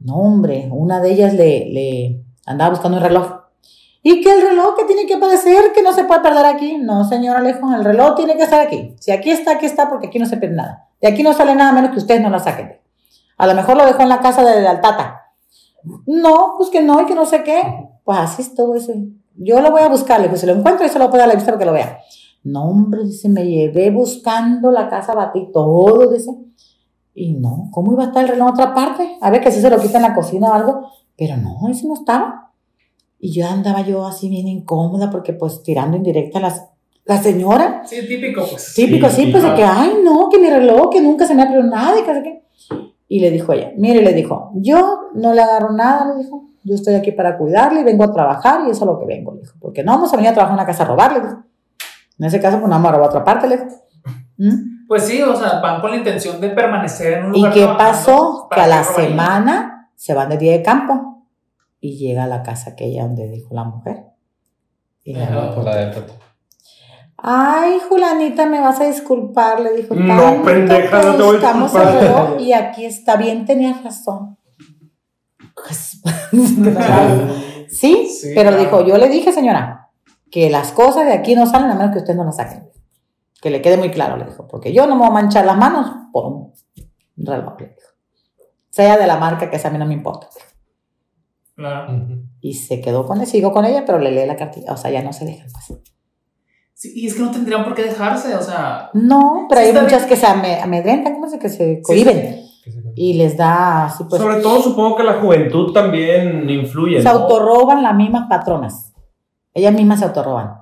no 0.00 0.16
hombre, 0.16 0.68
una 0.72 1.00
de 1.00 1.12
ellas 1.12 1.34
le, 1.34 1.66
le 1.70 2.20
andaba 2.46 2.70
buscando 2.70 2.98
un 2.98 3.04
reloj. 3.04 3.40
¿Y 4.02 4.20
que 4.20 4.30
el 4.32 4.42
reloj 4.42 4.76
que 4.76 4.84
tiene 4.84 5.06
que 5.06 5.14
aparecer, 5.14 5.72
que 5.74 5.82
no 5.82 5.92
se 5.92 6.04
puede 6.04 6.20
perder 6.20 6.44
aquí? 6.46 6.76
No, 6.78 7.04
señor 7.04 7.36
Alejo, 7.36 7.72
el 7.74 7.84
reloj 7.84 8.14
tiene 8.16 8.36
que 8.36 8.42
estar 8.42 8.60
aquí. 8.60 8.94
Si 9.00 9.10
aquí 9.12 9.30
está, 9.30 9.52
aquí 9.52 9.66
está, 9.66 9.88
porque 9.88 10.08
aquí 10.08 10.18
no 10.18 10.26
se 10.26 10.36
pierde 10.36 10.56
nada. 10.56 10.83
De 11.00 11.08
aquí 11.08 11.22
no 11.22 11.32
sale 11.32 11.54
nada 11.54 11.72
menos 11.72 11.90
que 11.90 11.98
ustedes 11.98 12.20
no 12.20 12.30
la 12.30 12.38
saquen. 12.38 12.80
A 13.36 13.46
lo 13.46 13.54
mejor 13.54 13.76
lo 13.76 13.84
dejó 13.84 14.02
en 14.02 14.08
la 14.08 14.20
casa 14.20 14.44
de 14.44 14.62
la 14.62 14.70
Altata. 14.70 15.22
No, 16.06 16.54
pues 16.56 16.70
que 16.70 16.82
no, 16.82 17.00
y 17.02 17.06
que 17.06 17.14
no 17.14 17.26
sé 17.26 17.42
qué. 17.42 17.88
Pues 18.04 18.18
así 18.18 18.42
es 18.42 18.54
todo 18.54 18.74
eso. 18.74 18.92
Yo 19.36 19.60
lo 19.60 19.70
voy 19.70 19.82
a 19.82 19.88
buscarle, 19.88 20.30
que 20.30 20.36
se 20.36 20.46
lo 20.46 20.54
encuentro 20.54 20.86
y 20.86 20.88
se 20.88 20.98
lo 20.98 21.10
puedo 21.10 21.18
dar 21.18 21.26
a 21.26 21.32
la 21.32 21.34
vista 21.34 21.50
para 21.50 21.58
que 21.58 21.66
lo 21.66 21.72
vea. 21.72 21.98
No, 22.44 22.64
hombre, 22.64 23.04
dice, 23.04 23.28
me 23.28 23.46
llevé 23.46 23.90
buscando 23.90 24.70
la 24.70 24.88
casa, 24.88 25.14
batí 25.14 25.50
todo, 25.52 26.10
dice. 26.10 26.30
Y 27.14 27.34
no, 27.34 27.68
¿cómo 27.72 27.92
iba 27.92 28.04
a 28.04 28.06
estar 28.08 28.22
el 28.22 28.30
reloj 28.30 28.48
en 28.48 28.54
otra 28.54 28.74
parte? 28.74 29.18
A 29.20 29.30
ver 29.30 29.40
que 29.40 29.50
si 29.50 29.60
se 29.60 29.70
lo 29.70 29.80
quita 29.80 29.98
en 29.98 30.02
la 30.02 30.14
cocina 30.14 30.50
o 30.50 30.52
algo. 30.52 30.90
Pero 31.16 31.36
no, 31.36 31.68
ese 31.68 31.86
no 31.86 31.94
estaba. 31.94 32.52
Y 33.18 33.32
yo 33.32 33.48
andaba 33.48 33.80
yo 33.80 34.06
así 34.06 34.28
bien 34.28 34.48
incómoda 34.48 35.10
porque 35.10 35.32
pues 35.32 35.62
tirando 35.62 35.96
indirecta 35.96 36.38
a 36.38 36.42
las, 36.42 36.66
la 37.04 37.22
señora. 37.22 37.82
Sí, 37.84 38.06
típico, 38.06 38.46
pues. 38.48 38.74
Típico, 38.74 39.08
Sí, 39.08 39.26
sí, 39.26 39.30
pues 39.30 39.42
de 39.42 39.54
que, 39.54 39.64
ay, 39.64 39.98
no, 40.02 40.28
que 40.30 40.38
mi 40.38 40.48
reloj, 40.48 40.90
que 40.90 41.00
nunca 41.00 41.26
se 41.26 41.34
me 41.34 41.42
ha 41.42 41.46
perdido 41.46 41.64
nada, 41.68 41.98
y 41.98 42.02
que 42.02 42.22
qué. 42.22 42.44
Y 43.08 43.20
le 43.20 43.30
dijo 43.30 43.52
ella, 43.52 43.72
mire, 43.76 44.02
le 44.02 44.14
dijo, 44.14 44.50
yo 44.54 45.10
no 45.14 45.34
le 45.34 45.42
agarro 45.42 45.72
nada, 45.72 46.14
le 46.14 46.22
dijo, 46.22 46.46
Yo 46.64 46.74
estoy 46.74 46.94
aquí 46.94 47.12
para 47.12 47.36
cuidarle 47.36 47.82
y 47.82 47.84
vengo 47.84 48.04
a 48.04 48.12
trabajar 48.12 48.66
y 48.66 48.70
eso 48.70 48.84
es 48.84 48.90
lo 48.90 48.98
que 48.98 49.04
vengo, 49.04 49.34
le 49.34 49.40
dijo. 49.40 49.54
Porque 49.60 49.84
no 49.84 49.92
vamos 49.92 50.12
a 50.12 50.16
venir 50.16 50.30
a 50.30 50.34
trabajar 50.34 50.54
en 50.56 50.60
una 50.60 50.66
casa 50.66 50.84
a 50.84 50.86
robarle, 50.86 51.20
dijo. 51.20 51.44
En 52.18 52.26
ese 52.26 52.40
caso, 52.40 52.58
pues 52.58 52.68
no 52.68 52.74
vamos 52.76 52.88
a 52.88 52.92
robar 52.92 53.06
a 53.06 53.10
otra 53.10 53.24
parte, 53.24 53.48
le 53.48 53.58
dijo. 53.58 53.70
¿Mm? 54.38 54.86
Pues 54.88 55.04
sí, 55.04 55.20
o 55.22 55.36
sea, 55.36 55.60
van 55.60 55.80
con 55.80 55.90
la 55.90 55.98
intención 55.98 56.40
de 56.40 56.48
permanecer 56.50 57.18
en 57.18 57.26
un 57.26 57.34
¿Y 57.34 57.38
lugar. 57.38 57.52
qué 57.52 57.60
trabajando 57.60 57.96
pasó? 57.96 58.48
Que 58.50 58.60
a 58.60 58.66
la 58.66 58.82
semana 58.84 59.90
se 59.94 60.14
van 60.14 60.30
de 60.30 60.38
día 60.38 60.52
de 60.52 60.62
campo 60.62 61.26
y 61.80 61.98
llega 61.98 62.24
a 62.24 62.26
la 62.26 62.42
casa 62.42 62.70
aquella 62.70 63.02
donde 63.02 63.28
dijo 63.28 63.54
la 63.54 63.64
mujer. 63.64 64.04
Y 65.02 65.14
la 65.14 65.54
Por 65.54 65.64
la 65.64 65.76
de. 65.76 66.23
Ay, 67.26 67.80
Julanita, 67.88 68.44
me 68.44 68.60
vas 68.60 68.78
a 68.80 68.84
disculpar, 68.84 69.58
le 69.60 69.72
dijo. 69.72 69.94
No, 69.94 70.22
"Tanto 70.22 70.42
pendeja, 70.44 71.02
no 71.02 71.12
te 71.16 71.22
voy 71.22 71.28
a 71.28 71.32
buscamos 71.32 71.72
disculpar". 71.72 71.94
el 71.94 72.00
reloj 72.00 72.40
Y 72.40 72.52
aquí 72.52 72.84
está 72.84 73.16
bien, 73.16 73.46
tenías 73.46 73.82
razón. 73.82 74.36
Pues, 75.54 76.02
sí, 77.68 78.06
Sí, 78.08 78.32
pero 78.34 78.50
claro. 78.50 78.62
dijo, 78.62 78.84
yo 78.86 78.98
le 78.98 79.08
dije, 79.08 79.32
señora, 79.32 79.90
que 80.30 80.50
las 80.50 80.72
cosas 80.72 81.06
de 81.06 81.14
aquí 81.14 81.34
no 81.34 81.46
salen 81.46 81.70
a 81.70 81.74
menos 81.74 81.92
que 81.92 82.00
usted 82.00 82.14
no 82.14 82.24
las 82.24 82.36
saquen. 82.36 82.68
Que 83.40 83.48
le 83.50 83.62
quede 83.62 83.78
muy 83.78 83.90
claro, 83.90 84.16
le 84.18 84.26
dijo, 84.26 84.46
porque 84.46 84.74
yo 84.74 84.86
no 84.86 84.94
me 84.94 85.00
voy 85.00 85.08
a 85.08 85.12
manchar 85.22 85.46
las 85.46 85.56
manos 85.56 85.90
por 86.12 86.26
un 86.26 86.52
reloj, 87.16 87.54
le 87.58 87.68
dijo. 87.68 87.88
Sea 88.68 88.98
de 88.98 89.06
la 89.06 89.16
marca 89.16 89.48
que 89.48 89.58
sea, 89.58 89.70
a 89.70 89.72
mí 89.72 89.78
no 89.78 89.86
me 89.86 89.94
importa. 89.94 90.26
Claro. 91.56 91.96
Y 92.40 92.54
se 92.54 92.80
quedó 92.82 93.06
con 93.06 93.20
él, 93.20 93.26
sigo 93.26 93.52
con 93.52 93.64
ella, 93.64 93.84
pero 93.86 93.98
le 93.98 94.10
lee 94.10 94.26
la 94.26 94.36
cartilla, 94.36 94.72
o 94.72 94.76
sea, 94.76 94.90
ya 94.90 95.02
no 95.02 95.12
se 95.14 95.24
dejan 95.24 95.46
pues. 95.50 95.80
Sí, 96.74 96.92
y 96.94 97.06
es 97.06 97.14
que 97.14 97.22
no 97.22 97.30
tendrían 97.30 97.64
por 97.64 97.74
qué 97.74 97.82
dejarse, 97.84 98.34
o 98.34 98.42
sea. 98.42 98.90
No, 98.94 99.46
pero 99.48 99.60
Sí, 99.60 99.68
hay 99.68 99.72
muchas 99.72 100.00
bien. 100.02 100.08
que 100.08 100.16
se 100.16 100.26
ame- 100.26 100.60
amedrentan, 100.60 101.14
¿cómo 101.14 101.28
se 101.28 101.38
que 101.38 101.48
se 101.48 101.80
cohiben? 101.82 102.40
Y 102.96 103.14
les 103.14 103.36
da 103.36 103.86
así 103.86 104.04
pues. 104.08 104.20
Sobre 104.20 104.40
todo 104.40 104.60
supongo 104.62 104.96
que 104.96 105.02
la 105.04 105.20
juventud 105.20 105.72
también 105.72 106.48
influye. 106.50 106.98
Se 106.98 107.04
¿no? 107.04 107.10
autorroban 107.10 107.82
las 107.82 107.94
mismas 107.94 108.26
patronas. 108.28 108.92
Ellas 109.52 109.72
mismas 109.74 110.00
se 110.00 110.06
autorroban. 110.06 110.54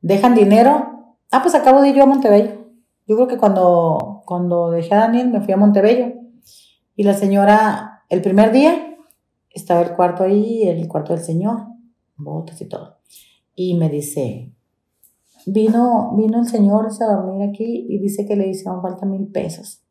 Dejan 0.00 0.34
dinero. 0.34 1.14
Ah, 1.30 1.40
pues 1.42 1.54
acabo 1.54 1.80
de 1.80 1.88
ir 1.90 1.96
yo 1.96 2.02
a 2.04 2.06
Montebello. 2.06 2.52
Yo 3.06 3.16
creo 3.16 3.28
que 3.28 3.36
cuando, 3.38 4.22
cuando 4.24 4.70
dejé 4.70 4.94
a 4.94 4.98
Daniel 4.98 5.28
me 5.28 5.40
fui 5.40 5.52
a 5.52 5.56
Montebello. 5.56 6.12
Y 6.96 7.02
la 7.04 7.14
señora, 7.14 8.02
el 8.08 8.20
primer 8.22 8.52
día, 8.52 8.96
estaba 9.50 9.80
el 9.82 9.92
cuarto 9.92 10.22
ahí, 10.24 10.62
el 10.68 10.86
cuarto 10.88 11.12
del 11.14 11.22
señor, 11.24 11.58
botas 12.16 12.60
y 12.60 12.68
todo. 12.68 12.98
Y 13.54 13.74
me 13.74 13.88
dice, 13.88 14.52
vino, 15.46 16.14
vino 16.16 16.40
el 16.40 16.46
señor 16.46 16.86
a 16.86 17.06
dormir 17.06 17.48
aquí 17.48 17.86
y 17.88 17.98
dice 17.98 18.26
que 18.26 18.36
le 18.36 18.48
hicieron 18.48 18.82
falta 18.82 19.06
mil 19.06 19.28
pesos 19.28 19.82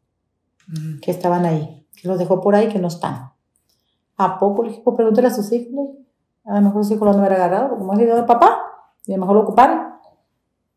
que 1.01 1.11
estaban 1.11 1.45
ahí, 1.45 1.87
que 1.99 2.07
los 2.07 2.19
dejó 2.19 2.41
por 2.41 2.55
ahí, 2.55 2.67
que 2.67 2.79
no 2.79 2.87
están. 2.87 3.31
¿A 4.17 4.39
poco? 4.39 4.63
Le 4.63 4.69
dije, 4.69 4.81
pues 4.83 4.95
pregúntale 4.95 5.27
a 5.27 5.33
sus 5.33 5.51
hijos. 5.51 5.89
A 6.45 6.55
lo 6.55 6.61
mejor 6.61 6.83
sus 6.83 6.95
hijos 6.95 7.07
lo 7.07 7.19
haber 7.19 7.33
agarrado, 7.33 7.77
como 7.77 7.93
es 7.93 7.99
el 7.99 8.07
de 8.07 8.23
papá, 8.23 8.59
y 9.05 9.13
a 9.13 9.15
lo 9.15 9.21
mejor 9.21 9.35
lo 9.35 9.41
ocuparon. 9.43 9.79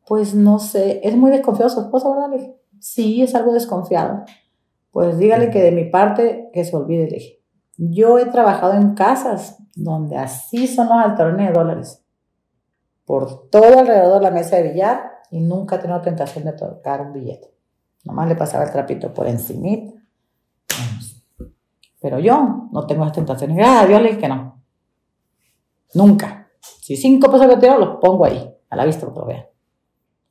Pues 0.06 0.34
no 0.34 0.58
sé, 0.58 1.00
es 1.02 1.16
muy 1.16 1.30
desconfiado 1.30 1.70
su 1.70 1.80
esposa, 1.80 2.08
¿verdad? 2.10 2.30
Le 2.30 2.38
dije, 2.38 2.56
sí, 2.78 3.22
es 3.22 3.34
algo 3.34 3.52
desconfiado. 3.52 4.24
Pues 4.90 5.18
dígale 5.18 5.50
que 5.50 5.62
de 5.62 5.72
mi 5.72 5.84
parte, 5.84 6.50
que 6.52 6.64
se 6.64 6.76
olvide, 6.76 7.08
le 7.08 7.16
dije. 7.16 7.42
Yo 7.78 8.18
he 8.18 8.26
trabajado 8.26 8.74
en 8.74 8.94
casas 8.94 9.58
donde 9.74 10.16
así 10.18 10.66
son 10.66 10.88
los 10.88 10.98
altorones 10.98 11.48
de 11.48 11.52
dólares, 11.52 12.01
por 13.04 13.48
todo 13.50 13.78
alrededor 13.78 14.18
de 14.18 14.24
la 14.24 14.30
mesa 14.30 14.56
de 14.56 14.70
billar, 14.70 15.12
y 15.30 15.40
nunca 15.40 15.76
he 15.76 15.78
tenido 15.78 16.00
tentación 16.00 16.44
de 16.44 16.52
tocar 16.52 17.00
un 17.00 17.12
billete. 17.12 17.52
Nomás 18.04 18.28
le 18.28 18.36
pasaba 18.36 18.64
el 18.64 18.70
trapito 18.70 19.12
por 19.14 19.26
encimita. 19.26 19.98
Pero 22.00 22.18
yo 22.18 22.68
no 22.72 22.86
tengo 22.86 23.04
esas 23.04 23.14
tentaciones. 23.14 23.56
Gracias 23.56 23.84
a 23.84 23.86
Dios 23.86 24.02
le 24.02 24.08
dije 24.08 24.20
que 24.20 24.28
no. 24.28 24.60
Nunca. 25.94 26.48
Si 26.60 26.96
cinco 26.96 27.30
pesos 27.30 27.46
que 27.46 27.56
tiro, 27.58 27.78
los 27.78 27.96
pongo 28.00 28.24
ahí, 28.24 28.52
a 28.70 28.76
la 28.76 28.84
vista, 28.84 29.02
para 29.02 29.14
que 29.14 29.20
lo 29.20 29.26
vean. 29.26 29.46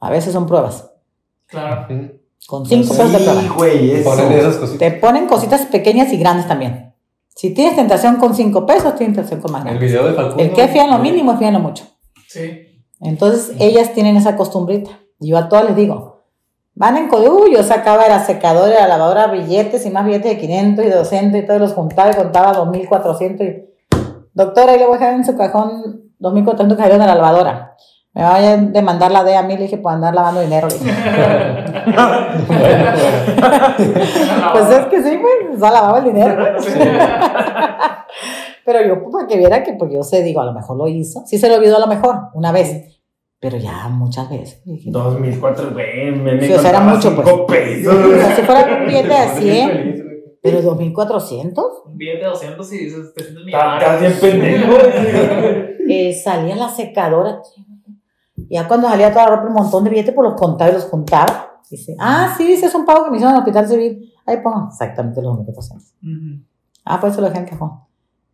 A 0.01 0.09
veces 0.09 0.33
son 0.33 0.45
pruebas. 0.45 0.91
Claro. 1.47 1.87
Con 2.47 2.65
cinco 2.65 2.89
pesos 2.89 3.11
de 3.11 3.17
prueba. 3.19 3.41
Sí, 3.41 3.49
güey, 3.55 3.91
eso. 3.91 4.09
Ponen 4.09 4.31
esas 4.33 4.57
cositas. 4.57 4.79
Te 4.79 4.91
ponen 4.99 5.27
cositas 5.27 5.65
pequeñas 5.67 6.11
y 6.11 6.17
grandes 6.17 6.47
también. 6.47 6.93
Si 7.29 7.53
tienes 7.53 7.75
tentación 7.75 8.17
con 8.17 8.35
cinco 8.35 8.65
pesos, 8.65 8.95
tienes 8.95 9.15
tentación 9.15 9.41
con 9.41 9.51
más 9.51 9.61
El 9.61 9.69
grandes. 9.69 9.89
video 9.89 10.07
de 10.07 10.13
Facundo. 10.13 10.43
El 10.43 10.53
que 10.53 10.67
fía 10.67 10.83
en 10.83 10.91
lo 10.91 10.99
mínimo, 10.99 11.37
fía 11.37 11.47
en 11.47 11.53
lo 11.53 11.59
mucho. 11.61 11.85
Sí. 12.31 12.81
Entonces, 13.01 13.51
ellas 13.59 13.93
tienen 13.93 14.15
esa 14.15 14.37
costumbrita. 14.37 14.91
Y 15.19 15.29
Yo 15.29 15.37
a 15.37 15.49
todas 15.49 15.65
les 15.65 15.75
digo, 15.75 16.21
van 16.75 16.95
en 16.97 17.09
código, 17.09 17.47
yo 17.47 17.63
sacaba 17.63 18.07
la 18.07 18.23
secadora, 18.23 18.73
la 18.73 18.87
lavadora, 18.87 19.27
billetes 19.27 19.85
y 19.85 19.89
más 19.89 20.05
billetes 20.05 20.31
de 20.31 20.37
500 20.37 20.85
y 20.85 20.89
de 20.89 20.95
200 20.95 21.41
y 21.41 21.45
todos 21.45 21.59
los 21.59 21.73
juntaba 21.73 22.11
y 22.11 22.15
contaba 22.15 22.53
2.400 22.53 23.43
y, 23.43 23.65
doctora, 24.33 24.71
ahí 24.71 24.79
le 24.79 24.85
voy 24.85 24.95
a 24.95 24.99
dejar 24.99 25.15
en 25.15 25.25
su 25.25 25.35
cajón 25.35 26.11
2.400 26.19 26.69
que 26.69 26.81
salieron 26.81 27.01
de 27.01 27.07
la 27.07 27.15
lavadora. 27.15 27.75
Me 28.13 28.23
vaya 28.23 28.53
a 28.53 28.57
demandar 28.57 29.11
la 29.11 29.23
D 29.23 29.35
a 29.35 29.43
mí, 29.43 29.55
le 29.55 29.63
dije, 29.63 29.77
por 29.77 29.93
andar 29.93 30.13
lavando 30.13 30.41
dinero. 30.41 30.67
Le 30.67 30.73
dije. 30.73 30.91
pues 34.53 34.69
es 34.69 34.85
que 34.87 35.03
sí, 35.03 35.17
pues, 35.21 35.55
o 35.55 35.59
sea, 35.59 35.71
lavaba 35.71 35.99
el 35.99 36.05
dinero. 36.05 36.35
Pero 38.71 38.87
yo, 38.87 39.03
pues, 39.03 39.13
para 39.13 39.27
que 39.27 39.37
viera 39.37 39.63
que, 39.63 39.73
porque 39.73 39.95
yo 39.95 40.03
sé, 40.03 40.23
digo, 40.23 40.41
a 40.41 40.45
lo 40.45 40.53
mejor 40.53 40.77
lo 40.77 40.87
hizo. 40.87 41.23
Sí 41.25 41.37
se 41.37 41.49
lo 41.49 41.55
olvidó 41.55 41.77
a 41.77 41.79
lo 41.81 41.87
mejor, 41.87 42.15
una 42.33 42.51
vez. 42.51 43.01
Pero 43.39 43.57
ya 43.57 43.87
muchas 43.89 44.29
veces. 44.29 44.61
Dije, 44.63 44.91
Dos 44.91 45.19
mil 45.19 45.39
cuatro, 45.39 45.71
güey, 45.71 46.11
me, 46.11 46.35
me 46.35 46.45
Sí, 46.45 46.53
o 46.53 46.59
sea, 46.59 46.69
era 46.69 46.79
mucho, 46.81 47.15
pues. 47.15 47.27
pesos. 47.47 47.95
o 47.95 48.15
sea, 48.15 48.35
si 48.35 48.41
fuera 48.43 48.79
un 48.81 48.87
billete 48.87 49.07
de 49.07 49.13
Bien 49.15 49.29
100, 49.35 49.69
feliz, 49.71 50.03
güey. 50.03 50.15
pero 50.41 50.61
2.400, 50.61 51.63
Un 51.87 51.97
billete 51.97 52.19
de 52.19 52.25
200 52.25 52.73
y 52.73 52.77
dices, 52.77 53.13
te 53.15 53.23
sientes 53.23 53.45
Estás 53.47 53.99
bien 53.99 54.13
pendejo. 54.21 54.73
eh, 55.89 56.13
salía 56.13 56.55
la 56.55 56.69
secadora. 56.69 57.41
Ya 58.49 58.67
cuando 58.67 58.87
salía 58.89 59.11
toda 59.11 59.25
la 59.29 59.35
ropa, 59.37 59.47
un 59.47 59.53
montón 59.53 59.83
de 59.83 59.89
billetes, 59.89 60.13
pues 60.13 60.29
los 60.29 60.39
contaba 60.39 60.69
y 60.71 60.73
los 60.75 60.85
juntaba. 60.85 61.59
Dice, 61.69 61.95
ah, 61.99 62.33
sí, 62.37 62.45
dice, 62.45 62.65
es 62.67 62.75
un 62.75 62.85
pago 62.85 63.05
que 63.05 63.11
me 63.11 63.17
hicieron 63.17 63.33
en 63.35 63.37
el 63.37 63.47
hospital 63.47 63.67
civil. 63.67 64.13
Ahí 64.25 64.37
pongan 64.43 64.67
exactamente 64.67 65.21
los 65.21 65.35
2.400. 65.37 65.75
Ujú. 66.03 66.45
Ah, 66.85 66.99
pues 66.99 67.13
eso 67.13 67.21
lo 67.21 67.27
dejé 67.29 67.39
en 67.39 67.45
cajón. 67.45 67.71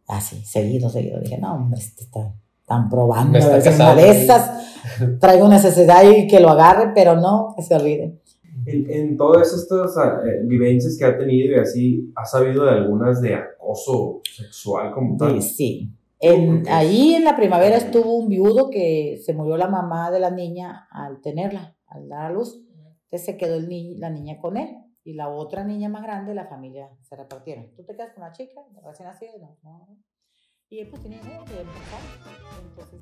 Así, 0.07 0.43
seguido, 0.45 0.89
seguido. 0.89 1.19
Dije, 1.19 1.37
no, 1.37 1.55
hombre, 1.55 1.79
este 1.79 2.03
está 2.03 2.33
tan 2.65 2.89
probando. 2.89 3.33
Me 3.33 3.39
está 3.39 3.75
una 3.75 3.95
de 3.95 4.09
esas 4.11 5.19
traigo 5.19 5.47
necesidad 5.47 6.03
y 6.09 6.27
que 6.27 6.39
lo 6.39 6.49
agarre, 6.49 6.91
pero 6.95 7.15
no, 7.15 7.53
que 7.55 7.61
se 7.63 7.75
olvide. 7.75 8.19
En, 8.65 8.89
en 8.89 9.17
todas 9.17 9.53
estas 9.53 9.95
eh, 10.25 10.41
vivencias 10.45 10.97
que 10.97 11.05
ha 11.05 11.17
tenido 11.17 11.55
y 11.55 11.59
así, 11.59 12.11
¿ha 12.15 12.25
sabido 12.25 12.65
de 12.65 12.71
algunas 12.71 13.21
de 13.21 13.35
acoso 13.35 14.21
sexual 14.35 14.91
como 14.91 15.15
tal? 15.17 15.41
Sí, 15.41 15.49
sí. 15.55 15.91
En, 16.19 16.63
ahí 16.67 17.13
en 17.13 17.23
la 17.23 17.35
primavera 17.35 17.77
estuvo 17.77 18.17
un 18.17 18.27
viudo 18.27 18.69
que 18.71 19.19
se 19.23 19.33
murió 19.33 19.55
la 19.55 19.67
mamá 19.67 20.09
de 20.09 20.19
la 20.19 20.31
niña 20.31 20.87
al 20.91 21.21
tenerla, 21.21 21.75
al 21.87 22.09
dar 22.09 22.25
a 22.25 22.31
luz. 22.31 22.59
Entonces 23.05 23.25
se 23.25 23.37
quedó 23.37 23.55
el 23.55 23.69
ni- 23.69 23.97
la 23.97 24.09
niña 24.09 24.37
con 24.41 24.57
él. 24.57 24.69
Y 25.07 25.13
la 25.13 25.29
otra 25.29 25.63
niña 25.63 25.87
más 25.87 26.03
grande, 26.03 26.35
la 26.35 26.47
familia 26.47 26.89
se 27.01 27.15
repartieron. 27.15 27.73
Tú 27.77 27.85
te 27.85 27.95
quedas 27.95 28.11
con 28.11 28.25
la 28.25 28.33
chica, 28.33 28.59
recién 28.83 29.07
nacida, 29.07 29.37
no, 29.39 29.57
no. 29.63 30.03
Y 30.67 30.79
él 30.79 30.89
pues 30.89 31.01
tenía 31.01 31.21
dinero. 31.21 31.45
Entonces. 32.61 33.01